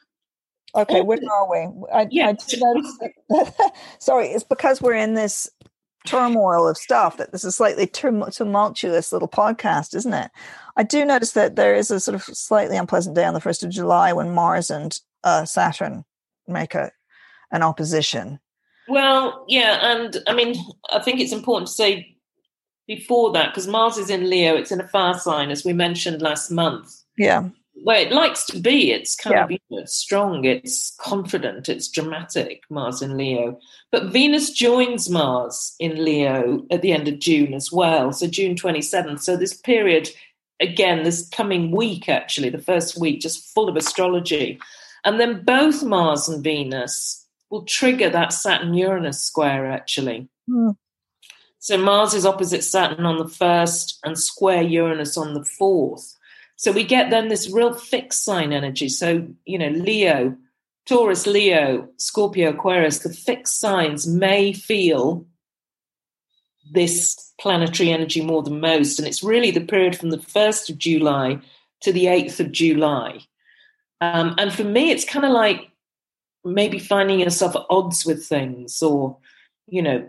okay, 0.76 1.02
where 1.02 1.20
are 1.32 1.50
we? 1.50 1.88
I, 1.94 2.08
yeah. 2.10 2.34
I 2.34 3.42
sorry, 4.00 4.28
it's 4.28 4.44
because 4.44 4.82
we're 4.82 4.94
in 4.94 5.14
this 5.14 5.50
turmoil 6.06 6.68
of 6.68 6.78
stuff 6.78 7.18
that 7.18 7.32
this 7.32 7.46
is 7.46 7.56
slightly 7.56 7.88
tumultuous 7.88 9.14
little 9.14 9.28
podcast, 9.28 9.96
isn't 9.96 10.14
it? 10.14 10.32
I 10.76 10.84
do 10.84 11.06
notice 11.06 11.32
that 11.32 11.56
there 11.56 11.76
is 11.76 11.92
a 11.92 12.00
sort 12.00 12.16
of 12.16 12.24
slightly 12.24 12.78
unpleasant 12.78 13.16
day 13.16 13.26
on 13.26 13.34
the 13.34 13.40
first 13.40 13.64
of 13.64 13.70
July 13.70 14.12
when 14.12 14.34
Mars 14.34 14.70
and 14.70 14.98
uh, 15.24 15.46
Saturn 15.46 16.04
make 16.48 16.76
a 16.76 16.92
an 17.52 17.64
opposition. 17.64 18.40
Well, 18.88 19.46
yeah, 19.48 19.80
and 19.82 20.18
I 20.28 20.34
mean, 20.34 20.56
I 20.92 21.00
think 21.00 21.20
it's 21.20 21.32
important 21.32 21.68
to 21.68 21.74
say 21.74 22.14
before 22.88 23.32
that 23.34 23.52
because 23.52 23.68
Mars 23.68 23.98
is 23.98 24.10
in 24.10 24.30
Leo, 24.30 24.56
it's 24.56 24.72
in 24.72 24.82
a 24.82 24.88
fire 24.88 25.14
sign, 25.14 25.52
as 25.52 25.64
we 25.64 25.74
mentioned 25.74 26.22
last 26.22 26.52
month. 26.52 27.04
Yeah. 27.18 27.50
Where 27.84 28.02
it 28.02 28.12
likes 28.12 28.46
to 28.48 28.60
be, 28.60 28.92
it's 28.92 29.16
kind 29.16 29.36
yeah. 29.36 29.44
of 29.46 29.52
you 29.52 29.60
know, 29.70 29.86
strong, 29.86 30.46
it's 30.46 30.96
confident, 31.00 31.70
it's 31.70 31.88
dramatic, 31.88 32.62
Mars 32.70 33.02
in 33.02 33.18
Leo. 33.18 33.60
But 33.92 34.12
Venus 34.12 34.52
joins 34.52 35.10
Mars 35.10 35.76
in 35.80 36.04
Leo 36.04 36.66
at 36.70 36.82
the 36.82 36.92
end 36.92 37.08
of 37.08 37.20
June 37.20 37.54
as 37.54 37.72
well, 37.72 38.14
so 38.14 38.28
June 38.28 38.56
27th. 38.56 39.22
So 39.22 39.36
this 39.36 39.54
period, 39.54 40.10
again, 40.60 41.04
this 41.04 41.28
coming 41.30 41.72
week, 41.72 42.08
actually, 42.08 42.50
the 42.50 42.62
first 42.62 43.00
week, 43.00 43.22
just 43.22 43.54
full 43.54 43.68
of 43.68 43.76
astrology. 43.76 44.60
And 45.04 45.20
then 45.20 45.44
both 45.44 45.84
Mars 45.84 46.30
and 46.30 46.44
Venus 46.44 47.23
will 47.54 47.66
trigger 47.66 48.10
that 48.10 48.34
Saturn 48.34 48.74
Uranus 48.74 49.22
square 49.22 49.72
actually. 49.72 50.28
Mm. 50.50 50.76
So 51.60 51.78
Mars 51.78 52.16
is 52.16 52.26
opposite 52.26 52.64
Saturn 52.64 53.06
on 53.06 53.20
the 53.20 53.28
first 53.28 54.00
and 54.04 54.18
square 54.18 54.64
Uranus 54.64 55.18
on 55.18 55.36
the 55.36 55.46
fourth. 55.46 56.18
So 56.56 56.72
we 56.72 56.84
get 56.84 57.12
then 57.12 57.28
this 57.28 57.52
real 57.52 57.76
fixed 57.76 58.26
sign 58.26 58.54
energy. 58.54 58.90
So, 58.90 59.28
you 59.46 59.60
know, 59.60 59.70
Leo, 59.70 60.36
Taurus, 60.88 61.28
Leo, 61.28 61.90
Scorpio, 61.98 62.50
Aquarius, 62.50 63.00
the 63.00 63.14
fixed 63.14 63.60
signs 63.60 64.08
may 64.08 64.52
feel 64.52 65.28
this 66.72 67.34
planetary 67.40 67.92
energy 67.92 68.26
more 68.26 68.42
than 68.42 68.62
most. 68.62 68.98
And 68.98 69.08
it's 69.08 69.24
really 69.24 69.52
the 69.52 69.62
period 69.62 69.96
from 69.96 70.10
the 70.10 70.18
1st 70.18 70.72
of 70.72 70.80
July 70.80 71.40
to 71.82 71.94
the 71.94 72.06
8th 72.06 72.40
of 72.40 72.52
July. 72.52 73.20
Um, 74.02 74.34
and 74.40 74.52
for 74.52 74.64
me, 74.64 74.90
it's 74.90 75.06
kind 75.06 75.24
of 75.24 75.32
like 75.32 75.70
maybe 76.44 76.80
finding 76.80 77.20
yourself 77.20 77.56
at 77.56 77.66
odds 77.70 78.06
with 78.06 78.26
things 78.26 78.82
or, 78.82 79.18
you 79.68 79.82
know, 79.82 80.08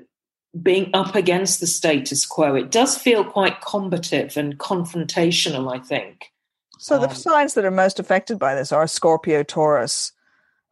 being 0.60 0.90
up 0.94 1.14
against 1.14 1.60
the 1.60 1.66
status 1.66 2.24
quo. 2.26 2.54
It 2.54 2.70
does 2.70 2.96
feel 2.96 3.24
quite 3.24 3.60
combative 3.60 4.36
and 4.36 4.58
confrontational, 4.58 5.74
I 5.74 5.80
think. 5.80 6.32
So 6.78 6.98
the 6.98 7.08
um, 7.08 7.14
signs 7.14 7.54
that 7.54 7.64
are 7.64 7.70
most 7.70 7.98
affected 7.98 8.38
by 8.38 8.54
this 8.54 8.72
are 8.72 8.86
Scorpio, 8.86 9.42
Taurus, 9.42 10.12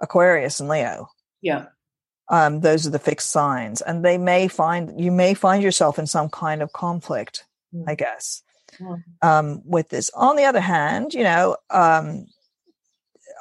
Aquarius, 0.00 0.60
and 0.60 0.68
Leo. 0.68 1.08
Yeah. 1.40 1.66
Um, 2.28 2.60
those 2.60 2.86
are 2.86 2.90
the 2.90 2.98
fixed 2.98 3.30
signs. 3.30 3.80
And 3.80 4.04
they 4.04 4.18
may 4.18 4.48
find 4.48 5.00
you 5.00 5.10
may 5.10 5.34
find 5.34 5.62
yourself 5.62 5.98
in 5.98 6.06
some 6.06 6.28
kind 6.28 6.62
of 6.62 6.72
conflict, 6.72 7.44
mm. 7.74 7.84
I 7.86 7.94
guess. 7.94 8.42
Mm. 8.80 9.02
Um, 9.20 9.62
with 9.64 9.88
this. 9.90 10.10
On 10.14 10.36
the 10.36 10.44
other 10.44 10.60
hand, 10.60 11.12
you 11.12 11.24
know, 11.24 11.56
um, 11.70 12.26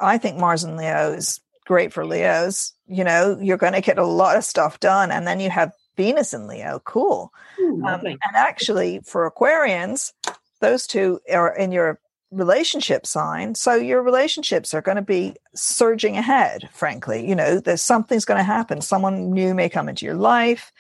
I 0.01 0.17
think 0.17 0.37
Mars 0.37 0.63
and 0.63 0.77
Leo 0.77 1.13
is 1.13 1.39
great 1.71 1.93
for 1.93 2.05
Leos. 2.05 2.73
You 2.85 3.05
know, 3.05 3.37
you're 3.39 3.55
going 3.55 3.71
to 3.71 3.79
get 3.79 3.97
a 3.97 4.05
lot 4.05 4.35
of 4.35 4.43
stuff 4.43 4.81
done. 4.81 5.09
And 5.09 5.25
then 5.25 5.39
you 5.39 5.49
have 5.49 5.71
Venus 5.95 6.33
in 6.33 6.45
Leo. 6.45 6.81
Cool. 6.83 7.31
Ooh, 7.61 7.81
um, 7.85 8.05
and 8.05 8.19
actually, 8.33 8.99
for 9.05 9.31
Aquarians, 9.31 10.11
those 10.59 10.85
two 10.85 11.21
are 11.31 11.55
in 11.55 11.71
your 11.71 12.01
relationship 12.29 13.05
sign. 13.05 13.55
So 13.55 13.75
your 13.75 14.03
relationships 14.03 14.73
are 14.73 14.81
going 14.81 14.97
to 14.97 15.01
be 15.01 15.37
surging 15.55 16.17
ahead, 16.17 16.67
frankly. 16.73 17.25
You 17.25 17.35
know, 17.35 17.61
there's 17.61 17.81
something's 17.81 18.25
going 18.25 18.39
to 18.39 18.43
happen. 18.43 18.81
Someone 18.81 19.31
new 19.31 19.53
may 19.53 19.69
come 19.69 19.87
into 19.87 20.05
your 20.05 20.15
life. 20.15 20.73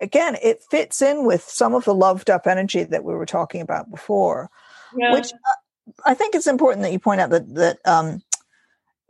Again, 0.00 0.36
it 0.42 0.64
fits 0.68 1.00
in 1.00 1.24
with 1.24 1.44
some 1.44 1.76
of 1.76 1.84
the 1.84 1.94
loved 1.94 2.28
up 2.28 2.48
energy 2.48 2.82
that 2.82 3.04
we 3.04 3.14
were 3.14 3.24
talking 3.24 3.60
about 3.60 3.88
before, 3.88 4.50
yeah. 4.96 5.12
which 5.12 5.32
uh, 5.32 5.94
I 6.04 6.14
think 6.14 6.34
it's 6.34 6.48
important 6.48 6.82
that 6.82 6.92
you 6.92 6.98
point 6.98 7.20
out 7.20 7.30
that, 7.30 7.54
that, 7.54 7.78
um, 7.84 8.20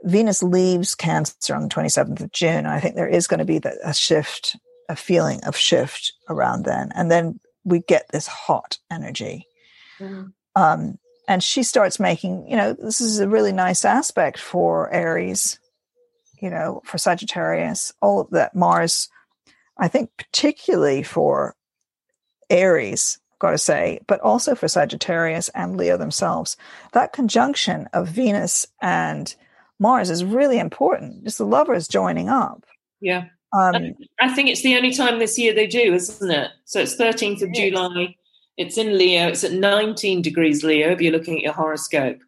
Venus 0.05 0.42
leaves 0.42 0.94
Cancer 0.94 1.55
on 1.55 1.62
the 1.62 1.68
27th 1.68 2.20
of 2.20 2.32
June. 2.32 2.66
I 2.66 2.80
think 2.80 2.94
there 2.94 3.09
is 3.09 3.26
going 3.26 3.38
to 3.38 3.44
be 3.44 3.61
a 3.84 3.94
shift, 3.94 4.57
a 4.88 4.96
feeling 4.96 5.42
of 5.44 5.57
shift 5.57 6.12
around 6.28 6.64
then. 6.64 6.90
And 6.94 7.11
then 7.11 7.40
we 7.64 7.80
get 7.80 8.09
this 8.11 8.26
hot 8.26 8.78
energy. 8.90 9.46
Mm-hmm. 9.98 10.28
Um, 10.57 10.98
and 11.28 11.42
she 11.42 11.62
starts 11.62 12.00
making, 12.00 12.48
you 12.48 12.57
know, 12.57 12.72
this 12.72 13.00
is 13.00 13.20
a 13.20 13.28
really 13.28 13.53
nice 13.53 13.84
aspect 13.84 14.38
for 14.38 14.92
Aries, 14.92 15.59
you 16.40 16.50
know, 16.50 16.82
for 16.84 16.98
Sagittarius, 16.98 17.92
all 18.03 18.20
of 18.20 18.30
that 18.30 18.55
Mars, 18.55 19.09
I 19.78 19.88
think 19.88 20.11
particularly 20.16 21.03
for 21.03 21.55
Aries, 22.50 23.18
I've 23.32 23.38
got 23.38 23.50
to 23.53 23.59
say, 23.59 24.00
but 24.07 24.20
also 24.20 24.55
for 24.55 24.68
Sagittarius 24.68 25.48
and 25.50 25.76
Leo 25.76 25.96
themselves. 25.96 26.57
That 26.92 27.12
conjunction 27.12 27.88
of 27.92 28.09
Venus 28.09 28.66
and 28.80 29.34
Mars 29.83 30.11
is 30.11 30.24
really 30.24 30.61
important. 30.61 31.24
Just 31.24 31.39
the 31.39 31.45
lovers 31.45 31.89
joining 31.89 32.28
up. 32.28 32.64
Yeah. 33.01 33.24
Um, 33.53 33.95
I 34.20 34.33
think 34.33 34.49
it's 34.49 34.62
the 34.62 34.76
only 34.76 34.95
time 34.95 35.18
this 35.18 35.37
year 35.37 35.53
they 35.53 35.66
do, 35.66 35.93
isn't 35.93 36.30
it? 36.30 36.53
So 36.64 36.80
it's 36.80 36.97
13th 36.97 37.43
of 37.43 37.53
July. 37.53 38.16
It's 38.57 38.78
in 38.78 38.97
Leo. 38.97 39.26
It's 39.26 39.43
at 39.43 39.53
19 39.53 40.22
degrees 40.22 40.62
Leo 40.62 40.93
if 40.93 41.01
you're 41.01 41.12
looking 41.12 41.37
at 41.37 41.43
your 41.43 41.53
horoscope. 41.53 42.20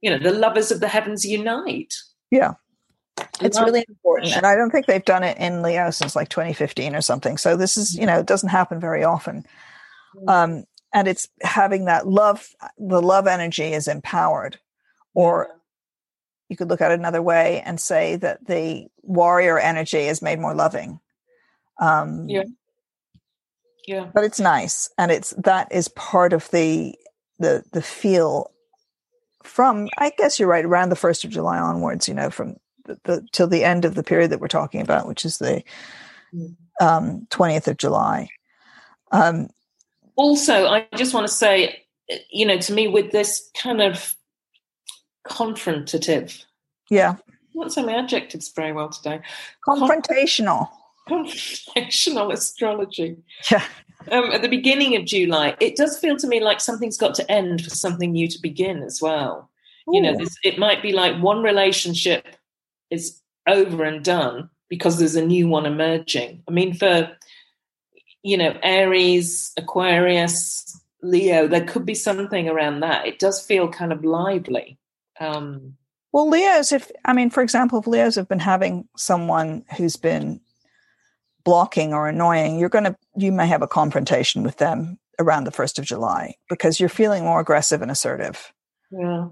You 0.00 0.10
know, 0.10 0.18
the 0.18 0.32
lovers 0.32 0.70
of 0.70 0.78
the 0.78 0.86
heavens 0.86 1.26
unite. 1.26 1.92
Yeah. 2.30 2.54
It's 3.40 3.60
really 3.60 3.84
important. 3.88 4.36
And 4.36 4.46
I 4.46 4.54
don't 4.54 4.70
think 4.70 4.86
they've 4.86 5.04
done 5.04 5.24
it 5.24 5.36
in 5.38 5.60
Leo 5.60 5.90
since 5.90 6.14
like 6.14 6.28
2015 6.28 6.94
or 6.94 7.00
something. 7.00 7.36
So 7.36 7.56
this 7.56 7.76
is, 7.76 7.96
you 7.96 8.06
know, 8.06 8.20
it 8.20 8.26
doesn't 8.26 8.48
happen 8.48 8.78
very 8.78 9.02
often. 9.02 9.44
Mm. 10.16 10.30
Um, 10.30 10.64
and 10.94 11.08
it's 11.08 11.28
having 11.42 11.86
that 11.86 12.06
love, 12.06 12.48
the 12.78 13.02
love 13.02 13.26
energy 13.26 13.72
is 13.72 13.88
empowered 13.88 14.58
or 15.14 15.48
you 16.52 16.56
could 16.56 16.68
look 16.68 16.82
at 16.82 16.92
it 16.92 16.98
another 16.98 17.22
way 17.22 17.62
and 17.64 17.80
say 17.80 18.16
that 18.16 18.46
the 18.46 18.86
warrior 19.00 19.58
energy 19.58 20.00
is 20.00 20.20
made 20.20 20.38
more 20.38 20.54
loving. 20.54 21.00
Um, 21.80 22.28
yeah. 22.28 22.44
Yeah. 23.86 24.10
But 24.12 24.24
it's 24.24 24.38
nice. 24.38 24.90
And 24.98 25.10
it's 25.10 25.30
that 25.38 25.72
is 25.72 25.88
part 25.88 26.34
of 26.34 26.50
the 26.50 26.94
the 27.38 27.64
the 27.72 27.80
feel 27.80 28.52
from 29.42 29.88
I 29.96 30.12
guess 30.18 30.38
you're 30.38 30.46
right 30.46 30.64
around 30.64 30.90
the 30.90 30.96
first 30.96 31.24
of 31.24 31.30
July 31.30 31.58
onwards. 31.58 32.06
You 32.06 32.12
know, 32.12 32.28
from 32.28 32.56
the, 32.84 33.00
the 33.04 33.26
till 33.32 33.46
the 33.46 33.64
end 33.64 33.86
of 33.86 33.94
the 33.94 34.04
period 34.04 34.30
that 34.30 34.40
we're 34.40 34.46
talking 34.46 34.82
about, 34.82 35.08
which 35.08 35.24
is 35.24 35.38
the 35.38 35.64
mm. 36.34 36.54
um, 36.82 37.26
twentieth 37.30 37.66
of 37.66 37.78
July. 37.78 38.28
Um, 39.10 39.48
also, 40.16 40.66
I 40.66 40.86
just 40.96 41.14
want 41.14 41.26
to 41.26 41.32
say, 41.32 41.82
you 42.30 42.44
know, 42.44 42.58
to 42.58 42.72
me, 42.74 42.88
with 42.88 43.10
this 43.10 43.50
kind 43.56 43.80
of 43.80 44.14
confrontative, 45.26 46.44
yeah, 46.90 47.16
not 47.54 47.72
saying 47.72 47.86
my 47.86 47.96
adjectives 47.96 48.50
very 48.50 48.72
well 48.72 48.88
today. 48.88 49.20
Confrontational. 49.66 50.68
confrontational 51.08 52.32
astrology. 52.32 53.16
Yeah. 53.50 53.64
Um, 54.10 54.32
at 54.32 54.42
the 54.42 54.48
beginning 54.48 54.96
of 54.96 55.04
July, 55.04 55.56
it 55.60 55.76
does 55.76 55.98
feel 55.98 56.16
to 56.16 56.26
me 56.26 56.40
like 56.40 56.60
something's 56.60 56.96
got 56.96 57.14
to 57.16 57.30
end 57.30 57.62
for 57.62 57.70
something 57.70 58.12
new 58.12 58.26
to 58.28 58.40
begin 58.40 58.82
as 58.82 59.00
well. 59.00 59.48
Ooh. 59.88 59.94
You 59.94 60.02
know, 60.02 60.16
this, 60.16 60.36
it 60.44 60.58
might 60.58 60.82
be 60.82 60.92
like 60.92 61.22
one 61.22 61.42
relationship 61.42 62.26
is 62.90 63.20
over 63.46 63.84
and 63.84 64.04
done 64.04 64.50
because 64.68 64.98
there's 64.98 65.16
a 65.16 65.24
new 65.24 65.46
one 65.48 65.66
emerging. 65.66 66.42
I 66.48 66.50
mean, 66.50 66.74
for 66.74 67.16
you 68.22 68.36
know, 68.36 68.56
Aries, 68.62 69.52
Aquarius, 69.56 70.80
Leo, 71.02 71.48
there 71.48 71.64
could 71.64 71.84
be 71.84 71.94
something 71.94 72.48
around 72.48 72.80
that. 72.80 73.06
It 73.06 73.18
does 73.18 73.44
feel 73.44 73.68
kind 73.68 73.92
of 73.92 74.04
lively. 74.04 74.78
Um, 75.22 75.74
well, 76.12 76.28
Leos, 76.28 76.72
if 76.72 76.90
I 77.04 77.12
mean, 77.12 77.30
for 77.30 77.42
example, 77.42 77.78
if 77.78 77.86
Leos 77.86 78.16
have 78.16 78.28
been 78.28 78.38
having 78.38 78.88
someone 78.96 79.64
who's 79.76 79.96
been 79.96 80.40
blocking 81.44 81.92
or 81.94 82.08
annoying, 82.08 82.58
you're 82.58 82.68
going 82.68 82.84
to, 82.84 82.96
you 83.16 83.32
may 83.32 83.46
have 83.46 83.62
a 83.62 83.68
confrontation 83.68 84.42
with 84.42 84.58
them 84.58 84.98
around 85.18 85.44
the 85.44 85.50
1st 85.50 85.78
of 85.78 85.84
July 85.84 86.34
because 86.48 86.78
you're 86.78 86.88
feeling 86.88 87.24
more 87.24 87.40
aggressive 87.40 87.82
and 87.82 87.90
assertive. 87.90 88.52
Yeah. 88.90 89.28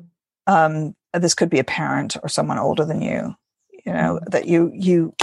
Um, 0.46 0.94
this 1.12 1.34
could 1.34 1.50
be 1.50 1.58
a 1.58 1.64
parent 1.64 2.16
or 2.22 2.28
someone 2.28 2.58
older 2.58 2.84
than 2.84 3.02
you, 3.02 3.34
you 3.84 3.92
know, 3.92 4.16
mm-hmm. 4.16 4.30
that 4.30 4.46
you, 4.46 4.72
you 4.74 5.14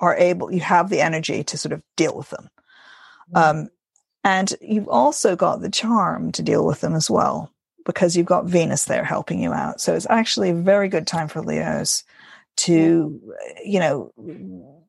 are 0.00 0.16
able, 0.16 0.52
you 0.52 0.60
have 0.60 0.90
the 0.90 1.00
energy 1.00 1.44
to 1.44 1.56
sort 1.56 1.72
of 1.72 1.82
deal 1.96 2.16
with 2.16 2.30
them. 2.30 2.48
Mm-hmm. 3.34 3.58
Um, 3.58 3.68
and 4.24 4.52
you've 4.60 4.88
also 4.88 5.36
got 5.36 5.60
the 5.60 5.70
charm 5.70 6.32
to 6.32 6.42
deal 6.42 6.66
with 6.66 6.80
them 6.80 6.94
as 6.94 7.08
well 7.08 7.52
because 7.86 8.16
you've 8.16 8.26
got 8.26 8.44
Venus 8.44 8.84
there 8.84 9.04
helping 9.04 9.40
you 9.40 9.52
out. 9.52 9.80
So 9.80 9.94
it's 9.94 10.08
actually 10.10 10.50
a 10.50 10.54
very 10.54 10.88
good 10.88 11.06
time 11.06 11.28
for 11.28 11.40
Leos 11.40 12.02
to, 12.56 13.34
you 13.64 13.80
know, 13.80 14.82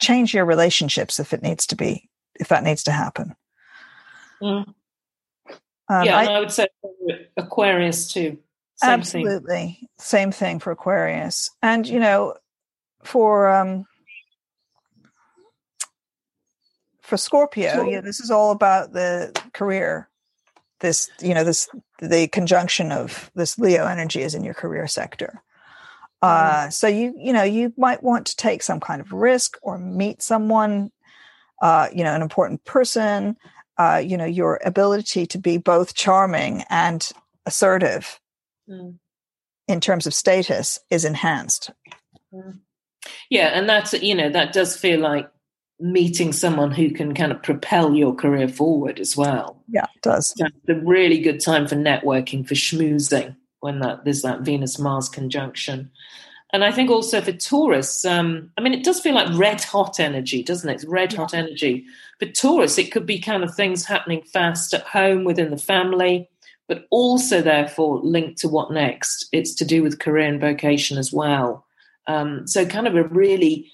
change 0.00 0.34
your 0.34 0.44
relationships 0.44 1.18
if 1.18 1.32
it 1.32 1.42
needs 1.42 1.66
to 1.68 1.76
be, 1.76 2.08
if 2.38 2.48
that 2.48 2.62
needs 2.62 2.84
to 2.84 2.92
happen. 2.92 3.34
Mm. 4.40 4.66
Um, 5.88 6.04
yeah, 6.04 6.16
I, 6.16 6.24
I, 6.24 6.40
would 6.40 6.52
say 6.52 6.68
Aquarius 7.36 8.12
too. 8.12 8.38
Same 8.76 8.90
absolutely. 8.90 9.56
Thing. 9.56 9.88
Same 9.98 10.32
thing 10.32 10.58
for 10.58 10.72
Aquarius. 10.72 11.50
And, 11.62 11.88
you 11.88 12.00
know, 12.00 12.34
for, 13.02 13.48
um, 13.48 13.86
for 17.00 17.16
Scorpio, 17.16 17.88
yeah, 17.88 18.00
this 18.00 18.20
is 18.20 18.30
all 18.30 18.50
about 18.50 18.92
the 18.92 19.32
career 19.54 20.08
this 20.82 21.10
you 21.20 21.32
know 21.32 21.44
this 21.44 21.68
the 22.00 22.28
conjunction 22.28 22.92
of 22.92 23.30
this 23.34 23.58
leo 23.58 23.86
energy 23.86 24.20
is 24.20 24.34
in 24.34 24.44
your 24.44 24.54
career 24.54 24.86
sector 24.86 25.42
uh, 26.20 26.70
so 26.70 26.86
you 26.86 27.14
you 27.16 27.32
know 27.32 27.42
you 27.42 27.72
might 27.76 28.02
want 28.02 28.26
to 28.26 28.36
take 28.36 28.62
some 28.62 28.78
kind 28.78 29.00
of 29.00 29.12
risk 29.12 29.56
or 29.62 29.78
meet 29.78 30.22
someone 30.22 30.92
uh, 31.62 31.88
you 31.92 32.04
know 32.04 32.14
an 32.14 32.22
important 32.22 32.62
person 32.64 33.36
uh, 33.78 34.00
you 34.04 34.16
know 34.16 34.26
your 34.26 34.60
ability 34.64 35.26
to 35.26 35.38
be 35.38 35.56
both 35.56 35.94
charming 35.94 36.62
and 36.68 37.10
assertive 37.46 38.20
mm. 38.68 38.94
in 39.66 39.80
terms 39.80 40.06
of 40.06 40.14
status 40.14 40.78
is 40.90 41.04
enhanced 41.04 41.70
mm. 42.32 42.58
yeah 43.30 43.48
and 43.48 43.68
that's 43.68 43.92
you 43.94 44.14
know 44.14 44.28
that 44.28 44.52
does 44.52 44.76
feel 44.76 45.00
like 45.00 45.28
meeting 45.82 46.32
someone 46.32 46.70
who 46.70 46.90
can 46.90 47.14
kind 47.14 47.32
of 47.32 47.42
propel 47.42 47.94
your 47.94 48.14
career 48.14 48.48
forward 48.48 49.00
as 49.00 49.16
well. 49.16 49.62
Yeah, 49.68 49.86
it 49.94 50.02
does. 50.02 50.32
It's 50.36 50.68
a 50.68 50.74
really 50.74 51.20
good 51.20 51.40
time 51.40 51.66
for 51.66 51.74
networking, 51.74 52.46
for 52.46 52.54
schmoozing 52.54 53.36
when 53.60 53.80
that 53.80 54.04
there's 54.04 54.22
that 54.22 54.42
Venus 54.42 54.78
Mars 54.78 55.08
conjunction. 55.08 55.90
And 56.52 56.64
I 56.64 56.70
think 56.70 56.90
also 56.90 57.20
for 57.22 57.32
Taurus, 57.32 58.04
um, 58.04 58.50
I 58.58 58.60
mean, 58.60 58.74
it 58.74 58.84
does 58.84 59.00
feel 59.00 59.14
like 59.14 59.38
red 59.38 59.62
hot 59.62 59.98
energy, 59.98 60.42
doesn't 60.42 60.68
it? 60.68 60.74
It's 60.74 60.84
red 60.84 61.12
hot 61.12 61.32
energy. 61.32 61.86
For 62.18 62.26
Taurus, 62.26 62.76
it 62.76 62.92
could 62.92 63.06
be 63.06 63.18
kind 63.18 63.42
of 63.42 63.54
things 63.54 63.86
happening 63.86 64.22
fast 64.22 64.74
at 64.74 64.82
home 64.82 65.24
within 65.24 65.50
the 65.50 65.56
family, 65.56 66.28
but 66.68 66.86
also 66.90 67.40
therefore 67.40 68.00
linked 68.02 68.38
to 68.40 68.48
what 68.48 68.70
next. 68.70 69.28
It's 69.32 69.54
to 69.56 69.64
do 69.64 69.82
with 69.82 69.98
career 69.98 70.28
and 70.28 70.40
vocation 70.40 70.98
as 70.98 71.10
well. 71.12 71.64
Um, 72.06 72.46
so 72.46 72.66
kind 72.66 72.86
of 72.86 72.96
a 72.96 73.04
really 73.04 73.70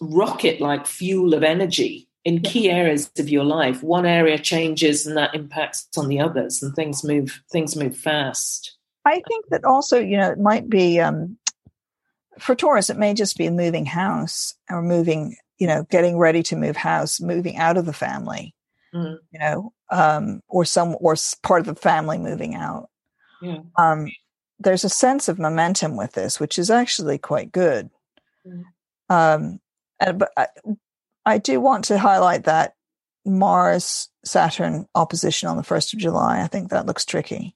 rocket 0.00 0.60
like 0.60 0.86
fuel 0.86 1.34
of 1.34 1.42
energy 1.42 2.08
in 2.24 2.40
key 2.40 2.70
areas 2.70 3.10
of 3.18 3.28
your 3.28 3.44
life 3.44 3.82
one 3.82 4.06
area 4.06 4.38
changes 4.38 5.06
and 5.06 5.16
that 5.16 5.34
impacts 5.34 5.88
on 5.96 6.08
the 6.08 6.20
others 6.20 6.62
and 6.62 6.74
things 6.74 7.02
move 7.02 7.42
things 7.50 7.76
move 7.76 7.96
fast 7.96 8.76
i 9.04 9.20
think 9.28 9.44
that 9.50 9.64
also 9.64 9.98
you 9.98 10.16
know 10.16 10.30
it 10.30 10.38
might 10.38 10.68
be 10.68 11.00
um, 11.00 11.36
for 12.38 12.54
taurus 12.54 12.90
it 12.90 12.96
may 12.96 13.14
just 13.14 13.36
be 13.36 13.46
a 13.46 13.50
moving 13.50 13.86
house 13.86 14.54
or 14.70 14.82
moving 14.82 15.36
you 15.58 15.66
know 15.66 15.84
getting 15.90 16.16
ready 16.16 16.42
to 16.42 16.56
move 16.56 16.76
house 16.76 17.20
moving 17.20 17.56
out 17.56 17.76
of 17.76 17.86
the 17.86 17.92
family 17.92 18.54
mm. 18.94 19.16
you 19.32 19.38
know 19.38 19.72
um, 19.90 20.40
or 20.48 20.64
some 20.64 20.96
or 21.00 21.14
part 21.42 21.60
of 21.60 21.66
the 21.66 21.80
family 21.80 22.18
moving 22.18 22.54
out 22.54 22.88
yeah. 23.42 23.58
um, 23.76 24.10
there's 24.58 24.84
a 24.84 24.88
sense 24.88 25.28
of 25.28 25.38
momentum 25.38 25.96
with 25.96 26.12
this 26.12 26.38
which 26.38 26.58
is 26.58 26.70
actually 26.70 27.18
quite 27.18 27.52
good 27.52 27.90
mm. 28.46 28.62
And, 30.02 30.18
but 30.18 30.32
I, 30.36 30.48
I 31.24 31.38
do 31.38 31.60
want 31.60 31.84
to 31.86 31.98
highlight 31.98 32.44
that 32.44 32.74
Mars 33.24 34.08
Saturn 34.24 34.86
opposition 34.94 35.48
on 35.48 35.56
the 35.56 35.62
1st 35.62 35.94
of 35.94 35.98
July. 36.00 36.42
I 36.42 36.46
think 36.46 36.70
that 36.70 36.86
looks 36.86 37.04
tricky. 37.04 37.54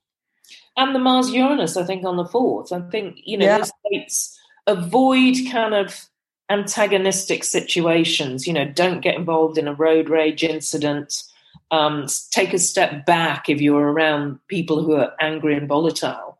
And 0.76 0.94
the 0.94 0.99
Mars 1.01 1.30
Uranus, 1.30 1.76
I 1.76 1.84
think, 1.84 2.05
on 2.05 2.16
the 2.16 2.24
4th. 2.24 2.72
I 2.72 2.88
think, 2.90 3.18
you 3.24 3.38
know, 3.38 3.47
yeah. 3.47 3.59
those 3.59 3.72
states 3.86 4.38
avoid 4.66 5.36
kind 5.51 5.74
of 5.74 6.09
antagonistic 6.51 7.44
situations. 7.44 8.47
You 8.47 8.53
know, 8.53 8.66
don't 8.66 9.01
get 9.01 9.16
involved 9.16 9.59
in 9.59 9.68
a 9.68 9.74
road 9.74 10.09
rage 10.09 10.44
incident. 10.44 11.22
Um, 11.70 12.07
take 12.30 12.53
a 12.53 12.59
step 12.59 13.07
back 13.07 13.49
if 13.49 13.61
you're 13.61 13.90
around 13.90 14.38
people 14.47 14.82
who 14.82 14.94
are 14.94 15.14
angry 15.20 15.57
and 15.57 15.66
volatile. 15.66 16.38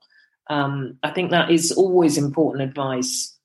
Um, 0.49 0.99
I 1.03 1.11
think 1.11 1.31
that 1.31 1.51
is 1.51 1.73
always 1.73 2.17
important 2.17 2.69
advice 2.69 3.36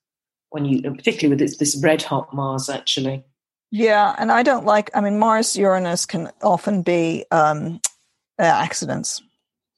when 0.52 0.66
you, 0.66 0.82
particularly 0.82 1.30
with 1.30 1.40
this, 1.40 1.58
this 1.58 1.82
red 1.82 2.04
hot 2.04 2.34
Mars, 2.34 2.70
actually. 2.70 3.24
Yeah, 3.72 4.16
and 4.18 4.32
I 4.32 4.44
don't 4.44 4.66
like. 4.66 4.92
I 4.94 5.02
mean, 5.02 5.18
Mars 5.18 5.56
Uranus 5.56 6.06
can 6.06 6.30
often 6.44 6.84
be 6.84 7.26
um, 7.32 7.80
uh, 8.38 8.44
accidents. 8.44 9.22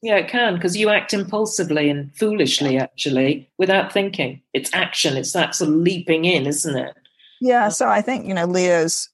Yeah, 0.01 0.17
it 0.17 0.27
can 0.27 0.55
because 0.55 0.75
you 0.75 0.89
act 0.89 1.13
impulsively 1.13 1.89
and 1.89 2.13
foolishly, 2.15 2.77
actually, 2.77 3.49
without 3.57 3.93
thinking. 3.93 4.41
It's 4.51 4.73
action. 4.73 5.15
It's 5.15 5.31
that 5.33 5.55
sort 5.55 5.69
of 5.69 5.75
leaping 5.77 6.25
in, 6.25 6.47
isn't 6.47 6.75
it? 6.75 6.95
Yeah. 7.39 7.69
So 7.69 7.87
I 7.87 8.01
think 8.01 8.27
you 8.27 8.33
know, 8.33 8.45
Leo's 8.45 9.09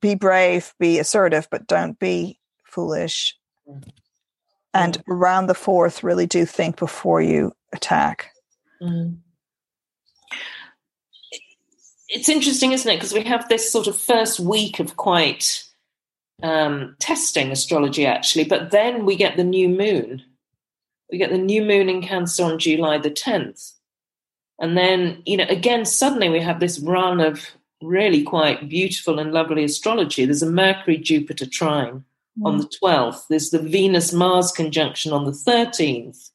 be 0.00 0.16
brave, 0.16 0.74
be 0.80 0.98
assertive, 0.98 1.46
but 1.50 1.68
don't 1.68 1.98
be 1.98 2.40
foolish. 2.64 3.36
Mm. 3.68 3.88
And 4.74 5.02
around 5.08 5.46
the 5.46 5.54
fourth, 5.54 6.02
really 6.02 6.26
do 6.26 6.44
think 6.44 6.76
before 6.78 7.22
you 7.22 7.52
attack. 7.72 8.32
Mm 8.82 9.18
it's 12.08 12.28
interesting, 12.28 12.72
isn't 12.72 12.90
it? 12.90 12.96
Because 12.96 13.12
we 13.12 13.24
have 13.24 13.48
this 13.48 13.70
sort 13.70 13.86
of 13.86 13.96
first 13.96 14.40
week 14.40 14.80
of 14.80 14.96
quite 14.96 15.64
um, 16.42 16.96
testing 17.00 17.50
astrology, 17.50 18.06
actually, 18.06 18.44
but 18.44 18.70
then 18.70 19.04
we 19.04 19.16
get 19.16 19.36
the 19.36 19.44
new 19.44 19.68
moon. 19.68 20.22
We 21.10 21.18
get 21.18 21.30
the 21.30 21.38
new 21.38 21.62
moon 21.62 21.88
in 21.88 22.02
Cancer 22.02 22.44
on 22.44 22.58
July 22.58 22.98
the 22.98 23.10
10th. 23.10 23.72
And 24.58 24.76
then, 24.76 25.22
you 25.26 25.36
know, 25.36 25.46
again, 25.48 25.84
suddenly 25.84 26.28
we 26.28 26.40
have 26.40 26.60
this 26.60 26.78
run 26.78 27.20
of 27.20 27.44
really 27.82 28.22
quite 28.22 28.68
beautiful 28.68 29.18
and 29.18 29.32
lovely 29.32 29.64
astrology. 29.64 30.24
There's 30.24 30.42
a 30.42 30.50
Mercury 30.50 30.96
Jupiter 30.96 31.46
trine 31.46 32.04
mm. 32.38 32.46
on 32.46 32.58
the 32.58 32.70
12th, 32.82 33.26
there's 33.28 33.50
the 33.50 33.58
Venus 33.58 34.12
Mars 34.12 34.50
conjunction 34.52 35.12
on 35.12 35.24
the 35.24 35.32
13th, 35.32 36.30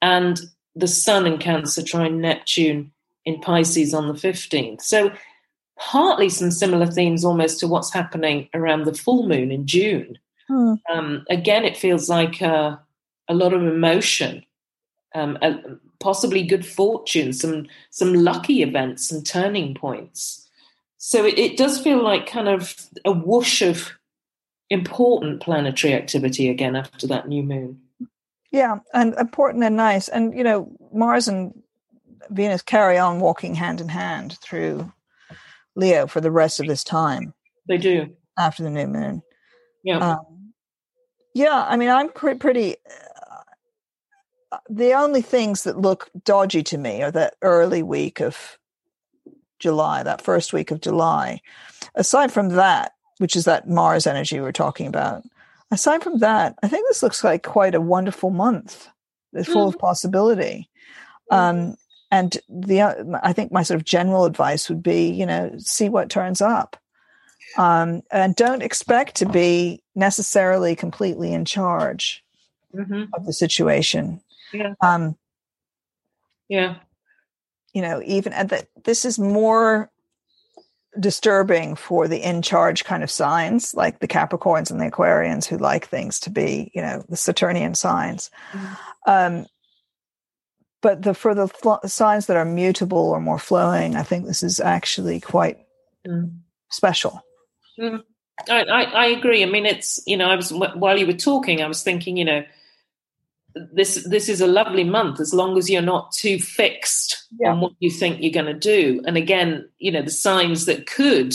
and 0.00 0.40
the 0.74 0.86
Sun 0.86 1.26
in 1.26 1.38
Cancer 1.38 1.82
trine 1.82 2.20
Neptune 2.20 2.92
in 3.26 3.40
Pisces 3.40 3.92
on 3.92 4.08
the 4.08 4.14
15th. 4.14 4.80
So, 4.80 5.12
partly 5.78 6.30
some 6.30 6.50
similar 6.50 6.86
themes 6.86 7.24
almost 7.24 7.60
to 7.60 7.68
what's 7.68 7.92
happening 7.92 8.48
around 8.54 8.84
the 8.84 8.94
full 8.94 9.28
moon 9.28 9.52
in 9.52 9.66
June. 9.66 10.18
Hmm. 10.48 10.74
Um, 10.90 11.26
again, 11.28 11.64
it 11.64 11.76
feels 11.76 12.08
like 12.08 12.40
uh, 12.40 12.76
a 13.28 13.34
lot 13.34 13.52
of 13.52 13.62
emotion, 13.62 14.44
um, 15.14 15.38
possibly 16.00 16.44
good 16.44 16.64
fortune, 16.64 17.32
some 17.32 17.66
some 17.90 18.14
lucky 18.14 18.62
events 18.62 19.10
and 19.10 19.26
turning 19.26 19.74
points. 19.74 20.48
So 20.98 21.24
it, 21.24 21.38
it 21.38 21.56
does 21.56 21.80
feel 21.80 22.02
like 22.02 22.26
kind 22.26 22.48
of 22.48 22.74
a 23.04 23.12
whoosh 23.12 23.60
of 23.60 23.92
important 24.70 25.40
planetary 25.40 25.94
activity 25.94 26.48
again 26.48 26.76
after 26.76 27.06
that 27.06 27.28
new 27.28 27.42
moon. 27.42 27.80
Yeah, 28.50 28.78
and 28.94 29.14
important 29.14 29.64
and 29.64 29.76
nice. 29.76 30.08
And, 30.08 30.36
you 30.36 30.42
know, 30.42 30.70
Mars 30.92 31.28
and 31.28 31.62
Venus 32.30 32.62
carry 32.62 32.98
on 32.98 33.20
walking 33.20 33.54
hand 33.54 33.80
in 33.80 33.88
hand 33.88 34.38
through 34.40 34.92
Leo 35.74 36.06
for 36.06 36.20
the 36.20 36.30
rest 36.30 36.60
of 36.60 36.66
this 36.66 36.84
time. 36.84 37.34
They 37.68 37.78
do. 37.78 38.16
After 38.38 38.62
the 38.62 38.70
new 38.70 38.86
moon. 38.86 39.22
Yeah. 39.82 39.98
Um, 39.98 40.52
yeah, 41.34 41.66
I 41.68 41.76
mean, 41.76 41.90
I'm 41.90 42.08
pre- 42.08 42.34
pretty. 42.34 42.76
Uh, 44.50 44.58
the 44.70 44.94
only 44.94 45.22
things 45.22 45.64
that 45.64 45.78
look 45.78 46.10
dodgy 46.24 46.62
to 46.64 46.78
me 46.78 47.02
are 47.02 47.10
that 47.10 47.34
early 47.42 47.82
week 47.82 48.20
of 48.20 48.58
July, 49.58 50.02
that 50.02 50.22
first 50.22 50.52
week 50.52 50.70
of 50.70 50.80
July. 50.80 51.40
Aside 51.94 52.32
from 52.32 52.50
that, 52.50 52.92
which 53.18 53.36
is 53.36 53.44
that 53.44 53.68
Mars 53.68 54.06
energy 54.06 54.40
we're 54.40 54.52
talking 54.52 54.86
about, 54.86 55.22
aside 55.70 56.02
from 56.02 56.18
that, 56.18 56.56
I 56.62 56.68
think 56.68 56.86
this 56.88 57.02
looks 57.02 57.24
like 57.24 57.42
quite 57.42 57.74
a 57.74 57.80
wonderful 57.80 58.30
month. 58.30 58.88
It's 59.32 59.48
full 59.48 59.66
mm. 59.66 59.74
of 59.74 59.78
possibility. 59.78 60.70
Um, 61.30 61.76
and 62.16 62.38
the 62.48 62.80
uh, 62.80 62.94
I 63.22 63.32
think 63.32 63.52
my 63.52 63.62
sort 63.62 63.78
of 63.78 63.84
general 63.84 64.24
advice 64.24 64.68
would 64.68 64.82
be, 64.82 65.10
you 65.10 65.26
know, 65.26 65.52
see 65.58 65.88
what 65.88 66.08
turns 66.08 66.40
up, 66.40 66.76
um, 67.58 68.02
and 68.10 68.34
don't 68.34 68.62
expect 68.62 69.16
to 69.16 69.26
be 69.26 69.82
necessarily 69.94 70.74
completely 70.74 71.32
in 71.32 71.44
charge 71.44 72.24
mm-hmm. 72.74 73.04
of 73.14 73.26
the 73.26 73.32
situation. 73.32 74.20
Yeah. 74.52 74.74
Um, 74.80 75.16
yeah. 76.48 76.76
You 77.74 77.82
know, 77.82 78.00
even 78.04 78.32
and 78.32 78.48
that 78.48 78.68
this 78.84 79.04
is 79.04 79.18
more 79.18 79.90
disturbing 80.98 81.76
for 81.76 82.08
the 82.08 82.16
in 82.16 82.40
charge 82.40 82.84
kind 82.84 83.02
of 83.02 83.10
signs 83.10 83.74
like 83.74 83.98
the 83.98 84.08
capricorns 84.08 84.70
and 84.70 84.80
the 84.80 84.90
aquarians 84.90 85.44
who 85.44 85.58
like 85.58 85.86
things 85.86 86.18
to 86.18 86.30
be 86.30 86.70
you 86.74 86.80
know 86.80 87.04
the 87.10 87.18
saturnian 87.18 87.74
signs 87.74 88.30
mm-hmm. 88.52 88.74
um, 89.06 89.46
but 90.86 91.02
the 91.02 91.14
for 91.14 91.34
the 91.34 91.48
fl- 91.48 91.84
signs 91.84 92.26
that 92.26 92.36
are 92.36 92.44
mutable 92.44 93.10
or 93.10 93.20
more 93.20 93.40
flowing 93.40 93.96
i 93.96 94.04
think 94.04 94.24
this 94.24 94.44
is 94.44 94.60
actually 94.60 95.18
quite 95.18 95.58
mm. 96.06 96.30
special 96.70 97.20
mm. 97.76 98.00
I, 98.48 98.62
I, 98.62 98.82
I 98.82 99.06
agree 99.06 99.42
i 99.42 99.46
mean 99.46 99.66
it's 99.66 100.00
you 100.06 100.16
know 100.16 100.30
i 100.30 100.36
was 100.36 100.52
while 100.52 100.96
you 100.96 101.08
were 101.08 101.12
talking 101.12 101.60
i 101.60 101.66
was 101.66 101.82
thinking 101.82 102.16
you 102.16 102.24
know 102.24 102.44
this 103.72 104.06
this 104.08 104.28
is 104.28 104.40
a 104.40 104.46
lovely 104.46 104.84
month 104.84 105.18
as 105.18 105.34
long 105.34 105.58
as 105.58 105.68
you're 105.68 105.82
not 105.82 106.12
too 106.12 106.38
fixed 106.38 107.26
yeah. 107.40 107.50
on 107.50 107.60
what 107.60 107.72
you 107.80 107.90
think 107.90 108.20
you're 108.20 108.30
going 108.30 108.46
to 108.46 108.54
do 108.54 109.02
and 109.08 109.16
again 109.16 109.68
you 109.78 109.90
know 109.90 110.02
the 110.02 110.10
signs 110.10 110.66
that 110.66 110.86
could 110.86 111.34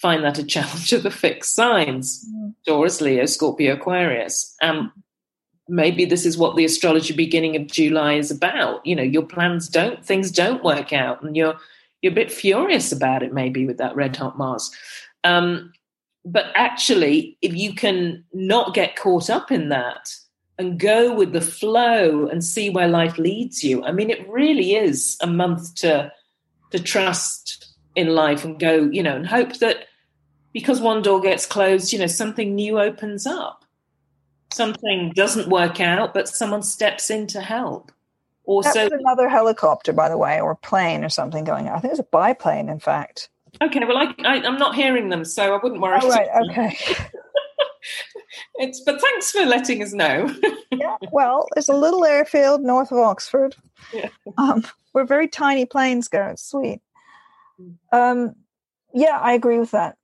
find 0.00 0.22
that 0.22 0.38
a 0.38 0.44
challenge 0.54 0.92
are 0.92 1.00
the 1.00 1.10
fixed 1.10 1.52
signs 1.56 2.24
mm. 2.32 2.54
taurus 2.64 3.00
leo 3.00 3.26
scorpio 3.26 3.74
aquarius 3.74 4.54
um 4.62 4.92
maybe 5.72 6.04
this 6.04 6.26
is 6.26 6.36
what 6.36 6.56
the 6.56 6.64
astrology 6.64 7.14
beginning 7.14 7.56
of 7.56 7.66
july 7.66 8.14
is 8.14 8.30
about 8.30 8.84
you 8.84 8.94
know 8.94 9.02
your 9.02 9.22
plans 9.22 9.68
don't 9.68 10.04
things 10.04 10.30
don't 10.30 10.64
work 10.64 10.92
out 10.92 11.22
and 11.22 11.36
you're 11.36 11.54
you're 12.00 12.12
a 12.12 12.14
bit 12.14 12.32
furious 12.32 12.92
about 12.92 13.22
it 13.22 13.32
maybe 13.32 13.66
with 13.66 13.78
that 13.78 13.96
red 13.96 14.14
hot 14.16 14.36
mars 14.36 14.70
um, 15.24 15.72
but 16.24 16.46
actually 16.54 17.36
if 17.42 17.54
you 17.54 17.74
can 17.74 18.24
not 18.32 18.74
get 18.74 18.96
caught 18.96 19.30
up 19.30 19.50
in 19.50 19.68
that 19.68 20.12
and 20.58 20.78
go 20.78 21.14
with 21.14 21.32
the 21.32 21.40
flow 21.40 22.26
and 22.28 22.44
see 22.44 22.70
where 22.70 22.88
life 22.88 23.18
leads 23.18 23.64
you. 23.64 23.82
I 23.84 23.92
mean, 23.92 24.10
it 24.10 24.28
really 24.28 24.74
is 24.74 25.16
a 25.20 25.26
month 25.26 25.74
to 25.76 26.12
to 26.70 26.78
trust 26.78 27.74
in 27.94 28.14
life 28.14 28.44
and 28.44 28.58
go, 28.58 28.84
you 28.84 29.02
know, 29.02 29.16
and 29.16 29.26
hope 29.26 29.58
that 29.58 29.88
because 30.52 30.80
one 30.80 31.02
door 31.02 31.20
gets 31.20 31.44
closed, 31.44 31.92
you 31.92 31.98
know, 31.98 32.06
something 32.06 32.54
new 32.54 32.78
opens 32.80 33.26
up. 33.26 33.61
Something 34.52 35.12
doesn't 35.14 35.48
work 35.48 35.80
out, 35.80 36.14
but 36.14 36.28
someone 36.28 36.62
steps 36.62 37.10
in 37.10 37.26
to 37.28 37.40
help. 37.40 37.92
Or 38.44 38.56
Also, 38.56 38.88
another 38.90 39.28
helicopter, 39.28 39.92
by 39.92 40.08
the 40.08 40.18
way, 40.18 40.40
or 40.40 40.52
a 40.52 40.56
plane 40.56 41.04
or 41.04 41.08
something 41.08 41.44
going. 41.44 41.68
On. 41.68 41.76
I 41.76 41.78
think 41.78 41.92
it's 41.92 42.00
a 42.00 42.04
biplane, 42.04 42.68
in 42.68 42.80
fact. 42.80 43.28
Okay, 43.60 43.84
well, 43.84 43.98
I, 43.98 44.14
I, 44.24 44.36
am 44.46 44.56
not 44.56 44.74
hearing 44.74 45.10
them, 45.10 45.24
so 45.24 45.54
I 45.54 45.60
wouldn't 45.62 45.80
worry. 45.80 46.00
Oh, 46.02 46.08
right, 46.08 46.28
okay. 46.50 46.76
it's 48.56 48.80
but 48.80 49.00
thanks 49.00 49.30
for 49.30 49.44
letting 49.44 49.82
us 49.82 49.92
know. 49.92 50.34
yeah, 50.72 50.96
well, 51.12 51.46
there's 51.54 51.68
a 51.68 51.76
little 51.76 52.04
airfield 52.04 52.62
north 52.62 52.90
of 52.90 52.98
Oxford. 52.98 53.54
Yeah. 53.92 54.08
Um, 54.38 54.64
where 54.92 55.04
very 55.04 55.28
tiny 55.28 55.66
planes 55.66 56.08
go. 56.08 56.22
It's 56.28 56.44
sweet. 56.44 56.80
Mm. 57.60 57.76
Um, 57.92 58.34
yeah, 58.94 59.18
I 59.20 59.34
agree 59.34 59.58
with 59.58 59.70
that. 59.72 59.96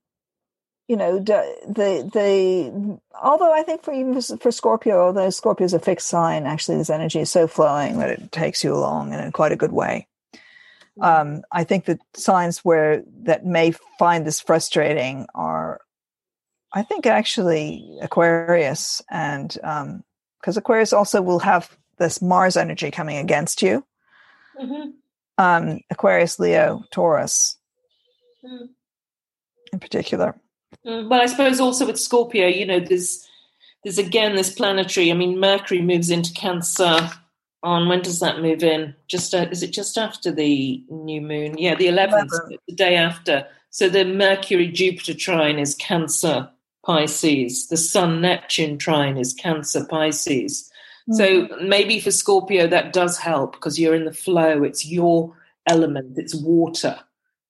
You 0.89 0.97
know, 0.97 1.19
the 1.19 2.11
the, 2.11 2.99
although 3.21 3.53
I 3.53 3.61
think 3.61 3.83
for 3.83 3.93
even 3.93 4.19
for 4.19 4.51
Scorpio, 4.51 5.05
although 5.05 5.29
Scorpio 5.29 5.65
is 5.65 5.75
a 5.75 5.79
fixed 5.79 6.07
sign, 6.07 6.47
actually 6.47 6.79
this 6.79 6.89
energy 6.89 7.19
is 7.19 7.29
so 7.29 7.47
flowing 7.47 7.99
that 7.99 8.09
it 8.09 8.31
takes 8.31 8.63
you 8.63 8.73
along 8.73 9.13
in 9.13 9.31
quite 9.31 9.51
a 9.51 9.55
good 9.55 9.71
way. 9.71 10.07
Mm. 10.97 11.05
Um, 11.05 11.41
I 11.51 11.63
think 11.63 11.85
the 11.85 11.99
signs 12.15 12.65
where 12.65 13.03
that 13.21 13.45
may 13.45 13.73
find 13.99 14.25
this 14.25 14.39
frustrating 14.39 15.27
are 15.35 15.79
I 16.73 16.81
think 16.81 17.05
actually 17.05 17.99
Aquarius 18.01 19.03
and 19.11 19.49
because 19.49 20.57
um, 20.57 20.57
Aquarius 20.57 20.91
also 20.91 21.21
will 21.21 21.39
have 21.39 21.77
this 21.99 22.19
Mars 22.19 22.57
energy 22.57 22.89
coming 22.89 23.17
against 23.17 23.61
you. 23.61 23.85
Mm-hmm. 24.59 24.89
Um, 25.37 25.81
Aquarius, 25.91 26.39
Leo, 26.39 26.83
Taurus, 26.91 27.57
mm. 28.43 28.69
in 29.71 29.79
particular. 29.79 30.35
Mm, 30.85 31.09
but 31.09 31.21
I 31.21 31.25
suppose 31.25 31.59
also 31.59 31.85
with 31.85 31.99
Scorpio, 31.99 32.47
you 32.47 32.65
know, 32.65 32.79
there's 32.79 33.27
there's 33.83 33.97
again 33.97 34.35
this 34.35 34.53
planetary. 34.53 35.11
I 35.11 35.15
mean, 35.15 35.39
Mercury 35.39 35.81
moves 35.81 36.09
into 36.09 36.33
Cancer 36.33 37.09
on 37.63 37.87
when 37.87 38.01
does 38.01 38.19
that 38.19 38.41
move 38.41 38.63
in? 38.63 38.95
Just 39.07 39.33
uh, 39.33 39.47
is 39.51 39.63
it 39.63 39.71
just 39.71 39.97
after 39.97 40.31
the 40.31 40.83
new 40.89 41.21
moon? 41.21 41.57
Yeah, 41.57 41.75
the 41.75 41.87
eleventh, 41.87 42.31
the 42.67 42.75
day 42.75 42.95
after. 42.95 43.45
So 43.71 43.89
the 43.89 44.05
Mercury 44.05 44.67
Jupiter 44.67 45.13
trine 45.13 45.59
is 45.59 45.75
Cancer 45.75 46.49
Pisces. 46.85 47.67
The 47.67 47.77
Sun 47.77 48.21
Neptune 48.21 48.77
trine 48.77 49.17
is 49.17 49.33
Cancer 49.33 49.85
Pisces. 49.85 50.71
Mm-hmm. 51.09 51.13
So 51.13 51.57
maybe 51.61 51.99
for 51.99 52.11
Scorpio 52.11 52.67
that 52.67 52.93
does 52.93 53.17
help 53.17 53.53
because 53.53 53.79
you're 53.79 53.95
in 53.95 54.05
the 54.05 54.13
flow. 54.13 54.63
It's 54.63 54.85
your 54.85 55.35
element. 55.67 56.17
It's 56.17 56.35
water. 56.35 56.99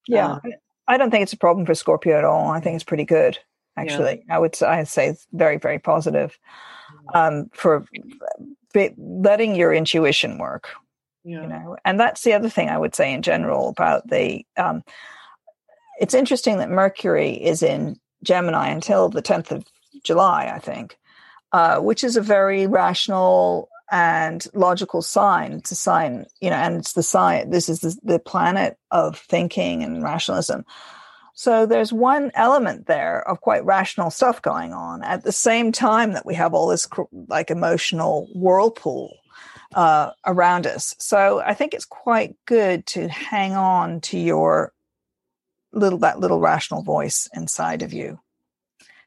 Yeah, 0.07 0.31
um, 0.31 0.41
I 0.89 0.97
don't 0.97 1.11
think 1.11 1.23
it's 1.23 1.33
a 1.33 1.37
problem 1.37 1.65
for 1.65 1.75
Scorpio 1.75 2.17
at 2.17 2.25
all. 2.25 2.49
I 2.49 2.59
think 2.59 2.75
it's 2.75 2.83
pretty 2.83 3.05
good. 3.05 3.37
Actually, 3.77 4.23
yeah. 4.27 4.35
I 4.35 4.39
would 4.39 4.61
I 4.61 4.83
say 4.83 5.07
it's 5.07 5.25
very 5.31 5.57
very 5.57 5.79
positive 5.79 6.37
um, 7.13 7.49
for 7.53 7.85
letting 8.97 9.55
your 9.55 9.73
intuition 9.73 10.37
work. 10.37 10.69
Yeah. 11.23 11.41
You 11.43 11.47
know, 11.47 11.77
and 11.85 11.99
that's 11.99 12.23
the 12.23 12.33
other 12.33 12.49
thing 12.49 12.69
I 12.69 12.77
would 12.77 12.95
say 12.95 13.13
in 13.13 13.21
general 13.21 13.69
about 13.69 14.09
the. 14.09 14.45
Um, 14.57 14.83
it's 15.99 16.13
interesting 16.13 16.57
that 16.57 16.69
Mercury 16.69 17.31
is 17.31 17.61
in 17.61 17.99
Gemini 18.23 18.69
until 18.69 19.09
the 19.09 19.21
10th 19.21 19.51
of 19.51 19.65
July, 20.03 20.49
I 20.53 20.59
think, 20.59 20.97
uh, 21.51 21.79
which 21.79 22.03
is 22.05 22.15
a 22.15 22.21
very 22.21 22.67
rational 22.67 23.69
and 23.91 24.45
logical 24.53 25.01
sign. 25.01 25.53
It's 25.53 25.71
a 25.71 25.75
sign, 25.75 26.25
you 26.41 26.49
know, 26.49 26.55
and 26.55 26.77
it's 26.77 26.93
the 26.93 27.03
sign, 27.03 27.49
this 27.49 27.69
is 27.69 27.79
the, 27.79 27.97
the 28.03 28.19
planet 28.19 28.77
of 28.91 29.17
thinking 29.17 29.83
and 29.83 30.03
rationalism. 30.03 30.65
So 31.33 31.65
there's 31.65 31.93
one 31.93 32.31
element 32.35 32.87
there 32.87 33.25
of 33.27 33.39
quite 33.39 33.63
rational 33.63 34.11
stuff 34.11 34.41
going 34.41 34.73
on 34.73 35.03
at 35.03 35.23
the 35.23 35.31
same 35.31 35.71
time 35.71 36.11
that 36.13 36.25
we 36.25 36.35
have 36.35 36.53
all 36.53 36.67
this 36.67 36.87
like 37.27 37.49
emotional 37.49 38.27
whirlpool 38.33 39.15
uh, 39.73 40.11
around 40.25 40.67
us. 40.67 40.95
So 40.99 41.39
I 41.39 41.53
think 41.53 41.73
it's 41.73 41.85
quite 41.85 42.35
good 42.45 42.85
to 42.87 43.07
hang 43.07 43.53
on 43.53 44.01
to 44.01 44.19
your 44.19 44.73
little 45.71 45.99
that 45.99 46.19
little 46.19 46.39
rational 46.39 46.81
voice 46.81 47.29
inside 47.33 47.83
of 47.83 47.93
you 47.93 48.19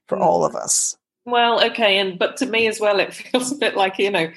for 0.06 0.16
mm. 0.16 0.22
all 0.22 0.44
of 0.44 0.54
us. 0.54 0.96
Well, 1.24 1.64
okay, 1.66 1.98
and 1.98 2.18
but 2.18 2.36
to 2.38 2.46
me 2.46 2.66
as 2.66 2.80
well, 2.80 3.00
it 3.00 3.12
feels 3.14 3.52
a 3.52 3.56
bit 3.56 3.76
like 3.76 3.98
you 3.98 4.10
know, 4.10 4.30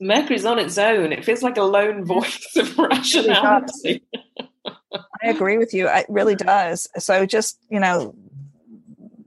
Mercury's 0.00 0.44
on 0.44 0.58
its 0.58 0.78
own. 0.78 1.12
It 1.12 1.24
feels 1.24 1.42
like 1.42 1.56
a 1.56 1.62
lone 1.62 2.04
voice 2.04 2.46
of 2.56 2.78
rationality. 2.78 4.02
I 4.66 5.28
agree 5.28 5.58
with 5.58 5.72
you. 5.74 5.88
It 5.88 6.06
really 6.08 6.34
does. 6.34 6.88
So 6.98 7.26
just 7.26 7.58
you 7.70 7.80
know, 7.80 8.14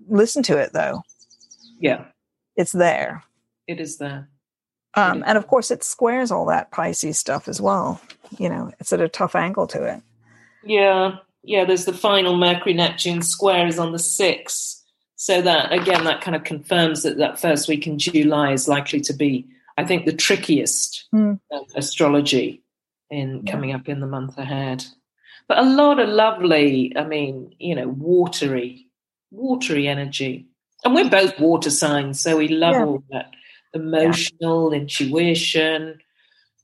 listen 0.08 0.44
to 0.44 0.58
it 0.58 0.74
though. 0.74 1.02
Yeah, 1.80 2.06
it's 2.56 2.72
there. 2.72 3.24
It 3.68 3.80
is 3.80 3.98
there. 3.98 4.30
Um, 4.96 5.24
and 5.26 5.38
of 5.38 5.48
course, 5.48 5.72
it 5.72 5.84
squares 5.84 6.32
all 6.32 6.46
that 6.48 6.72
Pisces 6.72 7.20
stuff 7.20 7.48
as 7.48 7.62
well. 7.62 8.02
You 8.38 8.50
know, 8.50 8.72
it's 8.80 8.92
at 8.92 9.02
a 9.02 9.08
tough 9.08 9.36
angle 9.36 9.68
to 9.68 9.84
it. 9.86 10.02
Yeah, 10.64 11.18
yeah, 11.44 11.66
there's 11.66 11.86
the 11.86 11.94
final 11.94 12.38
Mercury 12.38 12.74
Neptune 12.74 13.22
square 13.22 13.68
is 13.68 13.80
on 13.80 13.92
the 13.92 13.98
6th. 13.98 14.82
So 15.16 15.42
that, 15.42 15.72
again, 15.72 16.06
that 16.06 16.22
kind 16.22 16.36
of 16.36 16.44
confirms 16.44 17.04
that 17.04 17.18
that 17.18 17.40
first 17.40 17.68
week 17.68 17.88
in 17.88 18.00
July 18.00 18.54
is 18.54 18.68
likely 18.68 19.02
to 19.02 19.14
be, 19.14 19.48
I 19.80 19.86
think, 19.86 20.06
the 20.06 20.12
trickiest 20.12 21.08
mm. 21.16 21.40
astrology 21.74 22.62
in 23.10 23.46
coming 23.46 23.72
up 23.72 23.88
in 23.88 24.02
the 24.02 24.08
month 24.08 24.38
ahead. 24.38 24.84
But 25.48 25.60
a 25.60 25.64
lot 25.64 26.00
of 26.00 26.10
lovely, 26.10 26.92
I 26.98 27.06
mean, 27.06 27.56
you 27.60 27.76
know, 27.76 27.88
watery, 27.88 28.88
watery 29.32 29.88
energy. 29.88 30.48
And 30.84 30.94
we're 30.94 31.10
both 31.10 31.40
water 31.40 31.70
signs, 31.70 32.20
so 32.20 32.36
we 32.36 32.50
love 32.50 32.74
yeah. 32.74 32.84
all 32.84 33.04
that 33.12 33.32
emotional, 33.74 34.74
yeah. 34.74 34.82
intuition, 34.82 36.00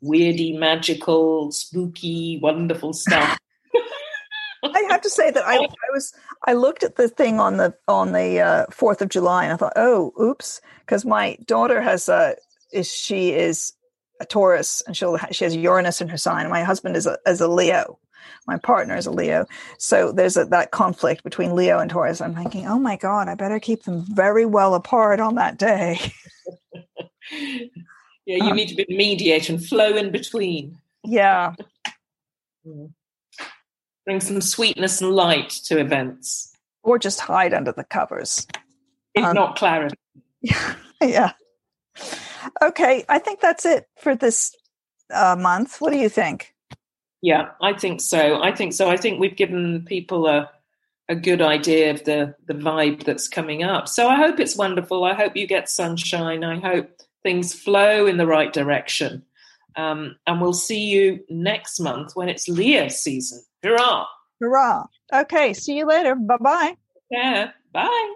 weirdy, 0.04 0.60
magical, 0.60 1.54
spooky, 1.54 2.38
wonderful 2.44 2.92
stuff. 2.92 3.38
I 4.66 4.88
have 4.90 5.02
to 5.02 5.10
say 5.10 5.32
that 5.32 5.46
I, 5.46 5.56
I, 5.56 5.68
was 5.94 6.14
I 6.46 6.52
looked 6.52 6.84
at 6.84 6.98
the 6.98 7.08
thing 7.08 7.40
on 7.40 7.56
the 7.56 7.74
on 7.88 8.12
the 8.12 8.42
uh, 8.42 8.66
Fourth 8.72 9.02
of 9.02 9.08
July 9.08 9.46
and 9.46 9.54
I 9.54 9.56
thought, 9.56 9.74
oh, 9.78 10.12
oops, 10.22 10.60
because 10.80 11.06
my 11.06 11.38
daughter 11.46 11.82
has 11.82 12.10
a 12.10 12.36
is 12.72 12.92
she 12.92 13.32
is 13.32 13.74
a 14.20 14.26
Taurus 14.26 14.82
and 14.88 14.96
she'll 14.96 15.18
she 15.32 15.44
has 15.44 15.56
Uranus 15.56 16.02
in 16.02 16.10
her 16.10 16.18
sign. 16.18 16.50
My 16.50 16.64
husband 16.64 16.96
is 16.96 17.06
a 17.06 17.18
is 17.26 17.42
a 17.42 17.48
Leo. 17.48 18.00
My 18.48 18.58
partner 18.58 18.96
is 18.96 19.08
a 19.08 19.12
Leo, 19.12 19.46
so 19.78 20.12
there's 20.12 20.38
a, 20.38 20.46
that 20.46 20.72
conflict 20.72 21.24
between 21.24 21.56
Leo 21.56 21.80
and 21.80 21.90
Taurus. 21.90 22.22
I'm 22.22 22.36
thinking, 22.36 22.68
oh 22.68 22.80
my 22.80 22.96
god, 22.96 23.28
I 23.28 23.36
better 23.36 23.60
keep 23.60 23.84
them 23.84 24.06
very 24.08 24.46
well 24.46 24.76
apart 24.76 25.20
on 25.20 25.36
that 25.36 25.58
day. 25.58 26.00
yeah, 27.32 27.66
you 28.26 28.52
um, 28.52 28.56
need 28.56 28.70
to 28.70 28.76
be 28.76 28.86
mediate 28.90 29.50
and 29.50 29.64
flow 29.64 29.96
in 29.96 30.12
between. 30.12 30.78
Yeah. 31.04 31.56
Mm 32.68 32.92
bring 34.06 34.22
some 34.22 34.40
sweetness 34.40 35.02
and 35.02 35.12
light 35.12 35.50
to 35.50 35.80
events. 35.80 36.56
Or 36.84 37.00
just 37.00 37.20
hide 37.20 37.54
under 37.54 37.72
the 37.72 37.84
covers. 37.84 38.48
If 39.16 39.26
um, 39.26 39.36
not 39.36 39.58
clarity. 39.58 39.96
Yeah. 40.42 40.76
yeah. 41.02 41.32
Okay, 42.62 43.06
I 43.10 43.20
think 43.20 43.40
that's 43.40 43.66
it 43.66 43.88
for 43.98 44.16
this 44.16 44.56
uh, 45.14 45.36
month. 45.38 45.80
What 45.80 45.92
do 45.92 45.98
you 45.98 46.10
think? 46.10 46.54
Yeah, 47.22 47.50
I 47.62 47.74
think 47.74 48.02
so. 48.02 48.42
I 48.42 48.52
think 48.52 48.74
so. 48.74 48.90
I 48.90 48.98
think 48.98 49.20
we've 49.20 49.36
given 49.36 49.84
people 49.86 50.28
a 50.28 50.50
a 51.08 51.16
good 51.16 51.42
idea 51.42 51.92
of 51.92 52.04
the 52.04 52.36
the 52.48 52.54
vibe 52.54 53.04
that's 53.04 53.28
coming 53.28 53.64
up. 53.64 53.88
So 53.88 54.08
I 54.08 54.16
hope 54.16 54.40
it's 54.40 54.56
wonderful. 54.56 55.04
I 55.04 55.14
hope 55.14 55.36
you 55.36 55.48
get 55.48 55.70
sunshine. 55.70 56.44
I 56.44 56.60
hope 56.60 56.90
things 57.24 57.54
flow 57.54 58.06
in 58.06 58.18
the 58.18 58.28
right 58.28 58.54
direction. 58.54 59.24
Um, 59.76 60.16
and 60.26 60.40
we'll 60.40 60.54
see 60.54 60.86
you 60.86 61.20
next 61.30 61.80
month 61.80 62.16
when 62.16 62.30
it's 62.30 62.48
Leo 62.48 62.88
season. 62.88 63.44
Hurrah! 63.62 64.06
Hurrah! 64.40 64.86
Okay, 65.14 65.54
see 65.54 65.78
you 65.78 65.86
later. 65.86 66.16
Bye 66.16 66.38
bye. 66.38 66.76
Yeah, 67.10 67.52
bye. 67.74 68.14